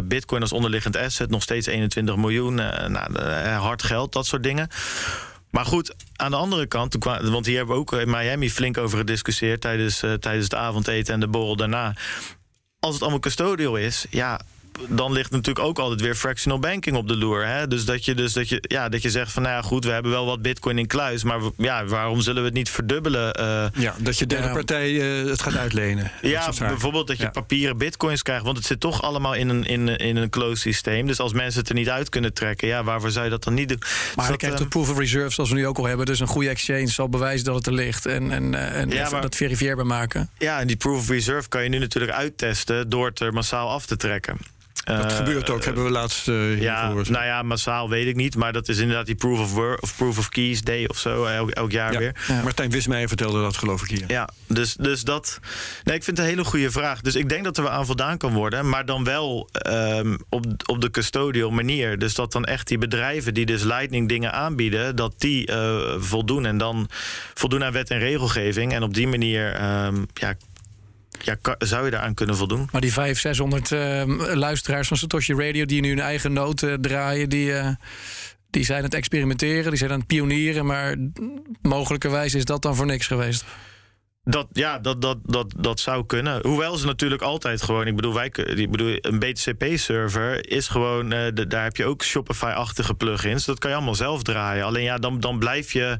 bitcoin 0.04 0.42
als 0.42 0.52
onderliggend 0.54 0.98
asset. 0.98 1.30
Nog 1.30 1.42
steeds 1.42 1.68
21 1.68 2.16
miljoen, 2.16 2.56
nou, 2.56 3.20
hard 3.52 3.84
geld, 3.84 4.14
dat 4.14 4.26
soort 4.26 4.44
dingen. 4.44 4.68
Maar 5.50 5.66
goed, 5.66 5.96
aan 6.16 6.32
de 6.32 6.38
andere 6.38 6.66
kant, 6.66 6.96
want 7.04 7.46
hier 7.46 7.58
hebben 7.58 7.76
we 7.76 7.82
ook 7.82 7.94
in 7.94 8.10
Miami 8.10 8.52
flink 8.52 8.78
over 8.78 8.98
gediscussieerd... 8.98 9.62
tijdens, 9.62 10.00
tijdens 10.00 10.44
het 10.44 10.56
avondeten 10.56 11.14
en 11.14 11.20
de 11.20 11.28
borrel 11.28 11.56
daarna. 11.56 11.94
Als 12.80 12.94
het 12.94 13.02
allemaal 13.02 13.20
custodial 13.20 13.76
is, 13.76 14.06
ja, 14.10 14.40
dan 14.90 15.12
ligt 15.12 15.32
natuurlijk 15.32 15.66
ook 15.66 15.80
altijd 15.80 16.02
weer 16.02 16.16
fractional 16.16 16.60
banking 16.60 16.96
op 16.96 17.08
de 17.08 17.18
loer. 17.18 17.48
Hè? 17.48 17.68
Dus, 17.68 17.86
dat 17.86 18.06
je, 18.06 18.16
dus 18.16 18.34
dat, 18.34 18.50
je, 18.50 18.64
ja, 18.68 18.90
dat 18.90 19.02
je 19.02 19.10
zegt 19.10 19.32
van 19.32 19.42
nou 19.44 19.56
ja, 19.56 19.62
goed, 19.62 19.86
we 19.86 19.92
hebben 19.92 20.12
wel 20.12 20.26
wat 20.26 20.42
bitcoin 20.42 20.78
in 20.78 20.88
kluis, 20.88 21.24
maar 21.24 21.40
ja, 21.58 21.86
waarom 21.86 22.22
zullen 22.22 22.42
we 22.42 22.48
het 22.48 22.58
niet 22.58 22.70
verdubbelen? 22.70 23.40
Uh, 23.40 23.82
ja, 23.84 23.96
dat 23.98 24.18
je 24.18 24.26
derde 24.26 24.50
partij 24.50 24.92
uh, 24.92 25.30
het 25.30 25.42
gaat 25.42 25.58
uitlenen. 25.58 26.12
Ja, 26.22 26.52
bijvoorbeeld 26.60 27.08
dat 27.08 27.18
je 27.18 27.24
ja. 27.24 27.30
papieren 27.30 27.78
bitcoins 27.78 28.22
krijgt, 28.22 28.44
want 28.44 28.58
het 28.58 28.66
zit 28.66 28.80
toch 28.80 29.02
allemaal 29.02 29.34
in 29.34 29.50
een, 29.50 29.66
in, 29.66 29.88
in 29.88 30.16
een 30.16 30.30
closed 30.30 30.60
systeem. 30.60 31.08
Dus 31.08 31.20
als 31.20 31.34
mensen 31.34 31.60
het 31.60 31.70
er 31.70 31.76
niet 31.76 31.90
uit 31.90 32.10
kunnen 32.10 32.34
trekken, 32.34 32.68
ja, 32.68 32.84
waarvoor 32.84 33.12
zou 33.12 33.24
je 33.24 33.32
dat 33.32 33.44
dan 33.44 33.54
niet 33.54 33.70
doen? 33.70 33.80
Maar 33.80 33.92
dus 34.16 34.28
je 34.28 34.38
krijgt 34.38 34.58
de 34.58 34.68
proof 34.68 34.90
of 34.90 34.98
reserve, 34.98 35.34
zoals 35.34 35.50
we 35.50 35.56
nu 35.56 35.68
ook 35.68 35.78
al 35.78 35.86
hebben. 35.86 36.06
Dus 36.06 36.20
een 36.20 36.28
goede 36.28 36.50
exchange 36.50 36.88
zal 36.88 37.10
bewijzen 37.10 37.46
dat 37.46 37.56
het 37.56 37.68
er 37.68 37.74
ligt 37.74 38.06
en, 38.06 38.32
en, 38.32 38.56
en 38.74 38.90
ja, 38.90 39.10
maar, 39.10 39.22
dat 39.22 39.36
verifieerbaar 39.36 39.86
maken. 39.86 40.30
Ja, 40.38 40.60
en 40.60 40.68
die 40.68 40.76
proof 40.76 41.00
of 41.00 41.10
reserve 41.10 41.50
kan 41.50 41.64
je 41.64 41.70
nu 41.70 41.78
natuurlijk 41.78 42.14
uittesten 42.14 42.90
door 42.90 43.06
het 43.08 43.20
er 43.20 43.34
massaal 43.34 43.70
af 43.70 43.86
te 43.86 43.98
trekken. 43.98 44.38
Dat 44.84 45.12
uh, 45.12 45.18
gebeurt 45.18 45.50
ook, 45.50 45.66
hebben 45.66 45.84
we 45.84 45.90
laatst 45.90 46.28
uh, 46.28 46.62
ja, 46.62 46.94
Nou 46.94 47.26
ja, 47.26 47.42
massaal 47.42 47.90
weet 47.90 48.08
ik 48.08 48.16
niet. 48.16 48.36
Maar 48.36 48.54
dat 48.54 48.70
is 48.70 48.78
inderdaad 48.78 49.06
die 49.06 49.16
Proof 49.16 49.40
of, 49.40 49.54
word, 49.54 49.82
of, 49.82 49.96
proof 49.96 50.18
of 50.18 50.30
Keys 50.30 50.62
Day 50.62 50.86
of 50.86 50.98
zo, 50.98 51.26
elk, 51.26 51.50
elk 51.50 51.72
jaar 51.72 51.94
ja. 51.94 52.00
weer. 52.00 52.16
Ja. 52.28 52.42
Martijn 52.42 52.72
Wismeijer 52.72 53.08
vertelde 53.08 53.42
dat, 53.42 53.58
geloof 53.58 53.82
ik 53.82 53.90
hier. 53.90 54.04
Ja, 54.08 54.30
dus, 54.48 54.74
dus 54.74 55.04
dat... 55.04 55.40
Nee, 55.84 55.96
ik 55.96 56.04
vind 56.04 56.18
het 56.18 56.26
een 56.26 56.32
hele 56.32 56.46
goede 56.46 56.72
vraag. 56.72 57.02
Dus 57.02 57.16
ik 57.16 57.30
denk 57.30 57.44
dat 57.44 57.58
er 57.58 57.64
wel 57.64 57.72
aan 57.72 57.86
voldaan 57.86 58.18
kan 58.18 58.34
worden. 58.34 58.70
Maar 58.70 58.86
dan 58.86 59.04
wel 59.04 59.50
um, 59.68 60.18
op, 60.30 60.46
op 60.66 60.82
de 60.82 60.92
custodial 60.92 61.52
manier. 61.52 61.98
Dus 61.98 62.16
dat 62.16 62.32
dan 62.32 62.46
echt 62.46 62.68
die 62.68 62.78
bedrijven 62.78 63.34
die 63.34 63.46
dus 63.46 63.64
Lightning 63.64 64.10
dingen 64.10 64.34
aanbieden... 64.34 64.96
dat 64.96 65.14
die 65.18 65.52
uh, 65.52 65.82
voldoen. 65.98 66.46
En 66.46 66.58
dan 66.58 66.90
voldoen 67.34 67.64
aan 67.64 67.74
wet 67.74 67.90
en 67.90 68.00
regelgeving. 68.00 68.74
En 68.74 68.84
op 68.84 68.94
die 68.94 69.08
manier... 69.08 69.64
Um, 69.86 70.08
ja, 70.14 70.36
ja, 71.26 71.38
zou 71.58 71.86
je 71.86 71.92
daaraan 71.92 72.14
kunnen 72.14 72.36
voldoen? 72.36 72.70
Maar 72.72 72.82
die 72.82 72.94
500, 72.94 73.68
600 73.68 73.72
uh, 73.72 74.36
luisteraars 74.36 74.88
van 74.88 74.98
Satoshi 74.98 75.34
Radio... 75.34 75.66
die 75.66 75.82
nu 75.82 75.90
hun 75.90 76.00
eigen 76.00 76.34
noot 76.34 76.62
uh, 76.62 76.74
draaien... 76.74 77.30
die, 77.30 77.48
uh, 77.48 77.68
die 78.50 78.64
zijn 78.64 78.78
aan 78.78 78.84
het 78.84 78.94
experimenteren, 78.94 79.70
die 79.70 79.80
zijn 79.80 79.92
aan 79.92 79.98
het 79.98 80.08
pionieren... 80.08 80.66
maar 80.66 80.96
mogelijkerwijs 81.62 82.34
is 82.34 82.46
dat 82.46 82.62
dan 82.62 82.76
voor 82.76 82.86
niks 82.86 83.08
geweest. 83.08 83.46
Dat, 84.26 84.48
ja, 84.52 84.80
dat, 84.80 85.02
dat, 85.02 85.18
dat, 85.24 85.54
dat 85.58 85.80
zou 85.80 86.06
kunnen. 86.06 86.48
Hoewel 86.48 86.78
ze 86.78 86.86
natuurlijk 86.86 87.22
altijd 87.22 87.62
gewoon. 87.62 87.88
Ik 87.88 87.96
bedoel, 87.96 88.14
wij, 88.14 88.32
ik 88.56 88.72
bedoel 88.72 88.98
een 89.02 89.20
BTCP-server 89.20 90.50
is 90.50 90.68
gewoon. 90.68 91.14
Uh, 91.14 91.20
de, 91.34 91.48
daar 91.48 91.64
heb 91.64 91.78
je 91.78 91.86
ook 91.86 92.04
Shopify-achtige 92.04 92.94
plugins. 92.94 93.46
Dat 93.46 93.60
kan 93.60 93.70
je 93.70 93.76
allemaal 93.76 93.96
zelf 93.96 94.24
draaien. 94.24 94.66
Alleen 94.66 94.84
ja, 94.84 94.98
dan, 94.98 95.20
dan 95.20 95.40
blijf 95.40 95.72
je 95.72 95.98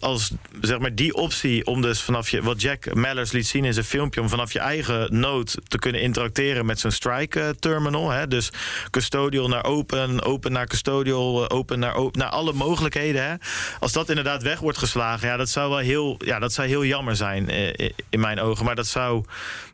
als 0.00 0.30
zeg 0.60 0.78
maar 0.78 0.94
die 0.94 1.14
optie 1.14 1.66
om 1.66 1.82
dus 1.82 2.02
vanaf 2.02 2.28
je, 2.28 2.42
wat 2.42 2.60
Jack 2.60 2.94
Mellers 2.94 3.32
liet 3.32 3.46
zien 3.46 3.64
in 3.64 3.72
zijn 3.72 3.84
filmpje, 3.84 4.20
om 4.20 4.28
vanaf 4.28 4.52
je 4.52 4.58
eigen 4.58 5.20
node 5.20 5.50
te 5.68 5.78
kunnen 5.78 6.00
interacteren 6.00 6.66
met 6.66 6.80
zo'n 6.80 6.90
strike 6.90 7.56
terminal. 7.58 8.10
Hè, 8.10 8.28
dus 8.28 8.50
custodial 8.90 9.48
naar 9.48 9.64
open, 9.64 10.22
open 10.22 10.52
naar 10.52 10.66
custodial, 10.66 11.50
open 11.50 11.78
naar 11.78 11.94
open, 11.94 12.18
naar 12.18 12.28
alle 12.28 12.52
mogelijkheden. 12.52 13.24
Hè. 13.24 13.34
Als 13.80 13.92
dat 13.92 14.08
inderdaad 14.08 14.42
weg 14.42 14.58
wordt 14.58 14.78
geslagen, 14.78 15.28
ja, 15.28 15.36
dat 15.36 15.48
zou 15.48 15.70
wel 15.70 15.78
heel, 15.78 16.14
ja, 16.18 16.38
dat 16.38 16.52
zou 16.52 16.68
heel 16.68 16.84
jammer 16.84 17.16
zijn 17.16 17.48
eh, 17.48 17.90
in 18.08 18.20
mijn 18.20 18.40
ogen. 18.40 18.64
Maar 18.64 18.74
dat 18.74 18.86
zou, 18.86 19.24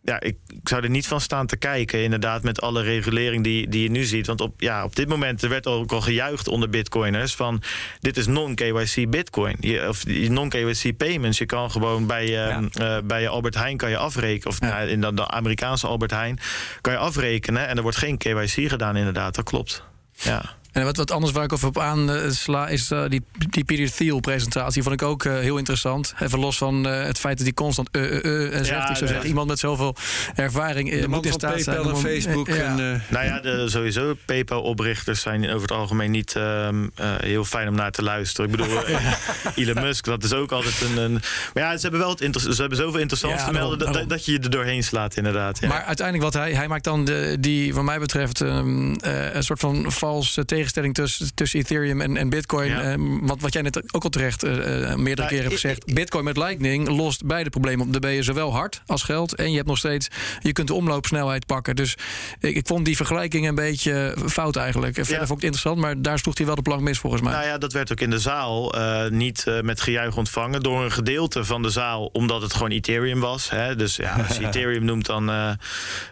ja, 0.02 0.20
ik, 0.20 0.36
ik 0.46 0.68
zou 0.68 0.82
er 0.82 0.90
niet 0.90 1.06
van 1.06 1.20
staan 1.20 1.46
te 1.46 1.56
kijken, 1.56 2.02
inderdaad, 2.02 2.42
met 2.42 2.60
alle 2.60 2.82
regulering 2.82 3.44
die, 3.44 3.68
die 3.68 3.82
je 3.82 3.90
nu 3.90 4.04
ziet. 4.04 4.26
Want 4.26 4.40
op, 4.40 4.60
ja, 4.60 4.84
op 4.84 4.96
dit 4.96 5.08
moment 5.08 5.42
er 5.42 5.48
werd 5.48 5.66
ook 5.66 5.92
al 5.92 6.00
gejuicht 6.00 6.48
onder 6.48 6.70
bitcoiners 6.70 7.34
van 7.34 7.62
dit 8.00 8.16
is 8.16 8.26
non-KYC 8.26 9.10
bitcoin 9.10 9.56
je, 9.60 9.88
of 9.88 10.06
non-KYC 10.06 10.96
payments. 10.96 11.38
Je 11.38 11.46
kan 11.46 11.70
gewoon 11.70 12.06
bij, 12.06 12.26
ja. 12.26 12.60
uh, 12.80 12.96
bij 13.04 13.28
Albert 13.28 13.54
Heijn 13.54 13.76
kan 13.76 13.90
je 13.90 13.96
afrekenen. 13.96 14.46
Of 14.46 14.60
ja. 14.60 14.66
nou, 14.66 14.88
in 14.88 15.00
de, 15.00 15.14
de, 15.14 15.28
Amerikaanse 15.28 15.86
Albert 15.86 16.10
Heijn 16.10 16.38
kan 16.80 16.92
je 16.92 16.98
afrekenen. 16.98 17.68
En 17.68 17.76
er 17.76 17.82
wordt 17.82 17.96
geen 17.96 18.16
KYC 18.16 18.68
gedaan, 18.68 18.96
inderdaad. 18.96 19.34
Dat 19.34 19.44
klopt. 19.44 19.84
Ja. 20.12 20.58
En 20.72 20.84
wat, 20.84 20.96
wat 20.96 21.10
anders 21.10 21.32
waar 21.32 21.44
ik 21.44 21.52
op 21.62 21.78
aansla 21.78 22.68
is 22.68 22.90
uh, 22.90 23.04
die, 23.08 23.22
die 23.48 23.64
Peter 23.64 23.92
Thiel 23.92 24.20
presentatie. 24.20 24.82
Vond 24.82 24.94
ik 24.94 25.08
ook 25.08 25.24
uh, 25.24 25.38
heel 25.38 25.56
interessant. 25.56 26.14
Even 26.18 26.38
los 26.38 26.58
van 26.58 26.86
uh, 26.86 27.02
het 27.02 27.18
feit 27.18 27.36
dat 27.36 27.46
hij 27.46 27.54
constant 27.54 27.88
uh, 27.92 28.02
uh, 28.02 28.50
zegt. 28.52 28.66
Ja, 28.66 28.90
ik 28.90 28.96
zou 28.96 29.10
zeggen, 29.10 29.26
iemand 29.26 29.48
met 29.48 29.58
zoveel 29.58 29.96
ervaring 30.34 31.00
de 31.00 31.08
moet 31.08 31.26
in 31.26 31.32
staat 31.32 31.60
zijn. 31.60 31.78
en 31.78 31.96
Facebook. 31.96 32.48
Ja. 32.48 32.54
En, 32.54 33.02
nou 33.08 33.24
ja, 33.24 33.40
de, 33.40 33.68
sowieso 33.68 34.14
PayPal-oprichters 34.24 35.20
zijn 35.20 35.44
over 35.44 35.60
het 35.60 35.72
algemeen 35.72 36.10
niet 36.10 36.34
um, 36.34 36.90
heel 37.20 37.44
fijn 37.44 37.68
om 37.68 37.74
naar 37.74 37.90
te 37.90 38.02
luisteren. 38.02 38.50
Ik 38.50 38.56
bedoel, 38.56 38.84
Elon 39.56 39.82
Musk, 39.82 40.04
dat 40.04 40.24
is 40.24 40.32
ook 40.32 40.52
altijd 40.52 40.80
een... 40.80 40.96
een 40.96 41.12
maar 41.54 41.62
ja, 41.62 41.76
ze 41.76 41.82
hebben 41.82 42.00
wel 42.00 42.10
het 42.10 42.40
ze 42.40 42.60
hebben 42.60 42.78
zoveel 42.78 43.00
interessants 43.00 43.44
te 43.44 43.52
melden 43.52 43.78
dat, 43.78 44.08
dat, 44.08 44.24
je 44.24 44.32
je 44.32 44.38
er 44.38 44.50
doorheen 44.50 44.82
slaat, 44.82 45.16
inderdaad. 45.16 45.60
Ja. 45.60 45.68
Maar 45.68 45.82
uiteindelijk 45.82 46.32
wat 46.32 46.42
hij... 46.42 46.52
Hij 46.52 46.68
maakt 46.68 46.84
dan 46.84 47.04
de, 47.04 47.36
die, 47.40 47.74
wat 47.74 47.84
mij 47.84 47.98
betreft, 47.98 48.40
um, 48.40 48.96
een 49.00 49.42
soort 49.42 49.60
van 49.60 49.92
vals 49.92 50.38
tegenstelling 50.60 50.94
tussen, 50.94 51.34
tussen 51.34 51.60
Ethereum 51.60 52.00
en, 52.00 52.16
en 52.16 52.28
Bitcoin. 52.28 52.70
Ja. 52.70 52.96
Uh, 52.96 53.18
wat, 53.20 53.40
wat 53.40 53.52
jij 53.52 53.62
net 53.62 53.94
ook 53.94 54.04
al 54.04 54.10
terecht 54.10 54.44
uh, 54.44 54.50
meerdere 54.52 54.96
nou, 54.96 55.28
keren 55.28 55.42
hebt 55.42 55.52
gezegd. 55.52 55.88
Ik, 55.88 55.94
Bitcoin 55.94 56.24
met 56.24 56.36
Lightning 56.36 56.88
lost 56.88 57.24
beide 57.24 57.50
problemen 57.50 57.86
op. 57.86 57.92
Dan 57.92 58.00
ben 58.00 58.10
je 58.10 58.22
zowel 58.22 58.52
hard 58.52 58.82
als 58.86 59.02
geld. 59.02 59.34
En 59.34 59.50
je 59.50 59.56
hebt 59.56 59.68
nog 59.68 59.78
steeds. 59.78 60.08
Je 60.40 60.52
kunt 60.52 60.68
de 60.68 60.74
omloopsnelheid 60.74 61.46
pakken. 61.46 61.76
Dus 61.76 61.96
ik, 62.40 62.56
ik 62.56 62.66
vond 62.66 62.84
die 62.84 62.96
vergelijking 62.96 63.48
een 63.48 63.54
beetje 63.54 64.16
fout 64.26 64.56
eigenlijk. 64.56 64.94
Verder 64.94 65.12
ja. 65.12 65.26
vond 65.26 65.42
ik 65.42 65.44
het 65.44 65.54
interessant, 65.54 65.78
maar 65.78 66.02
daar 66.02 66.18
sloeg 66.18 66.36
hij 66.36 66.46
wel 66.46 66.54
de 66.54 66.62
plank 66.62 66.80
mis 66.80 66.98
volgens 66.98 67.22
mij. 67.22 67.32
Nou 67.32 67.44
ja, 67.44 67.58
dat 67.58 67.72
werd 67.72 67.92
ook 67.92 68.00
in 68.00 68.10
de 68.10 68.18
zaal 68.18 68.78
uh, 68.78 69.08
niet 69.08 69.44
met 69.62 69.80
gejuich 69.80 70.16
ontvangen 70.16 70.62
door 70.62 70.84
een 70.84 70.92
gedeelte 70.92 71.44
van 71.44 71.62
de 71.62 71.70
zaal, 71.70 72.06
omdat 72.06 72.42
het 72.42 72.52
gewoon 72.52 72.70
Ethereum 72.70 73.20
was. 73.20 73.50
Hè? 73.50 73.76
Dus 73.76 73.96
ja, 73.96 74.16
als 74.28 74.36
je 74.36 74.46
Ethereum 74.48 74.84
noemt, 74.84 75.06
dan, 75.06 75.26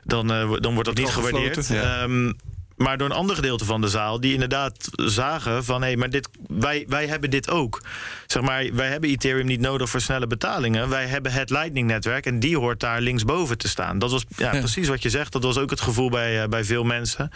dan, 0.04 0.26
dan 0.60 0.74
wordt 0.74 0.84
dat 0.84 0.96
niet 0.96 1.08
gewaardeerd. 1.08 1.68
Ja. 1.68 2.02
Um, 2.02 2.36
maar 2.78 2.98
door 2.98 3.10
een 3.10 3.16
ander 3.16 3.36
gedeelte 3.36 3.64
van 3.64 3.80
de 3.80 3.88
zaal 3.88 4.20
die 4.20 4.32
inderdaad 4.32 4.88
zagen 4.92 5.64
van 5.64 5.80
hé, 5.80 5.86
hey, 5.86 5.96
maar 5.96 6.10
dit, 6.10 6.28
wij, 6.46 6.84
wij 6.88 7.06
hebben 7.06 7.30
dit 7.30 7.50
ook. 7.50 7.82
Zeg 8.26 8.42
maar, 8.42 8.68
wij 8.72 8.88
hebben 8.88 9.10
Ethereum 9.10 9.46
niet 9.46 9.60
nodig 9.60 9.90
voor 9.90 10.00
snelle 10.00 10.26
betalingen. 10.26 10.88
Wij 10.88 11.06
hebben 11.06 11.32
het 11.32 11.50
Lightning-netwerk 11.50 12.26
en 12.26 12.40
die 12.40 12.58
hoort 12.58 12.80
daar 12.80 13.00
linksboven 13.00 13.58
te 13.58 13.68
staan. 13.68 13.98
Dat 13.98 14.10
was 14.10 14.24
ja, 14.36 14.52
ja. 14.52 14.58
precies 14.58 14.88
wat 14.88 15.02
je 15.02 15.10
zegt. 15.10 15.32
Dat 15.32 15.42
was 15.42 15.58
ook 15.58 15.70
het 15.70 15.80
gevoel 15.80 16.10
bij, 16.10 16.42
uh, 16.42 16.48
bij 16.48 16.64
veel 16.64 16.84
mensen. 16.84 17.30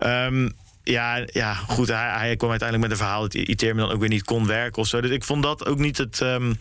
Um, 0.00 0.52
ja, 0.84 1.22
ja, 1.26 1.54
goed. 1.54 1.88
Hij, 1.88 2.10
hij, 2.10 2.36
kwam 2.36 2.50
uiteindelijk 2.50 2.88
met 2.88 2.98
een 2.98 3.04
verhaal 3.04 3.22
dat 3.22 3.34
Ethereum 3.34 3.76
dan 3.76 3.90
ook 3.90 4.00
weer 4.00 4.08
niet 4.08 4.24
kon 4.24 4.46
werken 4.46 4.82
of 4.82 4.88
zo. 4.88 5.00
Dus 5.00 5.10
ik 5.10 5.24
vond 5.24 5.42
dat 5.42 5.66
ook 5.66 5.78
niet 5.78 5.98
het. 5.98 6.20
Um, 6.20 6.58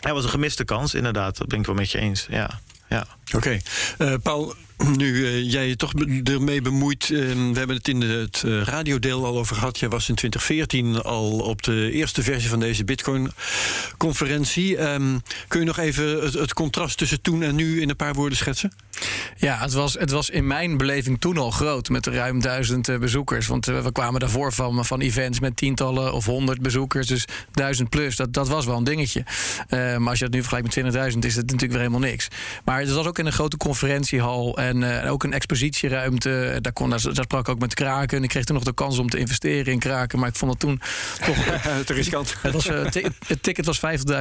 hij 0.00 0.12
was 0.12 0.24
een 0.24 0.30
gemiste 0.30 0.64
kans, 0.64 0.94
inderdaad. 0.94 1.38
Dat 1.38 1.48
ben 1.48 1.58
ik 1.58 1.66
wel 1.66 1.74
met 1.74 1.90
je 1.90 1.98
eens. 1.98 2.26
Ja. 2.30 2.60
ja. 2.88 3.06
Oké. 3.26 3.36
Okay. 3.36 3.62
Uh, 3.98 4.14
Paul, 4.22 4.54
nu 4.86 5.14
uh, 5.14 5.52
jij 5.52 5.68
je 5.68 5.76
toch 5.76 5.92
ermee 6.24 6.62
bemoeit. 6.62 7.08
Uh, 7.08 7.28
we 7.52 7.58
hebben 7.58 7.76
het 7.76 7.88
in 7.88 8.00
het 8.00 8.42
uh, 8.46 8.62
radiodeel 8.62 9.24
al 9.24 9.38
over 9.38 9.56
gehad. 9.56 9.78
Jij 9.78 9.88
was 9.88 10.08
in 10.08 10.14
2014 10.14 11.02
al 11.02 11.38
op 11.38 11.62
de 11.62 11.90
eerste 11.92 12.22
versie 12.22 12.48
van 12.48 12.60
deze 12.60 12.84
Bitcoin-conferentie. 12.84 14.80
Um, 14.80 15.22
kun 15.48 15.60
je 15.60 15.66
nog 15.66 15.78
even 15.78 16.22
het, 16.22 16.54
contrast 16.54 16.98
tussen 16.98 17.20
toen 17.20 17.42
en 17.42 17.54
nu 17.54 17.80
in 17.80 17.88
een 17.88 17.96
paar 17.96 18.14
woorden 18.14 18.38
schetsen? 18.38 18.72
Ja, 19.36 19.58
het 19.58 19.72
was, 19.72 19.94
het 19.94 20.10
was 20.10 20.30
in 20.30 20.46
mijn 20.46 20.76
beleving 20.76 21.20
toen 21.20 21.38
al 21.38 21.50
groot 21.50 21.88
met 21.88 22.06
ruim 22.06 22.40
duizend 22.40 22.88
eh, 22.88 22.98
bezoekers. 22.98 23.46
Want 23.46 23.66
we 23.66 23.92
kwamen 23.92 24.20
daarvoor 24.20 24.52
van, 24.52 24.84
van 24.84 25.00
events 25.00 25.40
met 25.40 25.56
tientallen 25.56 26.12
of 26.12 26.24
honderd 26.24 26.60
bezoekers. 26.60 27.06
Dus 27.06 27.24
duizend 27.52 27.88
plus, 27.88 28.16
dat, 28.16 28.32
dat 28.32 28.48
was 28.48 28.66
wel 28.66 28.76
een 28.76 28.84
dingetje. 28.84 29.24
Maar 29.68 30.08
als 30.08 30.18
je 30.18 30.24
dat 30.24 30.34
nu 30.34 30.42
vergelijkt 30.42 30.76
met 30.76 31.12
20.000, 31.12 31.18
is 31.18 31.36
het 31.36 31.44
natuurlijk 31.44 31.72
weer 31.72 31.80
helemaal 31.80 32.08
niks. 32.08 32.28
Maar 32.64 32.80
het 32.80 32.92
was 32.92 33.06
ook 33.06 33.18
in 33.18 33.26
een 33.26 33.32
grote 33.32 33.56
conferentiehal 33.56 34.58
en 34.68 35.08
ook 35.08 35.24
een 35.24 35.32
expositieruimte. 35.32 36.58
Daar, 36.60 36.72
kon, 36.72 36.90
daar, 36.90 37.02
daar 37.02 37.24
sprak 37.24 37.40
ik 37.40 37.48
ook 37.48 37.58
met 37.58 37.74
Kraken. 37.74 38.16
En 38.16 38.22
ik 38.22 38.28
kreeg 38.28 38.44
toen 38.44 38.54
nog 38.54 38.64
de 38.64 38.74
kans 38.74 38.98
om 38.98 39.08
te 39.08 39.18
investeren 39.18 39.72
in 39.72 39.78
Kraken. 39.78 40.18
Maar 40.18 40.28
ik 40.28 40.36
vond 40.36 40.50
het 40.50 40.60
toen 40.60 40.80
toch... 41.24 41.36
te 41.86 41.92
riskant. 41.92 42.34
Het, 42.40 42.52
was, 42.52 42.68
het 43.26 43.42
ticket 43.42 43.66
was 43.66 43.80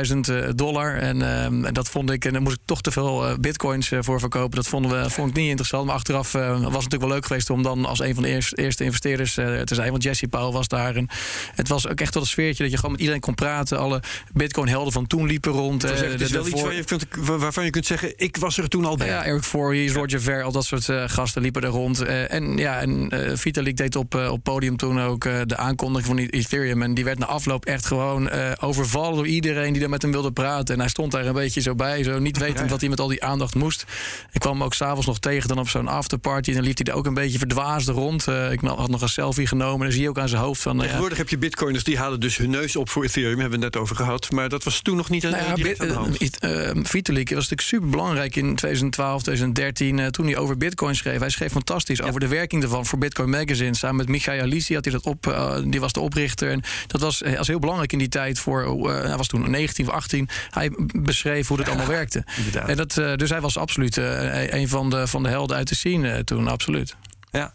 50.000 0.09 0.55
dollar. 0.55 0.97
En 0.97 1.41
ehm, 1.43 1.73
dat 1.73 1.89
vond 1.89 2.11
ik, 2.11 2.25
en 2.25 2.33
daar 2.33 2.41
moest 2.41 2.55
ik 2.55 2.61
toch 2.65 2.81
te 2.81 2.91
veel 2.91 3.37
bitcoins 3.39 3.91
voor 3.99 4.19
verkopen. 4.19 4.55
Dat 4.55 4.67
vonden 4.67 4.91
we 4.91 5.09
vond 5.09 5.29
ik 5.29 5.35
niet 5.35 5.47
interessant. 5.47 5.85
Maar 5.85 5.95
achteraf 5.95 6.31
was 6.31 6.51
het 6.51 6.63
natuurlijk 6.63 7.01
wel 7.01 7.09
leuk 7.09 7.25
geweest 7.25 7.49
om 7.49 7.63
dan 7.63 7.85
als 7.85 7.99
een 7.99 8.13
van 8.13 8.23
de 8.23 8.29
eerste, 8.29 8.55
eerste 8.55 8.83
investeerders 8.83 9.33
te 9.33 9.75
zijn. 9.75 9.91
Want 9.91 10.03
Jesse 10.03 10.27
Powell 10.27 10.51
was 10.51 10.67
daar. 10.67 10.95
En 10.95 11.07
het 11.55 11.67
was 11.67 11.87
ook 11.87 12.01
echt 12.01 12.13
wel 12.13 12.23
een 12.23 12.29
sfeertje 12.29 12.63
dat 12.63 12.71
je 12.71 12.75
gewoon 12.75 12.91
met 12.91 12.99
iedereen 12.99 13.21
kon 13.21 13.35
praten. 13.35 13.79
Alle 13.79 14.01
Bitcoin-helden 14.33 14.93
van 14.93 15.07
toen 15.07 15.27
liepen 15.27 15.51
rond. 15.51 15.81
Het 15.81 16.21
is 16.21 16.31
wel 16.31 16.47
iets 16.47 16.61
waar 16.61 16.73
je 16.73 16.83
kunt, 16.83 17.05
waarvan 17.17 17.63
je 17.63 17.69
kunt 17.69 17.85
zeggen: 17.85 18.13
ik 18.15 18.37
was 18.37 18.57
er 18.57 18.67
toen 18.67 18.85
al 18.85 18.97
bij. 18.97 19.07
Ja, 19.07 19.25
Eric 19.25 19.43
Voorhees. 19.43 19.91
Roger 19.91 20.21
Ver, 20.21 20.36
al 20.43 20.51
dat 20.51 20.65
soort 20.65 20.89
gasten 21.11 21.41
liepen 21.41 21.61
er 21.61 21.69
rond. 21.69 22.01
en 22.05 22.57
ja, 22.57 22.79
en 22.79 23.09
Vitalik 23.37 23.77
deed 23.77 23.95
op, 23.95 24.15
op 24.15 24.43
podium 24.43 24.77
toen 24.77 25.01
ook 25.01 25.23
de 25.23 25.57
aankondiging 25.57 26.07
van 26.07 26.17
Ethereum. 26.39 26.81
En 26.81 26.93
die 26.93 27.03
werd 27.03 27.19
na 27.19 27.25
afloop 27.25 27.65
echt 27.65 27.85
gewoon 27.85 28.29
overvallen 28.59 29.15
door 29.15 29.27
iedereen 29.27 29.71
die 29.71 29.81
daar 29.81 29.89
met 29.89 30.01
hem 30.01 30.11
wilde 30.11 30.31
praten. 30.31 30.73
En 30.73 30.79
hij 30.79 30.89
stond 30.89 31.11
daar 31.11 31.25
een 31.25 31.33
beetje 31.33 31.61
zo 31.61 31.75
bij, 31.75 32.03
zo 32.03 32.19
niet 32.19 32.37
wetend 32.37 32.59
ja. 32.59 32.67
wat 32.67 32.79
hij 32.79 32.89
met 32.89 32.99
al 32.99 33.07
die 33.07 33.23
aandacht 33.23 33.55
moest. 33.55 33.85
Ik 34.31 34.39
kwam 34.39 34.63
ook 34.63 34.73
s'avonds 34.73 35.07
nog 35.07 35.19
tegen 35.19 35.47
dan 35.47 35.59
op 35.59 35.69
zo'n 35.69 35.87
afterparty. 35.87 36.49
En 36.49 36.55
dan 36.55 36.65
liep 36.65 36.75
hij 36.75 36.85
daar 36.85 36.95
ook 36.95 37.05
een 37.05 37.13
beetje 37.13 37.37
verdwaasd 37.37 37.87
rond. 37.87 38.27
Ik 38.51 38.59
had 38.61 38.89
nog 38.89 39.01
een 39.01 39.09
selfie 39.09 39.47
genomen. 39.47 39.79
Dan 39.79 39.91
zie 39.91 40.01
je 40.01 40.09
ook 40.09 40.19
aan 40.19 40.29
zijn 40.29 40.41
hoofd 40.41 40.61
van... 40.61 40.79
Tegenwoordig 40.79 41.17
heb 41.17 41.29
je 41.29 41.37
bitcoiners 41.37 41.83
die 41.83 41.97
halen 41.97 42.19
dus 42.19 42.37
hun 42.37 42.49
neus 42.49 42.75
op 42.75 42.89
voor 42.89 43.03
Ethereum. 43.03 43.39
Hebben 43.39 43.59
we 43.59 43.65
het 43.65 43.73
net 43.73 43.83
over 43.83 43.95
gehad. 43.95 44.31
Maar 44.31 44.49
dat 44.49 44.63
was 44.63 44.81
toen 44.81 44.95
nog 44.95 45.09
niet 45.09 45.23
nou 45.23 45.35
ja, 45.35 45.45
aan 45.45 45.87
de 45.87 45.93
hand. 45.93 46.87
Vitalik 46.87 47.29
was 47.29 47.49
natuurlijk 47.49 47.61
super 47.61 47.89
belangrijk 47.89 48.35
in 48.35 48.55
2012, 48.55 49.21
2013. 49.21 50.11
toen 50.11 50.26
hij 50.27 50.37
over 50.37 50.57
bitcoin 50.57 50.95
schreef. 50.95 51.19
Hij 51.19 51.29
schreef 51.29 51.51
fantastisch 51.51 52.01
over 52.01 52.19
de 52.19 52.27
werking 52.27 52.63
ervan 52.63 52.85
voor 52.85 52.99
Bitcoin 52.99 53.29
Magazine. 53.29 53.75
Samen 53.75 53.95
met 53.95 54.07
Michael 54.07 54.41
Alisi 54.41 54.73
had 54.73 54.85
hij 54.85 54.93
dat 54.93 55.05
op. 55.05 55.51
die 55.67 55.79
was 55.79 55.93
de 55.93 55.99
oprichter. 55.99 56.51
En 56.51 56.61
dat 56.87 57.01
was, 57.01 57.21
was 57.37 57.47
heel 57.47 57.59
belangrijk 57.59 57.91
in 57.91 57.97
die 57.97 58.09
tijd 58.09 58.39
voor... 58.39 58.87
hij 58.89 59.17
was 59.17 59.27
toen 59.27 59.51
19 59.51 59.87
of 59.87 59.93
18. 59.93 60.29
Hij 60.49 60.71
beschreef 61.01 61.47
hoe 61.47 61.57
dat 61.57 61.67
allemaal 61.67 61.87
werkte. 61.87 62.23
En 62.65 62.77
dat, 62.77 62.93
dus 62.93 63.29
hij 63.29 63.41
was 63.41 63.57
absoluut 63.57 63.97
een 63.97 64.67
van 64.67 64.89
de, 64.89 65.07
van 65.07 65.23
de 65.23 65.29
helden 65.29 65.57
uit 65.57 65.67
de 65.67 65.75
scene 65.75 66.23
toen, 66.23 66.47
absoluut. 66.47 66.95
Ja, 67.31 67.53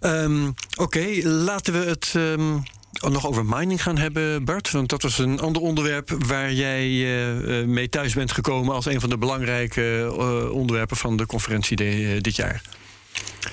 um, 0.00 0.54
oké. 0.76 0.82
Okay. 0.82 1.22
Laten 1.22 1.72
we 1.72 1.78
het 1.88 2.12
um, 2.16 2.62
nog 2.92 3.26
over 3.26 3.44
mining 3.44 3.82
gaan 3.82 3.98
hebben, 3.98 4.44
Bart. 4.44 4.70
Want 4.70 4.88
dat 4.88 5.02
was 5.02 5.18
een 5.18 5.40
ander 5.40 5.62
onderwerp 5.62 6.10
waar 6.26 6.52
jij 6.52 6.88
uh, 6.88 7.66
mee 7.66 7.88
thuis 7.88 8.14
bent 8.14 8.32
gekomen 8.32 8.74
als 8.74 8.86
een 8.86 9.00
van 9.00 9.10
de 9.10 9.18
belangrijke 9.18 10.14
uh, 10.18 10.50
onderwerpen 10.50 10.96
van 10.96 11.16
de 11.16 11.26
conferentie 11.26 11.76
de, 11.76 12.18
dit 12.20 12.36
jaar. 12.36 12.62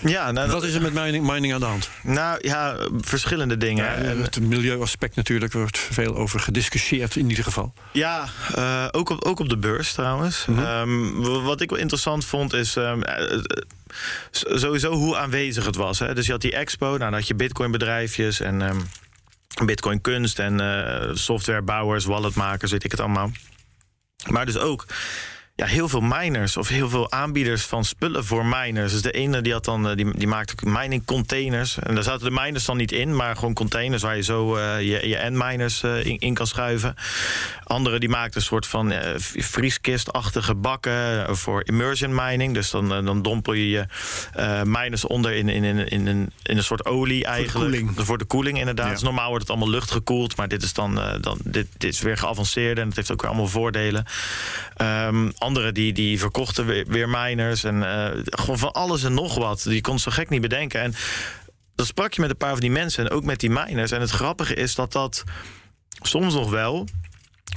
Ja, 0.05 0.31
nou, 0.31 0.51
Wat 0.51 0.63
is 0.63 0.73
er 0.73 0.81
met 0.81 0.93
mining, 0.93 1.27
mining 1.27 1.53
aan 1.53 1.59
de 1.59 1.65
hand? 1.65 1.89
Nou 2.03 2.37
ja, 2.41 2.77
verschillende 2.99 3.57
dingen. 3.57 3.85
Ja, 3.85 4.21
het 4.21 4.39
milieuaspect 4.39 5.15
natuurlijk 5.15 5.53
wordt 5.53 5.77
veel 5.77 6.15
over 6.15 6.39
gediscussieerd 6.39 7.15
in 7.15 7.29
ieder 7.29 7.43
geval. 7.43 7.73
Ja, 7.91 8.25
uh, 8.57 8.87
ook, 8.91 9.09
op, 9.09 9.23
ook 9.23 9.39
op 9.39 9.49
de 9.49 9.57
beurs 9.57 9.93
trouwens. 9.93 10.45
Mm 10.45 10.57
-hmm. 10.57 10.65
um, 10.65 11.43
wat 11.43 11.61
ik 11.61 11.69
wel 11.69 11.79
interessant 11.79 12.25
vond 12.25 12.53
is. 12.53 12.75
Um, 12.75 13.01
sowieso 14.31 14.91
hoe 14.91 15.17
aanwezig 15.17 15.65
het 15.65 15.75
was. 15.75 15.99
Hè? 15.99 16.13
Dus 16.13 16.25
je 16.25 16.31
had 16.31 16.41
die 16.41 16.55
expo, 16.55 16.85
nou, 16.85 16.99
dan 16.99 17.13
had 17.13 17.27
je 17.27 17.35
bitcoin-bedrijfjes 17.35 18.39
en 18.39 18.61
um, 18.61 18.87
bitcoin-kunst 19.63 20.39
en 20.39 20.61
uh, 20.61 21.09
softwarebouwers, 21.13 22.05
walletmakers, 22.05 22.71
weet 22.71 22.83
ik 22.83 22.91
het 22.91 22.99
allemaal. 22.99 23.31
Maar 24.29 24.45
dus 24.45 24.57
ook 24.57 24.85
ja, 25.57 25.65
heel 25.65 25.89
veel 25.89 26.01
miners 26.01 26.57
of 26.57 26.67
heel 26.67 26.89
veel 26.89 27.11
aanbieders 27.11 27.63
van 27.63 27.85
spullen 27.85 28.25
voor 28.25 28.45
miners. 28.45 28.91
Dus 28.91 29.01
de 29.01 29.11
ene 29.11 29.41
die, 29.41 29.53
had 29.53 29.65
dan, 29.65 29.95
die, 29.95 30.17
die 30.17 30.27
maakte 30.27 30.55
mining 30.69 31.05
containers. 31.05 31.79
En 31.79 31.95
daar 31.95 32.03
zaten 32.03 32.25
de 32.25 32.41
miners 32.41 32.65
dan 32.65 32.77
niet 32.77 32.91
in, 32.91 33.15
maar 33.15 33.35
gewoon 33.35 33.53
containers 33.53 34.01
waar 34.01 34.15
je 34.15 34.23
zo 34.23 34.57
uh, 34.57 34.81
je, 34.81 35.07
je 35.07 35.29
N-miners 35.29 35.83
uh, 35.83 36.05
in, 36.05 36.17
in, 36.19 36.33
kan 36.33 36.47
schuiven. 36.47 36.95
Andere 37.63 37.99
die 37.99 38.09
maakten 38.09 38.39
een 38.39 38.45
soort 38.45 38.67
van 38.67 38.91
uh, 38.91 38.99
vrieskistachtige 39.17 40.55
bakken 40.55 41.35
voor 41.37 41.61
immersion 41.65 42.15
mining. 42.15 42.53
Dus 42.53 42.69
dan, 42.69 42.89
dan 42.89 43.21
dompel 43.21 43.53
je 43.53 43.69
je 43.69 43.85
miners 44.65 45.05
onder 45.05 45.31
in, 45.31 45.49
in, 45.49 45.63
in, 45.63 45.87
in, 45.87 46.07
een, 46.07 46.31
in 46.43 46.57
een 46.57 46.63
soort 46.63 46.85
olie 46.85 47.25
eigenlijk. 47.25 47.51
Voor 47.51 47.71
de 47.71 47.77
koeling, 47.77 48.07
voor 48.07 48.17
de 48.17 48.25
koeling 48.25 48.59
inderdaad. 48.59 48.85
Ja. 48.85 48.91
Dus 48.91 49.01
normaal 49.01 49.27
wordt 49.27 49.41
het 49.41 49.51
allemaal 49.51 49.69
luchtgekoeld, 49.69 50.35
maar 50.35 50.47
dit 50.47 50.63
is 50.63 50.73
dan, 50.73 51.17
dan 51.21 51.37
dit, 51.43 51.67
dit 51.77 51.93
is 51.93 52.01
weer 52.01 52.17
geavanceerd 52.17 52.77
en 52.77 52.87
het 52.87 52.95
heeft 52.95 53.11
ook 53.11 53.21
weer 53.21 53.29
allemaal 53.29 53.47
voordelen. 53.47 54.05
Um, 54.81 55.33
anderen 55.45 55.73
die, 55.73 55.93
die 55.93 56.19
verkochten 56.19 56.65
weer, 56.87 57.09
miners. 57.09 57.63
En 57.63 57.75
uh, 57.75 58.07
gewoon 58.23 58.57
van 58.57 58.71
alles 58.71 59.03
en 59.03 59.13
nog 59.13 59.35
wat. 59.35 59.63
Die 59.63 59.81
kon 59.81 59.99
zo 59.99 60.11
gek 60.11 60.29
niet 60.29 60.41
bedenken. 60.41 60.81
En 60.81 60.93
dan 61.75 61.85
sprak 61.85 62.13
je 62.13 62.21
met 62.21 62.29
een 62.29 62.37
paar 62.37 62.51
van 62.51 62.59
die 62.59 62.71
mensen 62.71 63.05
en 63.05 63.11
ook 63.11 63.23
met 63.23 63.39
die 63.39 63.49
miners. 63.49 63.91
En 63.91 64.01
het 64.01 64.09
grappige 64.09 64.53
is 64.53 64.75
dat 64.75 64.91
dat 64.91 65.23
soms 66.01 66.33
nog 66.33 66.49
wel 66.49 66.85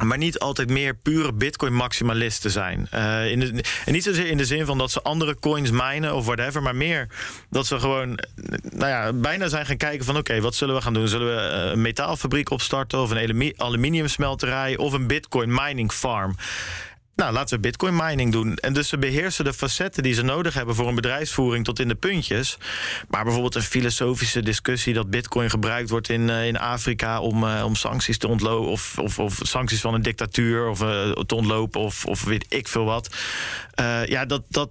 maar 0.04 0.18
niet 0.18 0.38
altijd 0.38 0.68
meer 0.70 0.94
pure 0.94 1.32
bitcoin-maximalisten 1.32 2.50
zijn. 2.50 2.88
Uh, 2.94 3.30
in 3.30 3.64
en 3.84 3.92
niet 3.92 4.02
zozeer 4.02 4.26
in 4.26 4.36
de 4.36 4.44
zin 4.44 4.66
van 4.66 4.78
dat 4.78 4.90
ze 4.90 5.02
andere 5.02 5.36
coins 5.38 5.70
minen 5.70 6.14
of 6.14 6.24
whatever... 6.24 6.62
maar 6.62 6.76
meer 6.76 7.08
dat 7.50 7.66
ze 7.66 7.80
gewoon 7.80 8.18
nou 8.62 8.88
ja, 8.88 9.12
bijna 9.12 9.48
zijn 9.48 9.66
gaan 9.66 9.76
kijken 9.76 10.04
van... 10.04 10.16
oké, 10.16 10.40
wat 10.40 10.54
zullen 10.54 10.74
we 10.74 10.80
gaan 10.80 10.94
doen? 10.94 11.08
Zullen 11.08 11.36
we 11.36 11.42
een 11.42 11.82
metaalfabriek 11.82 12.50
opstarten... 12.50 13.00
of 13.00 13.10
een 13.10 13.54
aluminiumsmelterij 13.56 14.76
of 14.76 14.92
een 14.92 15.06
bitcoin-mining 15.06 15.92
farm? 15.92 16.36
Nou, 17.18 17.32
laten 17.32 17.56
we 17.56 17.60
bitcoin 17.60 17.96
mining 17.96 18.32
doen. 18.32 18.56
En 18.56 18.72
dus 18.72 18.88
ze 18.88 18.98
beheersen 18.98 19.44
de 19.44 19.52
facetten 19.52 20.02
die 20.02 20.14
ze 20.14 20.22
nodig 20.22 20.54
hebben 20.54 20.74
voor 20.74 20.88
een 20.88 20.94
bedrijfsvoering 20.94 21.64
tot 21.64 21.78
in 21.78 21.88
de 21.88 21.94
puntjes. 21.94 22.58
Maar 23.08 23.22
bijvoorbeeld 23.22 23.54
een 23.54 23.62
filosofische 23.62 24.42
discussie 24.42 24.94
dat 24.94 25.10
bitcoin 25.10 25.50
gebruikt 25.50 25.90
wordt 25.90 26.08
in, 26.08 26.28
uh, 26.28 26.46
in 26.46 26.58
Afrika 26.58 27.20
om, 27.20 27.44
uh, 27.44 27.62
om 27.64 27.74
sancties 27.74 28.18
te 28.18 28.28
ontlopen. 28.28 28.70
Of, 28.70 28.98
of, 28.98 29.18
of, 29.18 29.38
sancties 29.42 29.80
van 29.80 29.94
een 29.94 30.02
dictatuur 30.02 30.68
of, 30.68 30.82
uh, 30.82 31.10
te 31.10 31.34
ontlopen 31.34 31.80
of, 31.80 32.04
of 32.04 32.24
weet 32.24 32.46
ik 32.48 32.68
veel 32.68 32.84
wat. 32.84 33.16
ja, 34.06 34.24
dat. 34.24 34.42
dat 34.48 34.70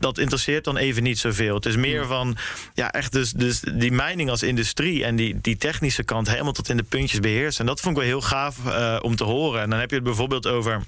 dat 0.00 0.18
interesseert 0.18 0.64
dan 0.64 0.76
even 0.76 1.02
niet 1.02 1.18
zoveel. 1.18 1.54
Het 1.54 1.66
is 1.66 1.76
meer 1.76 2.06
van, 2.06 2.36
ja, 2.74 2.92
echt 2.92 3.12
dus, 3.12 3.32
dus 3.32 3.60
die 3.60 3.92
mining 3.92 4.30
als 4.30 4.42
industrie 4.42 5.04
en 5.04 5.16
die, 5.16 5.40
die 5.40 5.56
technische 5.56 6.02
kant 6.02 6.30
helemaal 6.30 6.52
tot 6.52 6.68
in 6.68 6.76
de 6.76 6.82
puntjes 6.82 7.20
beheersen. 7.20 7.60
En 7.60 7.66
dat 7.66 7.80
vond 7.80 7.96
ik 7.96 8.00
wel 8.02 8.10
heel 8.10 8.22
gaaf 8.22 8.56
om 9.02 9.16
te 9.16 9.24
horen. 9.24 9.62
En 9.62 9.70
dan 9.70 9.78
heb 9.78 9.88
je 9.88 9.94
het 9.94 10.04
bijvoorbeeld 10.04 10.46
over 10.46 10.82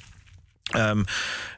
Um, 0.76 1.04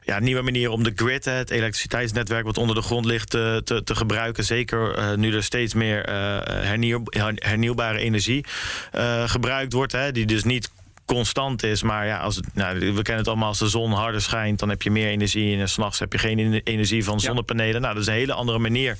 ja, 0.03 0.19
nieuwe 0.19 0.41
manier 0.41 0.69
om 0.69 0.83
de 0.83 0.91
grid, 0.95 1.25
het 1.25 1.49
elektriciteitsnetwerk 1.49 2.45
wat 2.45 2.57
onder 2.57 2.75
de 2.75 2.81
grond 2.81 3.05
ligt, 3.05 3.29
te, 3.29 3.61
te, 3.63 3.83
te 3.83 3.95
gebruiken. 3.95 4.43
Zeker 4.43 4.97
uh, 4.97 5.13
nu 5.13 5.35
er 5.35 5.43
steeds 5.43 5.73
meer 5.73 6.09
hernieuw, 6.49 7.03
hernieuwbare 7.35 7.99
energie 7.99 8.45
gebruikt 9.25 9.73
wordt. 9.73 9.91
Hè, 9.91 10.11
die 10.11 10.25
dus 10.25 10.43
niet 10.43 10.69
constant 11.05 11.63
is. 11.63 11.83
Maar 11.83 12.05
ja, 12.05 12.17
als, 12.17 12.39
nou, 12.53 12.79
we 12.79 13.01
kennen 13.01 13.17
het 13.17 13.27
allemaal 13.27 13.47
als 13.47 13.59
de 13.59 13.67
zon 13.67 13.91
harder 13.91 14.21
schijnt, 14.21 14.59
dan 14.59 14.69
heb 14.69 14.81
je 14.81 14.91
meer 14.91 15.07
energie. 15.07 15.57
En 15.57 15.69
s'nachts 15.69 15.99
heb 15.99 16.11
je 16.11 16.17
geen 16.17 16.61
energie 16.63 17.03
van 17.03 17.19
zonnepanelen. 17.19 17.73
Ja. 17.73 17.79
Nou, 17.79 17.93
dat 17.93 18.01
is 18.01 18.07
een 18.07 18.13
hele 18.13 18.33
andere 18.33 18.59
manier 18.59 18.97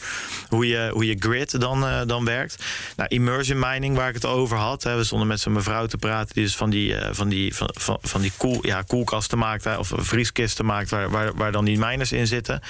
hoe 0.49 0.67
je, 0.67 0.89
hoe 0.93 1.05
je 1.05 1.15
grid 1.19 1.59
dan, 1.59 1.83
uh, 1.83 2.01
dan 2.05 2.25
werkt. 2.25 2.63
Nou, 2.95 3.09
immersion 3.09 3.59
mining, 3.59 3.95
waar 3.95 4.07
ik 4.07 4.13
het 4.13 4.25
over 4.25 4.57
had. 4.57 4.83
Hè, 4.83 4.95
we 4.95 5.03
stonden 5.03 5.27
met 5.27 5.39
zo'n 5.39 5.53
mevrouw 5.53 5.85
te 5.85 5.97
praten, 5.97 6.33
die 6.33 6.43
dus 6.43 6.55
van 6.55 6.69
die, 6.69 6.89
uh, 6.89 7.07
van 7.11 7.29
die, 7.29 7.55
van, 7.55 7.69
van, 7.73 7.97
van 8.01 8.21
die 8.21 8.31
koel, 8.37 8.65
ja, 8.65 8.81
koelkasten 8.81 9.37
maakt, 9.37 9.63
hè, 9.63 9.77
of 9.77 9.91
vrieskisten 9.95 10.65
maakt, 10.65 10.89
waar, 10.89 11.09
waar, 11.09 11.35
waar 11.35 11.51
dan 11.51 11.65
die 11.65 11.79
miners 11.79 12.11
in 12.11 12.27
zitten. 12.27 12.61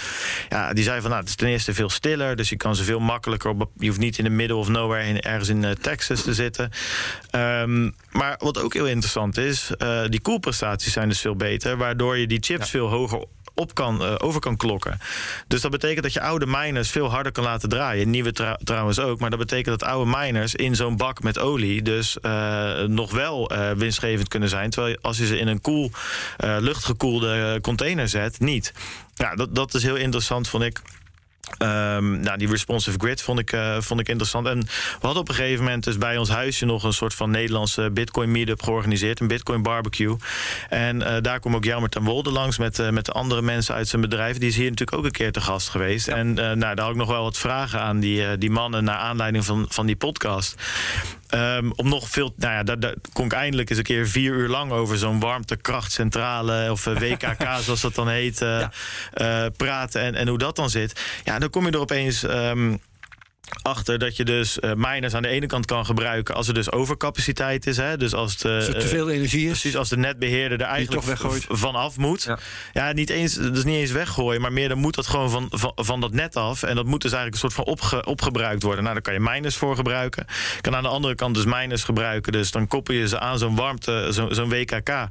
Ja, 0.50 0.74
die 0.74 0.84
zei 0.84 1.02
van, 1.02 1.10
nou, 1.10 1.22
het 1.22 1.30
is 1.30 1.36
ten 1.36 1.48
eerste 1.48 1.74
veel 1.74 1.90
stiller, 1.90 2.36
dus 2.36 2.50
je 2.50 2.58
kan 2.58 2.76
ze 2.76 2.84
veel 2.84 3.00
makkelijker 3.00 3.50
op. 3.50 3.70
Je 3.78 3.88
hoeft 3.88 4.00
niet 4.00 4.18
in 4.18 4.24
de 4.24 4.30
middle 4.30 4.58
of 4.58 4.68
nowhere 4.68 5.08
in, 5.08 5.22
ergens 5.22 5.50
in 5.50 5.64
uh, 5.64 5.72
Texas 5.72 6.22
te 6.22 6.34
zitten. 6.34 6.72
Um, 7.32 7.96
maar 8.14 8.36
wat 8.38 8.58
ook 8.58 8.74
heel 8.74 8.88
interessant 8.88 9.38
is, 9.38 9.72
uh, 9.78 10.02
die 10.08 10.22
koelprestaties 10.22 10.94
zijn 10.94 11.10
dus 11.10 11.20
veel 11.20 11.36
beter, 11.36 11.78
waardoor 11.78 12.18
je 12.18 12.28
die 12.28 12.42
chips 12.42 12.66
ja. 12.66 12.72
veel 12.72 12.90
hoger 12.90 13.26
op 13.56 13.76
kan, 13.76 14.02
uh, 14.02 14.16
over 14.18 14.40
kan 14.40 14.58
klokken. 14.58 15.00
Dus 15.48 15.62
dat 15.62 15.72
betekent 15.72 16.04
dat 16.04 16.14
je 16.14 16.22
oude 16.22 16.46
miners 16.46 16.90
veel 16.90 17.10
harder 17.10 17.32
kan 17.32 17.44
laten 17.44 17.70
draaien. 17.70 18.10
Nieuwe 18.10 18.32
trou 18.32 18.58
trouwens 18.64 19.00
ook. 19.00 19.20
Maar 19.20 19.30
dat 19.30 19.40
betekent 19.40 19.80
dat 19.80 19.90
oude 19.90 20.12
miners 20.18 20.56
in 20.56 20.76
zo'n 20.76 20.98
bak 20.98 21.24
met 21.24 21.40
olie... 21.40 21.82
dus 21.82 22.18
uh, 22.22 22.82
nog 22.82 23.12
wel 23.12 23.52
uh, 23.52 23.72
winstgevend 23.72 24.28
kunnen 24.28 24.50
zijn. 24.50 24.70
Terwijl 24.70 24.98
als 25.02 25.18
je 25.18 25.26
ze 25.26 25.38
in 25.38 25.48
een 25.48 25.62
koel, 25.62 25.92
luchtgekoelde 26.38 27.60
container 27.62 28.10
zet, 28.10 28.40
niet. 28.40 28.74
Ja, 29.16 29.36
dat, 29.36 29.56
dat 29.56 29.74
is 29.74 29.84
heel 29.84 29.96
interessant, 29.96 30.48
vond 30.48 30.64
ik 30.64 30.82
Um, 31.58 32.20
nou, 32.20 32.38
die 32.38 32.50
responsive 32.50 32.98
grid 33.00 33.22
vond 33.22 33.40
ik, 33.40 33.52
uh, 33.52 33.78
vond 33.80 34.00
ik 34.00 34.10
interessant. 34.10 34.48
En 34.48 34.60
we 34.60 35.00
hadden 35.00 35.22
op 35.22 35.30
een 35.30 35.36
gegeven 35.36 35.64
moment 35.64 35.84
dus 35.84 35.98
bij 35.98 36.18
ons 36.18 36.30
huisje 36.30 36.66
nog 36.66 36.84
een 36.84 36.94
soort 36.94 37.14
van 37.14 37.32
Nederlandse 37.32 37.90
Bitcoin 37.94 38.32
meetup 38.32 38.62
georganiseerd, 38.64 39.20
een 39.20 39.28
Bitcoin 39.28 39.62
barbecue. 39.62 40.18
En 40.70 41.02
uh, 41.02 41.16
daar 41.22 41.40
kwam 41.40 41.56
ook 41.56 41.64
Jelmer 41.64 41.90
ten 41.90 42.04
Wolde 42.04 42.32
langs 42.32 42.58
met, 42.58 42.80
uh, 42.80 42.90
met 42.90 43.06
de 43.06 43.12
andere 43.12 43.42
mensen 43.42 43.76
uit 43.76 43.88
zijn 43.88 44.02
bedrijf. 44.02 44.38
Die 44.38 44.50
is 44.50 44.56
hier 44.56 44.70
natuurlijk 44.70 44.98
ook 44.98 45.06
een 45.06 45.12
keer 45.12 45.32
te 45.32 45.42
gast 45.42 45.70
geweest. 45.70 46.06
Ja. 46.08 46.16
En 46.16 46.34
nou, 46.34 46.58
daar 46.58 46.80
had 46.80 46.90
ik 46.90 46.96
nog 46.96 47.08
wel 47.08 47.24
wat 47.24 47.38
vragen 47.38 47.80
aan 47.80 48.00
die, 48.00 48.38
die 48.38 48.52
mannen 48.52 48.84
naar 48.84 48.98
aanleiding 48.98 49.46
van, 49.46 49.66
van 49.70 49.86
die 49.86 49.96
podcast. 49.96 50.56
Um, 51.30 51.72
om 51.76 51.90
nog 51.90 52.10
veel. 52.10 52.34
Nou 52.38 52.54
ja, 52.54 52.64
daar, 52.64 52.80
daar 52.80 52.94
kon 53.14 53.26
ik 53.26 53.34
eindelijk 53.34 53.70
eens 53.70 53.78
een 53.78 53.84
keer 53.84 54.08
vier 54.08 54.34
uur 54.34 54.50
lang 54.50 54.72
over 54.72 54.98
zo'n 54.98 55.20
warmtekrachtcentrale 55.20 56.72
of 56.72 56.84
WKK, 56.84 57.48
zoals 57.64 57.82
dat 57.82 57.96
dan 57.96 58.10
heet, 58.10 58.40
ja. 58.40 58.72
praten 59.58 60.02
en, 60.02 60.16
en 60.16 60.28
hoe 60.28 60.38
dat 60.38 60.56
dan 60.56 60.70
zit. 60.70 61.02
Ja, 61.24 61.33
dan 61.40 61.50
kom 61.50 61.66
je 61.66 61.72
er 61.72 61.80
opeens. 61.80 62.24
Um, 62.24 62.80
achter 63.62 64.00
dat 64.00 64.16
je 64.18 64.26
dus 64.26 64.58
uh, 64.62 64.72
miners 64.76 65.14
aan 65.14 65.22
de 65.22 65.28
ene 65.28 65.46
kant 65.46 65.66
kan 65.66 65.86
gebruiken 65.86 66.36
als 66.36 66.48
er 66.48 66.54
dus 66.54 66.72
overcapaciteit 66.72 67.68
is. 67.68 67.78
Hè? 67.78 67.98
Dus 67.98 68.14
als 68.14 68.44
er 68.44 68.80
te 68.80 68.88
veel 68.88 69.10
energie 69.10 69.44
is. 69.44 69.50
Precies, 69.50 69.76
als 69.76 69.90
de 69.90 69.98
netbeheerder 69.98 70.62
er 70.62 70.68
eigenlijk 70.68 71.04
vanaf 71.50 71.98
moet. 71.98 72.24
Ja. 72.24 72.40
ja, 72.74 72.92
niet 72.92 73.10
eens, 73.10 73.34
dus 73.34 73.64
niet 73.64 73.76
eens 73.76 73.92
weggooien, 73.92 74.42
maar 74.42 74.54
meer 74.54 74.70
dan 74.70 74.78
moet 74.78 74.96
dat 74.96 75.08
gewoon 75.08 75.30
van, 75.30 75.48
van, 75.50 75.72
van, 75.76 76.02
dat 76.02 76.12
net 76.12 76.36
af. 76.36 76.64
En 76.64 76.76
dat 76.76 76.86
moet 76.86 77.02
dus 77.02 77.12
eigenlijk 77.12 77.44
een 77.44 77.50
soort 77.50 77.66
van 77.66 77.74
opge, 77.74 78.06
opgebruikt 78.06 78.64
worden. 78.64 78.82
Nou, 78.82 78.94
daar 78.94 79.04
kan 79.04 79.14
je 79.14 79.20
miners 79.20 79.56
voor 79.56 79.76
gebruiken. 79.76 80.26
Je 80.56 80.62
kan 80.62 80.76
aan 80.76 80.84
de 80.84 80.90
andere 80.90 81.16
kant 81.16 81.36
dus 81.36 81.46
miners 81.46 81.84
gebruiken. 81.84 82.32
Dus 82.32 82.52
dan 82.52 82.68
koppel 82.68 82.94
je 82.94 83.08
ze 83.08 83.20
aan 83.20 83.38
zo'n 83.38 83.56
warmte, 83.56 84.08
zo'n 84.10 84.36
zo 84.36 84.48
WKK. 84.48 85.10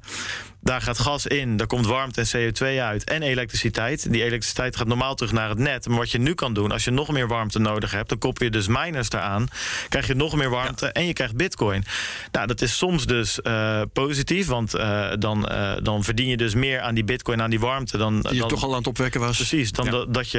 Daar 0.65 0.81
gaat 0.81 0.99
gas 0.99 1.27
in, 1.27 1.57
daar 1.57 1.67
komt 1.67 1.87
warmte 1.87 2.21
en 2.21 2.53
CO2 2.53 2.81
uit 2.81 3.05
en 3.05 3.23
elektriciteit. 3.23 4.13
Die 4.13 4.23
elektriciteit 4.23 4.77
gaat 4.77 4.87
normaal 4.87 5.15
terug 5.15 5.33
naar 5.33 5.49
het 5.49 5.59
net. 5.59 5.89
Maar 5.89 5.99
wat 5.99 6.11
je 6.11 6.19
nu 6.19 6.35
kan 6.35 6.55
doen, 6.55 6.73
als 6.73 6.85
je 6.85 6.91
nog 6.91 7.13
meer 7.13 7.29
warmte 7.29 7.59
nodig 7.59 7.91
hebt, 7.91 8.09
dan 8.09 8.19
koppel 8.19 8.45
je 8.45 8.51
dus 8.51 8.67
miners 8.69 9.11
eraan. 9.11 9.49
Krijg 9.89 10.07
je 10.07 10.15
nog 10.15 10.37
meer 10.37 10.51
warmte 10.51 10.85
ja. 10.85 10.93
en 10.93 11.07
je 11.07 11.13
krijgt 11.13 11.37
bitcoin. 11.37 11.85
Nou, 12.33 12.47
dat 12.47 12.61
is 12.63 12.77
soms 12.77 13.07
dus 13.07 13.39
uh, 13.43 13.81
positief, 13.93 14.47
want 14.47 14.75
uh, 14.75 15.11
dan, 15.19 15.49
uh, 15.53 15.73
dan 15.83 16.05
verdien 16.05 16.29
je 16.29 16.37
dus 16.37 16.55
meer 16.55 16.81
aan 16.81 16.95
die 16.95 17.05
bitcoin, 17.05 17.43
aan 17.43 17.51
die 17.51 17.61
warmte. 17.61 17.99
Dan, 17.99 18.21
die 18.21 18.33
je 18.33 18.39
dan, 18.39 18.49
toch 18.49 18.63
al 18.63 18.71
aan 18.71 18.79
het 18.79 18.87
opwekken 18.87 19.21
was. 19.21 19.37
Precies, 19.37 19.73
dan 19.73 19.85
ja. 19.85 19.91
dat, 19.91 20.15
dat 20.15 20.31
je 20.31 20.39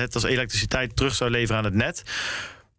het 0.00 0.14
als 0.14 0.24
elektriciteit 0.24 0.96
terug 0.96 1.14
zou 1.14 1.30
leveren 1.30 1.56
aan 1.56 1.64
het 1.64 1.74
net. 1.74 2.02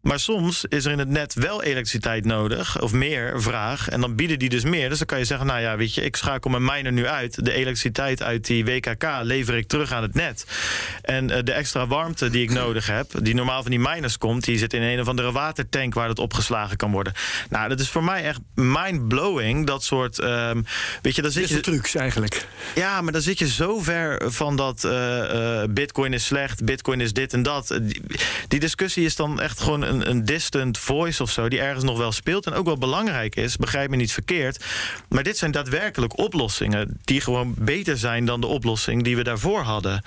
Maar 0.08 0.20
soms 0.20 0.66
is 0.66 0.86
er 0.86 0.92
in 0.92 1.00
het 1.00 1.08
net 1.08 1.34
wel 1.34 1.64
elektriciteit 1.64 2.26
nodig, 2.26 2.82
of 2.82 2.92
meer 2.92 3.42
vraag. 3.42 3.90
En 3.90 4.02
dan 4.02 4.16
bieden 4.16 4.40
die 4.40 4.50
dus 4.50 4.64
meer. 4.64 4.90
Dus 4.90 4.98
dan 4.98 5.08
kan 5.08 5.18
je 5.20 5.26
zeggen, 5.26 5.48
nou 5.48 5.60
ja, 5.60 5.78
weet 5.78 5.94
je, 5.94 6.02
ik 6.02 6.16
schakel 6.16 6.50
mijn 6.50 6.64
miner 6.64 6.92
nu 6.92 7.08
uit. 7.08 7.46
De 7.46 7.52
elektriciteit 7.52 8.24
uit 8.24 8.46
die 8.46 8.66
WKK 8.66 9.04
lever 9.22 9.56
ik 9.56 9.68
terug 9.68 9.92
aan 9.92 10.02
het 10.02 10.14
net. 10.14 10.46
En 11.02 11.30
uh, 11.30 11.38
de 11.44 11.52
extra 11.52 11.88
warmte 11.88 12.30
die 12.30 12.44
ik 12.44 12.52
nodig 12.52 12.88
heb, 12.88 13.12
die 13.22 13.36
normaal 13.36 13.62
van 13.62 13.72
die 13.72 13.80
miners 13.80 14.18
komt, 14.18 14.44
die 14.44 14.58
zit 14.58 14.74
in 14.74 14.82
een 14.82 15.00
of 15.00 15.08
andere 15.08 15.32
watertank 15.32 15.94
waar 15.94 16.08
dat 16.08 16.20
opgeslagen 16.20 16.78
kan 16.78 16.92
worden. 16.92 17.14
Nou, 17.50 17.70
dat 17.70 17.80
is 17.80 17.90
voor 17.90 18.04
mij 18.04 18.24
echt 18.24 18.40
mind-blowing. 18.54 19.66
Dat 19.66 19.84
soort, 19.84 20.24
um, 20.24 20.66
weet 21.02 21.16
je, 21.16 21.22
dan 21.22 21.32
zit 21.32 21.50
je... 21.50 21.60
trucs 21.60 21.96
eigenlijk. 21.96 22.48
Ja, 22.76 23.02
maar 23.02 23.14
dan 23.14 23.22
zit 23.22 23.40
je 23.40 23.48
zo 23.48 23.80
ver 23.80 24.32
van 24.32 24.56
dat 24.56 24.84
uh, 24.84 24.92
uh, 24.92 25.64
bitcoin 25.70 26.14
is 26.14 26.26
slecht, 26.26 26.66
bitcoin 26.66 27.02
is 27.02 27.14
dit 27.14 27.34
en 27.34 27.44
dat. 27.44 27.80
Die, 27.82 28.02
die 28.48 28.60
discussie 28.60 29.06
is 29.06 29.16
dan 29.16 29.42
echt 29.42 29.60
gewoon 29.60 29.82
een 29.82 29.97
een, 29.98 30.10
een 30.10 30.26
distant 30.26 30.78
voice 30.78 31.24
of 31.24 31.32
zo, 31.32 31.50
die 31.50 31.60
ergens 31.60 31.84
nog 31.84 31.98
wel 31.98 32.12
speelt 32.12 32.46
en 32.46 32.54
ook 32.54 32.66
wel 32.66 32.78
belangrijk 32.78 33.36
is. 33.36 33.58
Begrijp 33.58 33.90
me 33.90 33.96
niet 33.96 34.12
verkeerd. 34.12 34.66
Maar 35.10 35.24
dit 35.24 35.38
zijn 35.38 35.52
daadwerkelijk 35.52 36.18
oplossingen 36.18 37.00
die 37.04 37.22
gewoon 37.22 37.54
beter 37.58 37.98
zijn 37.98 38.26
dan 38.26 38.42
de 38.42 38.48
oplossing 38.48 39.04
die 39.04 39.16
we 39.16 39.24
daarvoor 39.24 39.62
hadden. 39.62 40.02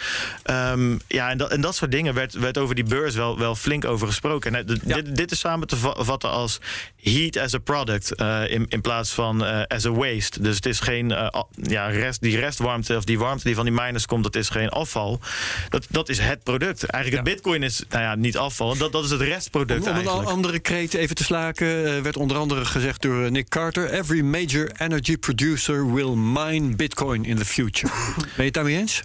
Um, 0.45 1.01
ja, 1.07 1.31
en 1.31 1.39
dat, 1.39 1.51
en 1.51 1.61
dat 1.61 1.75
soort 1.75 1.91
dingen 1.91 2.15
werd, 2.15 2.33
werd 2.33 2.59
over 2.59 2.75
die 2.75 2.85
beurs 2.85 3.15
wel, 3.15 3.39
wel 3.39 3.55
flink 3.55 3.85
over 3.85 4.07
gesproken. 4.07 4.55
En 4.55 4.81
ja. 4.85 4.95
dit, 4.95 5.17
dit, 5.17 5.31
is 5.31 5.39
samen 5.39 5.67
te 5.67 5.77
vatten 5.77 6.31
als 6.31 6.61
heat 7.03 7.37
as 7.37 7.55
a 7.55 7.59
product 7.59 8.21
uh, 8.21 8.51
in, 8.51 8.67
in 8.69 8.81
plaats 8.81 9.11
van 9.11 9.45
uh, 9.45 9.63
as 9.69 9.87
a 9.87 9.91
waste. 9.91 10.43
Dus 10.43 10.57
het 10.57 10.67
is 10.67 10.81
geen 10.81 11.11
uh, 11.11 11.29
ja, 11.63 11.87
rest, 11.87 12.21
die 12.21 12.39
restwarmte 12.39 12.97
of 12.97 13.05
die 13.05 13.19
warmte 13.19 13.45
die 13.45 13.55
van 13.55 13.65
die 13.65 13.75
miners 13.75 14.07
komt, 14.07 14.23
dat 14.23 14.37
is 14.37 14.49
geen 14.49 14.69
afval. 14.69 15.21
Dat, 15.69 15.87
dat 15.89 16.09
is 16.09 16.19
het 16.19 16.43
product. 16.43 16.85
Eigenlijk 16.85 17.25
ja. 17.25 17.31
het 17.31 17.41
bitcoin 17.43 17.63
is 17.63 17.83
nou 17.89 18.03
ja, 18.03 18.15
niet 18.15 18.37
afval, 18.37 18.77
dat, 18.77 18.93
dat 18.93 19.05
is 19.05 19.11
het 19.11 19.21
restproduct. 19.21 19.70
Om, 19.71 19.89
om 19.89 19.97
een 19.97 20.27
andere 20.27 20.59
kreet 20.59 20.95
even 20.95 21.17
te 21.17 21.25
slaken, 21.25 21.67
uh, 21.67 22.03
werd 22.03 22.17
onder 22.17 22.37
andere 22.37 22.65
gezegd 22.65 23.03
door 23.03 23.31
Nick 23.31 23.49
Carter: 23.49 23.91
Every 23.91 24.21
major 24.21 24.71
energy 24.79 25.17
producer 25.17 25.93
will 25.93 26.15
mine 26.15 26.77
Bitcoin 26.77 27.25
in 27.25 27.37
the 27.37 27.45
future. 27.45 27.93
ben 28.17 28.25
je 28.37 28.43
het 28.43 28.55
daarmee 28.55 28.77
eens? 28.77 29.03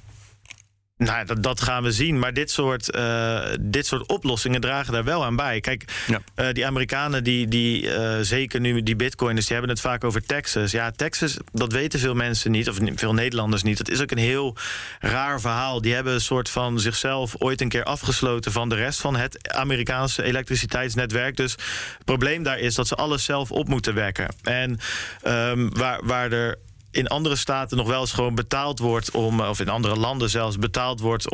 Nou, 0.98 1.26
dat, 1.26 1.43
dat, 1.43 1.62
gaan 1.62 1.84
we 1.84 1.91
zien. 1.91 2.20
Maar 2.20 2.34
dit 2.34 2.52
soort, 2.52 2.96
uh, 2.96 3.41
dit 3.62 3.86
soort 3.86 4.08
oplossingen 4.08 4.62
dragen 4.62 4.93
daar 4.93 5.04
wel 5.04 5.26
aan 5.26 5.36
bij. 5.36 5.60
Kijk, 5.60 5.84
ja. 6.08 6.22
uh, 6.36 6.54
die 6.54 6.66
Amerikanen, 6.66 7.24
die, 7.24 7.48
die 7.48 7.84
uh, 7.84 8.18
zeker 8.22 8.60
nu 8.60 8.84
die 8.84 8.96
bitcoiners, 8.96 9.46
die 9.46 9.56
hebben 9.56 9.74
het 9.74 9.84
vaak 9.84 10.04
over 10.04 10.26
Texas. 10.26 10.72
Ja, 10.72 10.91
Texas, 10.91 11.38
dat 11.52 11.72
weten 11.72 12.00
veel 12.00 12.14
mensen 12.14 12.52
niet, 12.52 12.70
of 12.70 12.78
veel 12.96 13.14
Nederlanders 13.14 13.64
niet. 13.64 13.78
Dat 13.78 13.89
is 13.89 14.02
ook 14.02 14.12
een 14.12 14.18
heel 14.18 14.56
raar 15.00 15.41
verhaal. 15.41 15.82
Die 15.82 15.93
hebben 15.93 16.14
een 16.14 16.22
soort 16.22 16.50
van 16.50 16.80
zichzelf 16.80 17.36
ooit 17.38 17.62
een 17.62 17.70
keer 17.70 17.84
afgesloten 17.84 18.52
van 18.52 18.70
de 18.70 18.76
rest 18.76 19.00
van 19.00 19.16
het 19.16 19.54
Amerikaanse 19.54 20.24
elektriciteitsnetwerk. 20.24 21.38
Dus 21.38 21.52
het 21.52 22.06
probleem 22.06 22.43
daar 22.43 22.60
is 22.60 22.76
dat 22.76 22.88
ze 22.88 22.96
alles 22.96 23.24
zelf 23.24 23.52
op 23.52 23.68
moeten 23.68 23.93
wekken. 23.93 24.36
En 24.43 24.80
um, 25.28 25.70
waar, 25.74 26.00
waar 26.06 26.32
er 26.32 26.58
in 26.96 27.08
andere 27.08 27.36
staten 27.36 27.78
nog 27.78 27.88
wel 27.88 28.02
eens 28.02 28.14
gewoon 28.14 28.36
betaald 28.36 28.80
wordt 28.80 29.12
om, 29.12 29.41
of 29.41 29.60
in 29.60 29.70
andere 29.70 29.96
landen 29.96 30.30
zelfs 30.30 30.58
betaald 30.58 31.00
wordt 31.00 31.26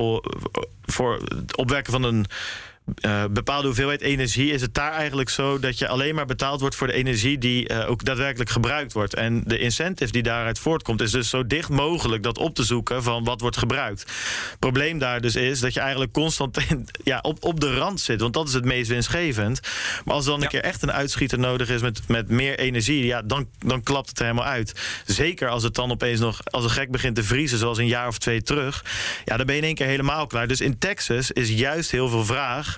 voor 0.86 1.14
het 1.14 1.58
opwekken 1.58 1.94
van 1.94 2.04
een 2.04 2.26
uh, 3.06 3.24
bepaalde 3.32 3.68
hoeveelheid 3.68 4.02
energie, 4.02 4.52
is 4.52 4.62
het 4.62 4.74
daar 4.74 4.92
eigenlijk 4.92 5.30
zo 5.30 5.60
dat 5.60 5.78
je 5.78 5.88
alleen 5.88 6.16
maar 6.16 6.26
betaald 6.26 6.60
wordt 6.60 6.76
voor 6.76 6.88
de 6.88 6.94
energie 6.94 7.38
die 7.38 7.70
uh, 7.70 7.90
ook 7.90 8.06
daadwerkelijk 8.06 8.50
gebruikt 8.50 8.94
wordt. 8.94 9.14
En 9.14 9.44
de 9.46 9.58
incentive 9.58 10.12
die 10.12 10.24
daaruit 10.24 10.60
voortkomt, 10.60 11.02
is 11.02 11.12
dus 11.12 11.30
zo 11.30 11.48
dicht 11.48 11.70
mogelijk 11.70 12.24
dat 12.24 12.38
op 12.38 12.56
te 12.56 12.64
zoeken 12.64 13.04
van 13.04 13.24
wat 13.24 13.42
wordt 13.42 13.58
gebruikt. 13.58 14.00
Het 14.50 14.60
probleem 14.60 14.98
daar 14.98 15.22
dus 15.22 15.36
is 15.36 15.60
dat 15.60 15.74
je 15.74 15.80
eigenlijk 15.80 16.12
constant 16.12 16.58
ja, 17.04 17.20
op, 17.22 17.44
op 17.44 17.60
de 17.60 17.76
rand 17.76 18.00
zit, 18.00 18.22
want 18.22 18.34
dat 18.34 18.48
is 18.48 18.54
het 18.54 18.66
meest 18.66 18.90
winstgevend. 18.90 19.60
Maar 20.06 20.16
als 20.16 20.26
dan 20.26 20.36
een 20.36 20.42
ja. 20.42 20.48
keer 20.48 20.62
echt 20.62 20.82
een 20.82 20.92
uitschieter 20.92 21.40
nodig 21.40 21.70
is 21.70 21.82
met, 21.82 22.08
met 22.08 22.30
meer 22.30 22.60
energie, 22.60 23.06
ja, 23.06 23.22
dan, 23.22 23.48
dan 23.60 23.84
klapt 23.84 24.10
het 24.10 24.20
er 24.20 24.26
helemaal 24.26 24.46
uit. 24.46 25.02
Zeker 25.06 25.50
als 25.50 25.64
het 25.64 25.76
dan 25.76 25.92
opeens 25.92 26.20
nog 26.20 26.40
als 26.44 26.64
een 26.64 26.70
gek 26.70 26.92
begint 26.92 27.16
te 27.16 27.24
vriezen, 27.24 27.58
zoals 27.58 27.78
een 27.78 27.88
jaar 27.88 28.08
of 28.08 28.18
twee 28.18 28.42
terug. 28.42 28.86
Ja, 29.26 29.38
dan 29.38 29.46
ben 29.46 29.56
je 29.56 29.62
in 29.62 29.68
één 29.68 29.76
keer 29.76 29.88
helemaal 29.88 30.28
klaar. 30.28 30.48
Dus 30.48 30.62
in 30.62 30.78
Texas 30.78 31.32
is 31.32 31.50
juist 31.50 31.92
heel 31.92 32.10
veel 32.10 32.26
vraag 32.26 32.78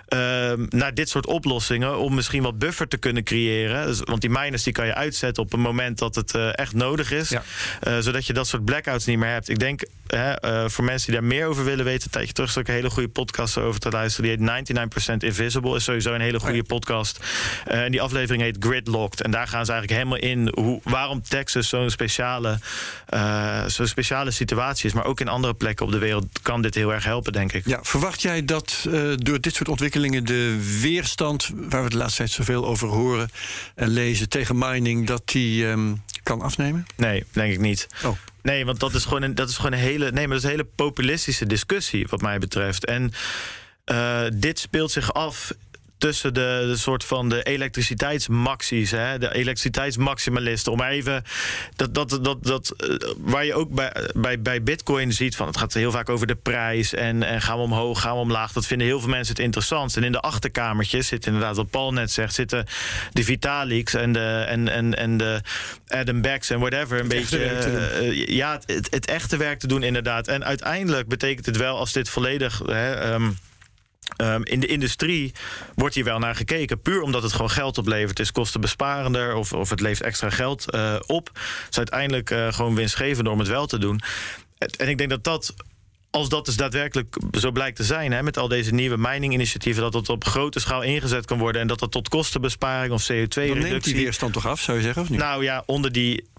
naar 0.69 0.93
dit 0.93 1.09
soort 1.09 1.25
oplossingen 1.25 1.99
om 1.99 2.13
misschien 2.13 2.43
wat 2.43 2.59
buffer 2.59 2.87
te 2.87 2.97
kunnen 2.97 3.23
creëren. 3.23 3.85
Dus, 3.87 3.99
want 3.99 4.21
die 4.21 4.29
miners 4.29 4.63
die 4.63 4.73
kan 4.73 4.85
je 4.85 4.95
uitzetten 4.95 5.43
op 5.43 5.53
een 5.53 5.59
moment 5.59 5.97
dat 5.97 6.15
het 6.15 6.35
uh, 6.35 6.57
echt 6.57 6.73
nodig 6.73 7.11
is. 7.11 7.29
Ja. 7.29 7.43
Uh, 7.87 7.97
zodat 7.99 8.25
je 8.25 8.33
dat 8.33 8.47
soort 8.47 8.65
blackouts 8.65 9.05
niet 9.05 9.17
meer 9.17 9.29
hebt. 9.29 9.49
Ik 9.49 9.59
denk 9.59 9.83
uh, 10.13 10.33
voor 10.67 10.83
mensen 10.83 11.11
die 11.11 11.19
daar 11.19 11.29
meer 11.29 11.45
over 11.45 11.63
willen 11.63 11.85
weten, 11.85 12.03
een 12.03 12.11
tijdje 12.11 12.33
terug 12.33 12.49
is 12.49 12.57
ook 12.57 12.67
een 12.67 12.73
hele 12.73 12.89
goede 12.89 13.09
podcast 13.09 13.57
over 13.57 13.79
te 13.79 13.89
luisteren. 13.89 14.39
Die 14.39 14.47
heet 14.47 14.69
99% 15.13 15.17
Invisible. 15.17 15.75
Is 15.75 15.83
sowieso 15.83 16.13
een 16.13 16.21
hele 16.21 16.39
goede 16.39 16.55
ja. 16.55 16.63
podcast. 16.63 17.19
en 17.65 17.91
die 17.91 18.01
aflevering 18.01 18.43
heet 18.43 18.57
Gridlocked. 18.59 19.21
En 19.21 19.31
daar 19.31 19.47
gaan 19.47 19.65
ze 19.65 19.71
eigenlijk 19.71 20.01
helemaal 20.01 20.29
in 20.29 20.51
hoe, 20.53 20.79
waarom 20.83 21.21
Texas 21.21 21.69
zo'n 21.69 21.89
speciale, 21.89 22.59
zo'n 23.67 23.87
speciale 23.87 24.31
situatie 24.31 24.85
is. 24.85 24.93
Maar 24.93 25.05
ook 25.05 25.19
in 25.19 25.27
andere 25.27 25.53
plekken 25.53 25.85
op 25.85 25.91
de 25.91 25.97
wereld 25.97 26.25
kan 26.41 26.61
dit 26.61 26.75
heel 26.75 26.93
erg 26.93 27.03
helpen, 27.03 27.33
denk 27.33 27.53
ik. 27.53 27.65
Ja, 27.65 27.79
verwacht 27.81 28.21
jij 28.21 28.45
dat 28.45 28.87
door 29.15 29.41
dit 29.41 29.55
soort 29.55 29.69
ontwikkelingen 29.69 30.00
de 30.09 30.77
weerstand, 30.81 31.51
waar 31.55 31.83
we 31.83 31.89
de 31.89 31.97
laatste 31.97 32.17
tijd 32.17 32.31
zoveel 32.31 32.65
over 32.65 32.87
horen 32.87 33.29
en 33.75 33.87
lezen 33.87 34.29
tegen 34.29 34.57
mining, 34.57 35.07
dat 35.07 35.21
die 35.25 35.65
um, 35.65 36.01
kan 36.23 36.41
afnemen? 36.41 36.85
Nee, 36.97 37.23
denk 37.31 37.53
ik 37.53 37.59
niet. 37.59 37.87
Oh. 38.03 38.17
Nee, 38.41 38.65
want 38.65 38.79
dat 38.79 38.93
is 38.93 39.03
gewoon 39.03 39.21
een, 39.21 39.35
dat 39.35 39.49
is 39.49 39.55
gewoon 39.55 39.71
een 39.71 39.77
hele, 39.79 40.11
nee, 40.11 40.27
maar 40.27 40.35
dat 40.35 40.37
is 40.37 40.43
een 40.43 40.49
hele 40.49 40.69
populistische 40.75 41.45
discussie, 41.45 42.07
wat 42.09 42.21
mij 42.21 42.39
betreft. 42.39 42.85
En 42.85 43.11
uh, 43.85 44.21
dit 44.33 44.59
speelt 44.59 44.91
zich 44.91 45.13
af 45.13 45.51
tussen 46.01 46.33
de, 46.33 46.63
de 46.67 46.77
soort 46.77 47.03
van 47.03 47.29
de 47.29 47.43
elektriciteitsmaxies, 47.43 48.91
hè, 48.91 49.19
de 49.19 49.33
elektriciteitsmaximalisten. 49.33 50.71
Om 50.71 50.81
even 50.81 51.23
dat, 51.75 51.93
dat, 51.93 52.19
dat, 52.21 52.43
dat 52.43 52.75
waar 53.17 53.45
je 53.45 53.53
ook 53.53 53.69
bij, 53.69 53.93
bij, 54.13 54.41
bij 54.41 54.63
Bitcoin 54.63 55.13
ziet 55.13 55.35
van 55.35 55.47
het 55.47 55.57
gaat 55.57 55.73
heel 55.73 55.91
vaak 55.91 56.09
over 56.09 56.27
de 56.27 56.35
prijs 56.35 56.93
en, 56.93 57.23
en 57.23 57.41
gaan 57.41 57.57
we 57.57 57.63
omhoog, 57.63 58.01
gaan 58.01 58.13
we 58.13 58.19
omlaag. 58.19 58.51
Dat 58.51 58.67
vinden 58.67 58.87
heel 58.87 58.99
veel 58.99 59.09
mensen 59.09 59.33
het 59.33 59.43
interessant. 59.43 59.95
En 59.95 60.03
in 60.03 60.11
de 60.11 60.19
achterkamertjes 60.19 61.07
zit 61.07 61.25
inderdaad, 61.25 61.55
wat 61.55 61.69
Paul 61.69 61.93
net 61.93 62.11
zegt, 62.11 62.33
zitten 62.33 62.65
de 63.13 63.23
Vitaliks 63.23 63.93
en 63.93 64.11
de, 64.11 64.45
en, 64.47 64.67
en, 64.67 64.97
en 64.97 65.17
de 65.17 65.41
Adam 65.87 66.21
Becks 66.21 66.49
en 66.49 66.59
whatever. 66.59 66.99
Een 66.99 67.09
het 67.09 67.17
beetje 67.17 68.01
uh, 68.01 68.27
ja, 68.27 68.59
het, 68.65 68.87
het, 68.91 69.05
echte 69.05 69.37
werk 69.37 69.59
te 69.59 69.67
doen, 69.67 69.83
inderdaad. 69.83 70.27
En 70.27 70.45
uiteindelijk 70.45 71.07
betekent 71.07 71.45
het 71.45 71.57
wel 71.57 71.77
als 71.77 71.93
dit 71.93 72.09
volledig. 72.09 72.61
Hè, 72.65 73.13
um, 73.13 73.37
Um, 74.17 74.45
in 74.45 74.59
de 74.59 74.67
industrie 74.67 75.33
wordt 75.75 75.95
hier 75.95 76.03
wel 76.03 76.19
naar 76.19 76.35
gekeken, 76.35 76.81
puur 76.81 77.01
omdat 77.01 77.23
het 77.23 77.31
gewoon 77.31 77.49
geld 77.49 77.77
oplevert. 77.77 78.09
Het 78.09 78.19
is 78.19 78.31
kostenbesparender 78.31 79.35
of, 79.35 79.53
of 79.53 79.69
het 79.69 79.79
levert 79.79 80.07
extra 80.07 80.29
geld 80.29 80.65
uh, 80.75 80.95
op. 81.05 81.29
Het 81.33 81.67
is 81.69 81.77
uiteindelijk 81.77 82.29
uh, 82.29 82.53
gewoon 82.53 82.75
winstgevender 82.75 83.33
om 83.33 83.39
het 83.39 83.47
wel 83.47 83.65
te 83.65 83.77
doen. 83.77 84.01
En 84.77 84.89
ik 84.89 84.97
denk 84.97 85.09
dat 85.09 85.23
dat 85.23 85.53
als 86.11 86.29
dat 86.29 86.45
dus 86.45 86.55
daadwerkelijk 86.55 87.17
zo 87.39 87.51
blijkt 87.51 87.75
te 87.75 87.83
zijn, 87.83 88.11
hè, 88.11 88.23
met 88.23 88.37
al 88.37 88.47
deze 88.47 88.73
nieuwe 88.73 88.97
mining-initiatieven, 88.97 89.81
dat 89.81 89.93
het 89.93 90.09
op 90.09 90.23
grote 90.23 90.59
schaal 90.59 90.81
ingezet 90.81 91.25
kan 91.25 91.37
worden 91.37 91.61
en 91.61 91.67
dat 91.67 91.79
dat 91.79 91.91
tot 91.91 92.09
kostenbesparing 92.09 92.93
of 92.93 93.03
CO2-reductie. 93.03 93.53
Dan 93.53 93.63
neemt 93.63 93.83
die 93.83 93.95
weerstand 93.95 94.33
toch 94.33 94.47
af, 94.47 94.61
zou 94.61 94.77
je 94.77 94.83
zeggen? 94.83 95.01
Of 95.01 95.09
niet? 95.09 95.19
Nou 95.19 95.43
ja, 95.43 95.63
onder 95.65 95.91
die 95.91 96.29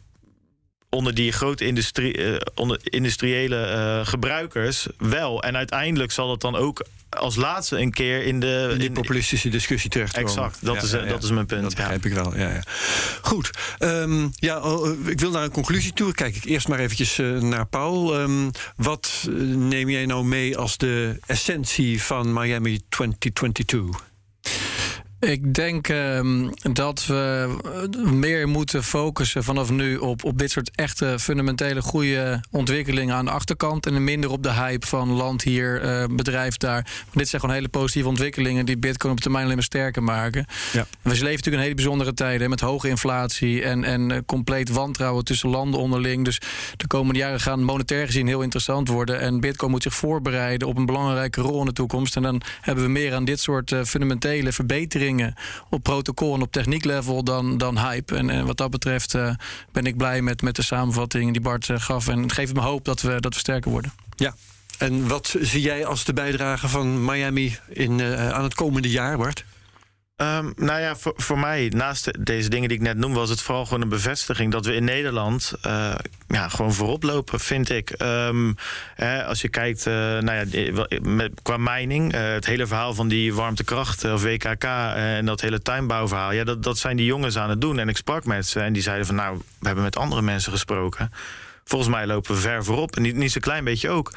onder 0.94 1.14
die 1.14 1.32
grote 1.32 1.64
industrie, 1.64 2.18
uh, 2.18 2.36
onder 2.54 2.78
industriële 2.82 3.56
uh, 3.56 4.06
gebruikers 4.06 4.86
wel. 4.98 5.42
En 5.42 5.56
uiteindelijk 5.56 6.12
zal 6.12 6.30
het 6.30 6.40
dan 6.40 6.56
ook 6.56 6.84
als 7.08 7.36
laatste 7.36 7.78
een 7.78 7.90
keer 7.90 8.24
in 8.24 8.40
de... 8.40 8.68
In 8.72 8.78
die 8.78 8.92
populistische 8.92 9.48
discussie 9.48 9.90
terecht 9.90 10.16
Exact, 10.16 10.58
dat, 10.60 10.74
ja, 10.74 10.82
is, 10.82 10.90
ja, 10.90 11.02
ja. 11.02 11.08
dat 11.08 11.22
is 11.22 11.30
mijn 11.30 11.46
punt. 11.46 11.62
Dat 11.62 11.74
begrijp 11.74 12.04
ik 12.04 12.12
wel, 12.12 12.36
ja. 12.36 12.48
ja. 12.48 12.62
Goed, 13.22 13.50
um, 13.78 14.30
ja, 14.34 14.60
oh, 14.60 15.08
ik 15.08 15.20
wil 15.20 15.30
naar 15.30 15.42
een 15.42 15.50
conclusie 15.50 15.92
toe. 15.92 16.12
Kijk 16.12 16.36
ik 16.36 16.44
eerst 16.44 16.68
maar 16.68 16.78
eventjes 16.78 17.18
uh, 17.18 17.40
naar 17.40 17.66
Paul. 17.66 18.20
Um, 18.20 18.50
wat 18.76 19.28
neem 19.56 19.90
jij 19.90 20.06
nou 20.06 20.24
mee 20.24 20.58
als 20.58 20.76
de 20.76 21.18
essentie 21.26 22.02
van 22.02 22.32
Miami 22.32 22.80
2022? 22.88 24.11
Ik 25.26 25.54
denk 25.54 25.88
um, 25.88 26.50
dat 26.72 27.06
we 27.06 27.48
meer 28.04 28.48
moeten 28.48 28.84
focussen 28.84 29.44
vanaf 29.44 29.70
nu 29.70 29.96
op, 29.96 30.24
op 30.24 30.38
dit 30.38 30.50
soort 30.50 30.70
echte 30.74 31.18
fundamentele 31.18 31.82
goede 31.82 32.40
ontwikkelingen 32.50 33.14
aan 33.14 33.24
de 33.24 33.30
achterkant. 33.30 33.86
En 33.86 34.04
minder 34.04 34.30
op 34.30 34.42
de 34.42 34.52
hype 34.52 34.86
van 34.86 35.12
land 35.12 35.42
hier, 35.42 35.84
uh, 35.84 36.04
bedrijf 36.16 36.56
daar. 36.56 36.86
Dit 37.12 37.28
zijn 37.28 37.40
gewoon 37.40 37.56
hele 37.56 37.68
positieve 37.68 38.08
ontwikkelingen 38.08 38.66
die 38.66 38.78
Bitcoin 38.78 39.12
op 39.12 39.20
termijn 39.20 39.44
alleen 39.44 39.56
maar 39.56 39.64
sterker 39.64 40.02
maken. 40.02 40.46
Ja. 40.72 40.86
We 41.02 41.10
leven 41.10 41.24
natuurlijk 41.24 41.56
een 41.56 41.62
hele 41.62 41.74
bijzondere 41.74 42.14
tijden 42.14 42.50
met 42.50 42.60
hoge 42.60 42.88
inflatie 42.88 43.62
en, 43.62 43.84
en 43.84 44.10
uh, 44.10 44.18
compleet 44.26 44.68
wantrouwen 44.68 45.24
tussen 45.24 45.48
landen 45.48 45.80
onderling. 45.80 46.24
Dus 46.24 46.40
de 46.76 46.86
komende 46.86 47.18
jaren 47.18 47.40
gaan 47.40 47.64
monetair 47.64 48.06
gezien 48.06 48.26
heel 48.26 48.42
interessant 48.42 48.88
worden. 48.88 49.20
En 49.20 49.40
Bitcoin 49.40 49.70
moet 49.70 49.82
zich 49.82 49.94
voorbereiden 49.94 50.68
op 50.68 50.76
een 50.76 50.86
belangrijke 50.86 51.40
rol 51.40 51.60
in 51.60 51.66
de 51.66 51.72
toekomst. 51.72 52.16
En 52.16 52.22
dan 52.22 52.40
hebben 52.60 52.84
we 52.84 52.90
meer 52.90 53.14
aan 53.14 53.24
dit 53.24 53.40
soort 53.40 53.70
uh, 53.70 53.82
fundamentele 53.82 54.52
verbeteringen 54.52 55.10
op 55.70 55.82
protocol 55.82 56.34
en 56.34 56.42
op 56.42 56.52
technieklevel 56.52 57.24
dan, 57.24 57.58
dan 57.58 57.78
hype. 57.78 58.16
En, 58.16 58.30
en 58.30 58.46
wat 58.46 58.56
dat 58.56 58.70
betreft 58.70 59.14
uh, 59.14 59.34
ben 59.72 59.84
ik 59.84 59.96
blij 59.96 60.22
met, 60.22 60.42
met 60.42 60.56
de 60.56 60.62
samenvatting 60.62 61.32
die 61.32 61.40
Bart 61.40 61.68
uh, 61.68 61.80
gaf. 61.80 62.08
En 62.08 62.22
het 62.22 62.32
geeft 62.32 62.54
me 62.54 62.60
hoop 62.60 62.84
dat 62.84 63.00
we, 63.00 63.20
dat 63.20 63.34
we 63.34 63.40
sterker 63.40 63.70
worden. 63.70 63.92
Ja. 64.16 64.34
En 64.78 65.08
wat 65.08 65.36
zie 65.40 65.60
jij 65.60 65.86
als 65.86 66.04
de 66.04 66.12
bijdrage 66.12 66.68
van 66.68 67.04
Miami 67.04 67.58
in, 67.68 67.98
uh, 67.98 68.30
aan 68.30 68.42
het 68.42 68.54
komende 68.54 68.90
jaar, 68.90 69.18
Bart? 69.18 69.44
Um, 70.16 70.52
nou 70.56 70.80
ja, 70.80 70.96
voor, 70.96 71.12
voor 71.16 71.38
mij, 71.38 71.72
naast 71.74 72.24
deze 72.24 72.48
dingen 72.48 72.68
die 72.68 72.78
ik 72.78 72.84
net 72.84 72.96
noem, 72.96 73.12
was 73.14 73.30
het 73.30 73.40
vooral 73.40 73.64
gewoon 73.64 73.80
een 73.82 73.88
bevestiging 73.88 74.52
dat 74.52 74.66
we 74.66 74.74
in 74.74 74.84
Nederland 74.84 75.52
uh, 75.66 75.94
ja, 76.28 76.48
gewoon 76.48 76.72
voorop 76.72 77.02
lopen, 77.02 77.40
vind 77.40 77.70
ik. 77.70 77.94
Um, 78.02 78.56
hè, 78.94 79.24
als 79.24 79.40
je 79.40 79.48
kijkt 79.48 79.86
uh, 79.86 79.94
nou 79.94 80.32
ja, 80.32 80.86
met, 81.02 81.32
qua 81.42 81.56
mining, 81.56 82.14
uh, 82.14 82.20
het 82.20 82.46
hele 82.46 82.66
verhaal 82.66 82.94
van 82.94 83.08
die 83.08 83.34
warmtekracht 83.34 84.04
of 84.04 84.22
WKK 84.22 84.64
en 84.94 85.26
dat 85.26 85.40
hele 85.40 85.62
tuinbouwverhaal, 85.62 86.32
ja, 86.32 86.44
dat, 86.44 86.62
dat 86.62 86.78
zijn 86.78 86.96
die 86.96 87.06
jongens 87.06 87.38
aan 87.38 87.50
het 87.50 87.60
doen. 87.60 87.78
En 87.78 87.88
ik 87.88 87.96
sprak 87.96 88.24
met 88.24 88.46
ze 88.46 88.60
en 88.60 88.72
die 88.72 88.82
zeiden 88.82 89.06
van 89.06 89.14
nou, 89.14 89.36
we 89.58 89.66
hebben 89.66 89.84
met 89.84 89.96
andere 89.96 90.22
mensen 90.22 90.52
gesproken. 90.52 91.12
Volgens 91.64 91.90
mij 91.90 92.06
lopen 92.06 92.34
we 92.34 92.40
ver 92.40 92.64
voorop. 92.64 92.96
En 92.96 93.02
niet, 93.02 93.16
niet 93.16 93.32
zo'n 93.32 93.40
klein 93.40 93.64
beetje 93.64 93.90
ook. 93.90 94.12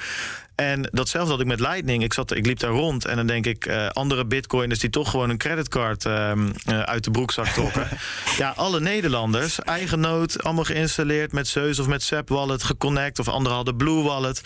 En 0.56 0.90
datzelfde 0.92 1.32
had 1.32 1.40
ik 1.42 1.48
met 1.48 1.60
Lightning. 1.60 2.04
Ik, 2.04 2.14
zat, 2.14 2.36
ik 2.36 2.46
liep 2.46 2.60
daar 2.60 2.72
rond 2.72 3.06
en 3.06 3.16
dan 3.16 3.28
denk 3.28 3.46
ik... 3.46 3.66
Uh, 3.66 3.88
andere 3.88 4.26
bitcoiners 4.26 4.80
die 4.80 4.90
toch 4.90 5.10
gewoon 5.10 5.30
een 5.30 5.38
creditcard 5.38 6.06
uh, 6.06 6.32
uh, 6.70 6.80
uit 6.80 7.04
de 7.04 7.12
broekzak 7.12 7.48
trokken. 7.48 7.88
ja, 8.38 8.54
alle 8.56 8.80
Nederlanders, 8.80 9.60
eigen 9.60 10.00
nood, 10.00 10.44
allemaal 10.44 10.64
geïnstalleerd... 10.64 11.32
met 11.32 11.48
Zeus 11.48 11.80
of 11.80 11.88
met 11.88 12.04
SEP 12.04 12.30
Wallet, 12.30 12.64
geconnect 12.64 13.20
of 13.20 13.28
anderen 13.28 13.56
hadden 13.56 13.76
Blue 13.76 14.04
Wallet. 14.04 14.42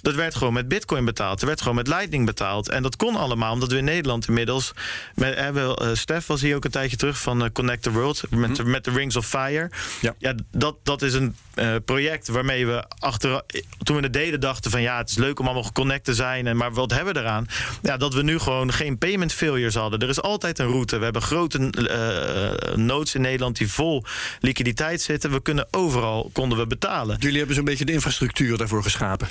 Dat 0.00 0.14
werd 0.14 0.34
gewoon 0.34 0.52
met 0.52 0.68
bitcoin 0.68 1.04
betaald. 1.04 1.40
Er 1.40 1.46
werd 1.46 1.60
gewoon 1.60 1.76
met 1.76 1.88
Lightning 1.88 2.26
betaald. 2.26 2.68
En 2.68 2.82
dat 2.82 2.96
kon 2.96 3.16
allemaal 3.16 3.52
omdat 3.52 3.70
we 3.70 3.78
in 3.78 3.84
Nederland 3.84 4.28
inmiddels... 4.28 4.72
Met, 5.14 5.34
hebben, 5.34 5.96
Stef 5.96 6.26
was 6.26 6.40
hier 6.40 6.56
ook 6.56 6.64
een 6.64 6.70
tijdje 6.70 6.96
terug 6.96 7.18
van 7.18 7.52
Connect 7.52 7.82
the 7.82 7.92
World... 7.92 8.22
met, 8.30 8.58
hm. 8.58 8.70
met 8.70 8.84
de 8.84 8.90
Rings 8.90 9.16
of 9.16 9.26
Fire. 9.26 9.70
Ja, 10.00 10.14
ja 10.18 10.34
dat, 10.50 10.76
dat 10.82 11.02
is 11.02 11.14
een 11.14 11.36
project 11.84 12.28
waarmee 12.28 12.66
we 12.66 12.84
achter... 12.98 13.42
toen 13.82 13.96
we 13.96 14.02
het 14.02 14.12
deden 14.12 14.40
dachten 14.40 14.70
van 14.70 14.82
ja, 14.82 14.98
het 14.98 15.10
is 15.10 15.16
leuk 15.16 15.38
om 15.38 15.44
allemaal 15.44 15.62
geconnect 15.62 16.04
te 16.04 16.14
zijn. 16.14 16.46
En, 16.46 16.56
maar 16.56 16.72
wat 16.72 16.90
hebben 16.90 17.14
we 17.14 17.20
eraan? 17.20 17.46
Ja, 17.82 17.96
dat 17.96 18.14
we 18.14 18.22
nu 18.22 18.38
gewoon 18.38 18.72
geen 18.72 18.98
payment 18.98 19.32
failures 19.32 19.74
hadden. 19.74 20.00
Er 20.00 20.08
is 20.08 20.22
altijd 20.22 20.58
een 20.58 20.66
route. 20.66 20.98
We 20.98 21.04
hebben 21.04 21.22
grote 21.22 21.58
uh, 21.58 22.76
nodes 22.76 23.14
in 23.14 23.20
Nederland 23.20 23.56
die 23.56 23.70
vol 23.70 24.04
liquiditeit 24.40 25.02
zitten. 25.02 25.30
We 25.30 25.42
kunnen 25.42 25.66
overal 25.70 26.30
konden 26.32 26.58
we 26.58 26.66
betalen. 26.66 27.16
Jullie 27.18 27.38
hebben 27.38 27.56
zo'n 27.56 27.64
beetje 27.64 27.84
de 27.84 27.92
infrastructuur 27.92 28.58
daarvoor 28.58 28.82
geschapen. 28.82 29.28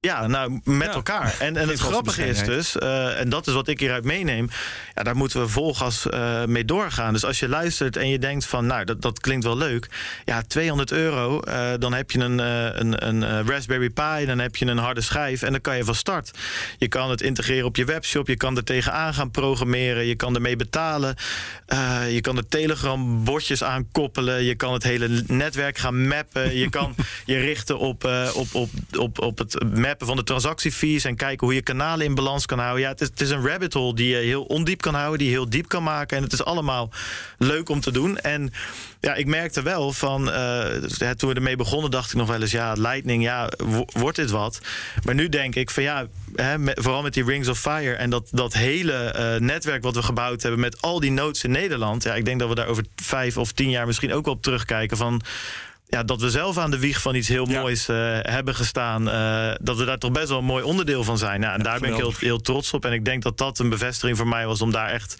Ja, 0.00 0.26
nou, 0.26 0.60
met 0.64 0.86
ja. 0.86 0.92
elkaar. 0.92 1.36
En, 1.38 1.56
en 1.56 1.68
het 1.68 1.80
grappige 1.80 2.26
is 2.26 2.44
dus, 2.44 2.76
uh, 2.76 3.20
en 3.20 3.28
dat 3.28 3.46
is 3.46 3.52
wat 3.52 3.68
ik 3.68 3.80
hieruit 3.80 4.04
meeneem... 4.04 4.48
ja, 4.94 5.02
daar 5.02 5.16
moeten 5.16 5.40
we 5.40 5.48
volgas 5.48 6.06
uh, 6.06 6.44
mee 6.44 6.64
doorgaan. 6.64 7.12
Dus 7.12 7.24
als 7.24 7.38
je 7.38 7.48
luistert 7.48 7.96
en 7.96 8.08
je 8.08 8.18
denkt 8.18 8.46
van, 8.46 8.66
nou, 8.66 8.84
dat, 8.84 9.02
dat 9.02 9.20
klinkt 9.20 9.44
wel 9.44 9.56
leuk... 9.56 9.88
ja, 10.24 10.42
200 10.42 10.92
euro, 10.92 11.40
uh, 11.48 11.70
dan 11.78 11.92
heb 11.92 12.10
je 12.10 12.18
een, 12.18 12.38
een, 12.38 13.06
een 13.06 13.46
Raspberry 13.48 13.90
Pi... 13.90 14.26
dan 14.26 14.38
heb 14.38 14.56
je 14.56 14.66
een 14.66 14.78
harde 14.78 15.00
schijf 15.00 15.42
en 15.42 15.50
dan 15.50 15.60
kan 15.60 15.76
je 15.76 15.84
van 15.84 15.94
start. 15.94 16.30
Je 16.76 16.88
kan 16.88 17.10
het 17.10 17.20
integreren 17.20 17.66
op 17.66 17.76
je 17.76 17.84
webshop, 17.84 18.26
je 18.26 18.36
kan 18.36 18.56
er 18.56 18.64
tegenaan 18.64 19.14
gaan 19.14 19.30
programmeren... 19.30 20.06
je 20.06 20.16
kan 20.16 20.34
ermee 20.34 20.56
betalen, 20.56 21.16
je 22.08 22.18
kan 22.20 22.36
er 22.36 22.48
Telegram-bordjes 22.48 23.64
aan 23.64 23.88
koppelen... 23.92 24.44
je 24.44 24.54
kan 24.54 24.72
het 24.72 24.82
hele 24.82 25.22
netwerk 25.26 25.78
gaan 25.78 26.08
mappen... 26.08 26.56
je 26.56 26.70
kan 26.70 26.94
je 27.24 27.38
richten 27.38 27.78
op, 27.78 28.04
op, 28.34 28.54
op, 28.54 28.70
op, 28.98 29.20
op 29.20 29.38
het 29.38 29.64
van 29.98 30.16
de 30.16 30.22
transactiefees 30.22 31.04
en 31.04 31.16
kijken 31.16 31.46
hoe 31.46 31.54
je 31.54 31.62
kanalen 31.62 32.06
in 32.06 32.14
balans 32.14 32.46
kan 32.46 32.58
houden. 32.58 32.82
Ja, 32.82 32.88
het 32.88 33.00
is, 33.00 33.08
het 33.08 33.20
is 33.20 33.30
een 33.30 33.46
rabbit 33.46 33.72
hole 33.72 33.94
die 33.94 34.08
je 34.08 34.16
heel 34.16 34.42
ondiep 34.42 34.80
kan 34.80 34.94
houden, 34.94 35.18
die 35.18 35.30
heel 35.30 35.48
diep 35.48 35.68
kan 35.68 35.82
maken. 35.82 36.16
En 36.16 36.22
het 36.22 36.32
is 36.32 36.44
allemaal 36.44 36.90
leuk 37.38 37.68
om 37.68 37.80
te 37.80 37.92
doen. 37.92 38.18
En 38.18 38.52
ja, 39.00 39.14
ik 39.14 39.26
merkte 39.26 39.62
wel 39.62 39.92
van, 39.92 40.28
uh, 40.28 40.64
toen 41.16 41.28
we 41.28 41.34
ermee 41.34 41.56
begonnen, 41.56 41.90
dacht 41.90 42.10
ik 42.10 42.16
nog 42.16 42.28
wel 42.28 42.40
eens, 42.40 42.50
ja, 42.50 42.72
Lightning, 42.72 43.22
ja, 43.22 43.50
wordt 43.92 44.16
dit 44.16 44.30
wat? 44.30 44.60
Maar 45.04 45.14
nu 45.14 45.28
denk 45.28 45.54
ik 45.54 45.70
van 45.70 45.82
ja, 45.82 46.06
hè, 46.34 46.58
met, 46.58 46.80
vooral 46.82 47.02
met 47.02 47.14
die 47.14 47.24
Rings 47.24 47.48
of 47.48 47.58
Fire 47.58 47.94
en 47.94 48.10
dat, 48.10 48.28
dat 48.30 48.52
hele 48.52 49.14
uh, 49.16 49.40
netwerk 49.40 49.82
wat 49.82 49.94
we 49.94 50.02
gebouwd 50.02 50.42
hebben 50.42 50.60
met 50.60 50.82
al 50.82 51.00
die 51.00 51.12
nodes 51.12 51.44
in 51.44 51.50
Nederland. 51.50 52.02
Ja, 52.02 52.14
ik 52.14 52.24
denk 52.24 52.38
dat 52.38 52.48
we 52.48 52.54
daar 52.54 52.66
over 52.66 52.84
vijf 52.96 53.36
of 53.36 53.52
tien 53.52 53.70
jaar 53.70 53.86
misschien 53.86 54.12
ook 54.12 54.24
wel 54.24 54.34
op 54.34 54.42
terugkijken 54.42 54.96
van 54.96 55.22
ja, 55.88 56.02
dat 56.02 56.20
we 56.20 56.30
zelf 56.30 56.58
aan 56.58 56.70
de 56.70 56.78
wieg 56.78 57.02
van 57.02 57.14
iets 57.14 57.28
heel 57.28 57.44
moois 57.44 57.88
uh, 57.88 57.96
hebben 58.22 58.54
gestaan. 58.54 59.08
Uh, 59.08 59.54
dat 59.60 59.76
we 59.76 59.84
daar 59.84 59.98
toch 59.98 60.12
best 60.12 60.28
wel 60.28 60.38
een 60.38 60.44
mooi 60.44 60.64
onderdeel 60.64 61.04
van 61.04 61.18
zijn. 61.18 61.44
En 61.44 61.62
daar 61.62 61.80
ben 61.80 61.90
ik 61.90 61.96
heel, 61.96 62.12
heel 62.18 62.40
trots 62.40 62.72
op. 62.72 62.84
En 62.84 62.92
ik 62.92 63.04
denk 63.04 63.22
dat 63.22 63.38
dat 63.38 63.58
een 63.58 63.68
bevestiging 63.68 64.16
voor 64.16 64.28
mij 64.28 64.46
was 64.46 64.60
om 64.60 64.70
daar 64.70 64.88
echt 64.88 65.16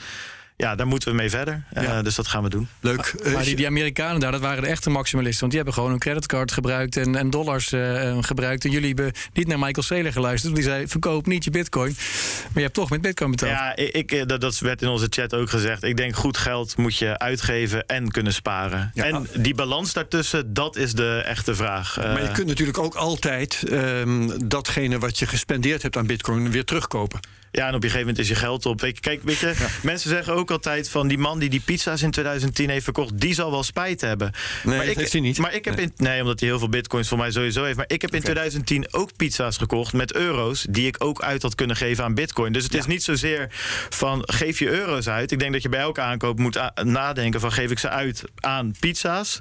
ja, 0.59 0.75
daar 0.75 0.87
moeten 0.87 1.09
we 1.09 1.15
mee 1.15 1.31
verder. 1.31 1.63
Ja. 1.75 1.83
Uh, 1.83 2.03
dus 2.03 2.15
dat 2.15 2.27
gaan 2.27 2.43
we 2.43 2.49
doen. 2.49 2.69
Leuk. 2.81 3.15
Maar, 3.23 3.33
maar 3.33 3.45
die, 3.45 3.57
die, 3.57 3.67
Amerikanen 3.67 4.21
daar, 4.21 4.33
dat 4.33 4.41
waren 4.41 4.63
de 4.63 4.69
echte 4.69 4.91
maximalisten. 4.91 5.41
Want 5.41 5.53
die 5.53 5.63
hebben 5.63 5.81
gewoon 5.83 5.93
een 5.93 5.99
creditcard 5.99 6.53
gebruikt 6.53 6.97
en, 6.97 7.17
en 7.17 7.31
dollars 7.31 7.73
uh, 7.73 8.19
gebruikt. 8.21 8.65
En 8.65 8.71
jullie 8.71 8.95
hebben 8.95 9.13
niet 9.33 9.47
naar 9.47 9.59
Michael 9.59 9.83
Saylor 9.83 10.13
geluisterd. 10.13 10.55
Die 10.55 10.65
zei, 10.65 10.89
verkoop 10.89 11.27
niet 11.27 11.45
je 11.45 11.51
bitcoin. 11.51 11.97
Maar 12.43 12.55
je 12.55 12.61
hebt 12.61 12.75
toch 12.75 12.91
met 12.91 13.01
bitcoin 13.01 13.31
betaald. 13.31 13.51
Ja, 13.51 13.77
ik, 13.77 14.29
dat, 14.29 14.41
dat 14.41 14.59
werd 14.59 14.83
in 14.83 14.89
onze 14.89 15.07
chat 15.11 15.35
ook 15.35 15.51
gezegd. 15.51 15.83
Ik 15.83 15.97
denk, 15.97 16.17
goed 16.17 16.37
geld 16.37 16.77
moet 16.77 16.97
je 16.97 17.19
uitgeven 17.19 17.87
en 17.87 18.11
kunnen 18.11 18.33
sparen. 18.33 18.91
Ja. 18.95 19.05
En 19.05 19.27
die 19.37 19.55
balans 19.55 19.93
daartussen, 19.93 20.55
dat 20.55 20.77
is 20.77 20.93
de 20.93 21.23
echte 21.25 21.55
vraag. 21.55 21.97
Maar 21.97 22.23
je 22.23 22.33
kunt 22.33 22.47
natuurlijk 22.47 22.79
ook 22.79 22.95
altijd 22.95 23.63
um, 23.71 24.49
datgene 24.49 24.99
wat 24.99 25.19
je 25.19 25.27
gespendeerd 25.27 25.83
hebt 25.83 25.97
aan 25.97 26.07
bitcoin 26.07 26.51
weer 26.51 26.65
terugkopen. 26.65 27.21
Ja, 27.51 27.63
en 27.67 27.69
op 27.69 27.75
een 27.75 27.81
gegeven 27.81 28.01
moment 28.01 28.19
is 28.19 28.29
je 28.29 28.35
geld 28.35 28.67
op. 28.67 28.81
Kijk, 29.01 29.21
weet 29.23 29.39
je, 29.39 29.47
ja. 29.59 29.67
mensen 29.83 30.11
zeggen 30.11 30.35
ook 30.35 30.51
altijd 30.51 30.89
van 30.89 31.09
die 31.09 31.19
man 31.19 31.39
die 31.39 31.49
die 31.49 31.61
pizza's 31.61 32.03
in 32.03 32.11
2010 32.11 32.71
heeft 32.71 32.85
verkocht, 32.85 33.21
die 33.21 33.35
zal 33.35 33.51
wel 33.51 33.63
spijt 33.63 34.01
hebben. 34.01 34.33
Nee, 34.65 34.77
maar 34.77 34.87
ik, 34.87 35.11
hij 35.11 35.21
niet. 35.21 35.39
Maar 35.39 35.55
ik 35.55 35.65
heb 35.65 35.77
nee. 35.77 35.85
in, 35.85 35.93
nee, 35.97 36.21
omdat 36.21 36.41
hij 36.41 36.49
heel 36.49 36.59
veel 36.59 36.69
bitcoins 36.69 37.09
voor 37.09 37.19
mij 37.19 37.31
sowieso 37.31 37.65
heeft. 37.65 37.77
Maar 37.77 37.89
ik 37.89 38.03
heb 38.03 38.11
in 38.11 38.21
okay. 38.21 38.31
2010 38.31 38.95
ook 38.95 39.17
pizza's 39.17 39.57
gekocht 39.57 39.93
met 39.93 40.15
euro's 40.15 40.67
die 40.71 40.87
ik 40.87 40.97
ook 40.99 41.23
uit 41.23 41.43
had 41.43 41.55
kunnen 41.55 41.77
geven 41.77 42.05
aan 42.05 42.15
bitcoin. 42.15 42.53
Dus 42.53 42.63
het 42.63 42.73
ja. 42.73 42.79
is 42.79 42.87
niet 42.87 43.03
zozeer 43.03 43.47
van 43.89 44.23
geef 44.25 44.59
je 44.59 44.69
euro's 44.69 45.09
uit. 45.09 45.33
Ik 45.33 45.39
denk 45.39 45.53
dat 45.53 45.63
je 45.63 45.69
bij 45.69 45.81
elke 45.81 46.01
aankoop 46.01 46.39
moet 46.39 46.61
nadenken 46.83 47.41
van 47.41 47.53
geef 47.53 47.71
ik 47.71 47.79
ze 47.79 47.89
uit 47.89 48.25
aan 48.41 48.75
pizza's 48.81 49.41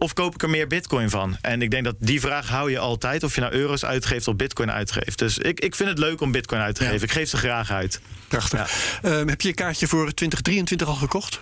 of 0.00 0.12
koop 0.12 0.34
ik 0.34 0.42
er 0.42 0.50
meer 0.50 0.66
bitcoin 0.66 1.10
van? 1.10 1.36
En 1.40 1.62
ik 1.62 1.70
denk 1.70 1.84
dat 1.84 1.96
die 1.98 2.20
vraag 2.20 2.48
hou 2.48 2.70
je 2.70 2.78
altijd. 2.78 3.22
Of 3.22 3.34
je 3.34 3.40
nou 3.40 3.52
euro's 3.52 3.84
uitgeeft 3.84 4.28
of 4.28 4.36
bitcoin 4.36 4.70
uitgeeft. 4.70 5.18
Dus 5.18 5.38
ik, 5.38 5.60
ik 5.60 5.74
vind 5.74 5.88
het 5.88 5.98
leuk 5.98 6.20
om 6.20 6.32
bitcoin 6.32 6.60
uit 6.60 6.74
te 6.74 6.80
geven. 6.80 6.96
Ja. 6.98 7.04
Ik 7.04 7.10
geef 7.12 7.28
ze 7.28 7.36
graag 7.48 7.70
uit. 7.70 8.00
Prachtig. 8.28 8.98
Ja. 9.02 9.10
Um, 9.10 9.28
heb 9.28 9.40
je 9.40 9.48
een 9.48 9.54
kaartje 9.54 9.86
voor 9.86 10.14
2023 10.14 10.88
al 10.88 10.94
gekocht? 10.94 11.38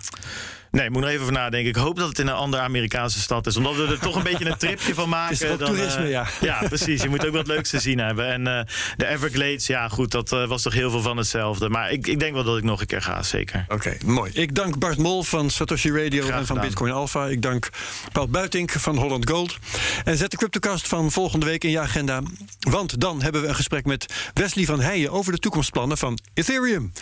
Nee, 0.77 0.85
ik 0.85 0.91
moet 0.91 1.01
nog 1.01 1.11
even 1.11 1.23
over 1.23 1.33
nadenken. 1.33 1.69
Ik 1.69 1.77
hoop 1.77 1.97
dat 1.97 2.09
het 2.09 2.19
in 2.19 2.27
een 2.27 2.35
andere 2.35 2.63
Amerikaanse 2.63 3.21
stad 3.21 3.47
is. 3.47 3.57
Omdat 3.57 3.77
we 3.77 3.87
er 3.87 3.99
toch 3.99 4.17
een 4.17 4.23
beetje 4.23 4.47
een 4.47 4.57
tripje 4.57 4.95
van 4.95 5.09
maken. 5.09 5.35
Het 5.37 5.43
is 5.43 5.51
ook 5.51 5.59
dan, 5.59 5.69
toerisme, 5.69 6.03
eh, 6.03 6.11
ja. 6.11 6.27
Ja, 6.41 6.63
precies. 6.69 7.03
Je 7.03 7.09
moet 7.09 7.27
ook 7.27 7.33
wat 7.33 7.47
leuks 7.47 7.71
te 7.71 7.81
zien 7.81 7.99
hebben. 7.99 8.27
En 8.27 8.47
eh, 8.47 8.65
de 8.97 9.07
Everglades, 9.07 9.67
ja 9.67 9.89
goed, 9.89 10.11
dat 10.11 10.33
eh, 10.33 10.47
was 10.47 10.63
toch 10.63 10.73
heel 10.73 10.91
veel 10.91 11.03
van 11.03 11.17
hetzelfde. 11.17 11.69
Maar 11.69 11.91
ik, 11.91 12.07
ik 12.07 12.19
denk 12.19 12.35
wel 12.35 12.45
dat 12.45 12.59
ik 12.59 12.65
nog 12.65 12.81
een 12.81 12.87
keer 12.87 13.03
ga, 13.03 13.23
zeker. 13.23 13.65
Oké, 13.69 13.97
mooi. 14.05 14.31
Ik 14.35 14.55
dank 14.55 14.79
Bart 14.79 14.99
Mol 14.99 15.23
van 15.23 15.51
Satoshi 15.51 15.91
Radio 15.91 16.23
Graag 16.23 16.39
en 16.39 16.47
van 16.47 16.57
gedaan. 16.57 16.71
Bitcoin 16.71 16.93
Alpha. 16.93 17.27
Ik 17.27 17.43
dank 17.43 17.69
Paul 18.13 18.29
Buitink 18.29 18.71
van 18.71 18.97
Holland 18.97 19.31
Gold. 19.31 19.59
En 20.05 20.17
zet 20.17 20.31
de 20.31 20.37
CryptoCast 20.37 20.89
van 20.89 21.13
volgende 21.13 21.47
week 21.47 21.65
in 21.65 21.71
je 21.71 21.81
agenda. 21.81 22.23
Want 22.61 23.01
dan 23.01 23.23
hebben 23.23 23.43
we 23.43 23.49
een 23.49 23.55
gesprek 23.55 23.85
met 23.85 24.31
Wesley 24.35 24.65
van 24.65 24.81
Heijen 24.81 25.11
over 25.11 25.33
de 25.33 25.39
toekomstplannen 25.39 25.99
van 25.99 26.19
Ethereum. 26.35 26.93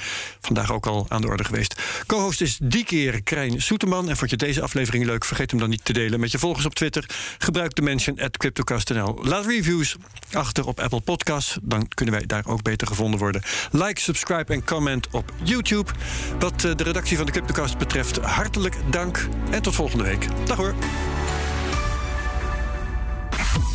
Vandaag 0.41 0.73
ook 0.73 0.87
al 0.87 1.07
aan 1.09 1.21
de 1.21 1.27
orde 1.27 1.45
geweest. 1.45 1.83
Co-host 2.07 2.41
is 2.41 2.59
die 2.63 2.85
keer 2.85 3.23
Krijn 3.23 3.63
Soeterman. 3.65 4.09
En 4.09 4.17
vond 4.17 4.31
je 4.31 4.37
deze 4.37 4.63
aflevering 4.63 5.05
leuk? 5.05 5.25
Vergeet 5.25 5.51
hem 5.51 5.61
dan 5.61 5.69
niet 5.69 5.85
te 5.85 5.93
delen 5.93 6.21
met 6.21 6.31
je 6.31 6.39
volgers 6.39 6.67
op 6.67 6.75
Twitter. 6.75 7.05
Gebruik 7.39 7.75
de 7.75 7.83
mention 7.83 8.21
at 8.21 8.37
CryptoCast.nl. 8.37 9.19
Laat 9.23 9.47
reviews 9.47 9.97
achter 10.33 10.67
op 10.67 10.81
Apple 10.81 11.01
Podcasts. 11.01 11.59
Dan 11.63 11.89
kunnen 11.89 12.15
wij 12.15 12.27
daar 12.27 12.47
ook 12.47 12.63
beter 12.63 12.87
gevonden 12.87 13.21
worden. 13.21 13.43
Like, 13.71 14.01
subscribe 14.01 14.53
en 14.53 14.65
comment 14.65 15.09
op 15.11 15.33
YouTube. 15.43 15.91
Wat 16.39 16.65
eh, 16.65 16.75
de 16.75 16.83
redactie 16.83 17.17
van 17.17 17.27
de 17.27 17.33
CryptoCast 17.33 17.79
betreft, 17.79 18.17
hartelijk 18.17 18.77
dank. 18.91 19.29
En 19.51 19.63
tot 19.63 19.75
volgende 19.75 20.05
week. 20.05 20.29
Dag 20.47 20.57
hoor. 20.57 20.75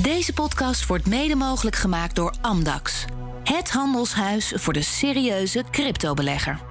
Deze 0.02 0.34
podcast 0.34 0.86
wordt 0.86 1.08
mede 1.08 1.36
mogelijk 1.36 1.76
gemaakt 1.76 2.16
door 2.16 2.34
Amdax. 2.42 3.06
Het 3.44 3.70
handelshuis 3.70 4.54
voor 4.56 4.74
de 4.74 4.82
serieuze 4.82 5.64
cryptobelegger. 5.72 6.69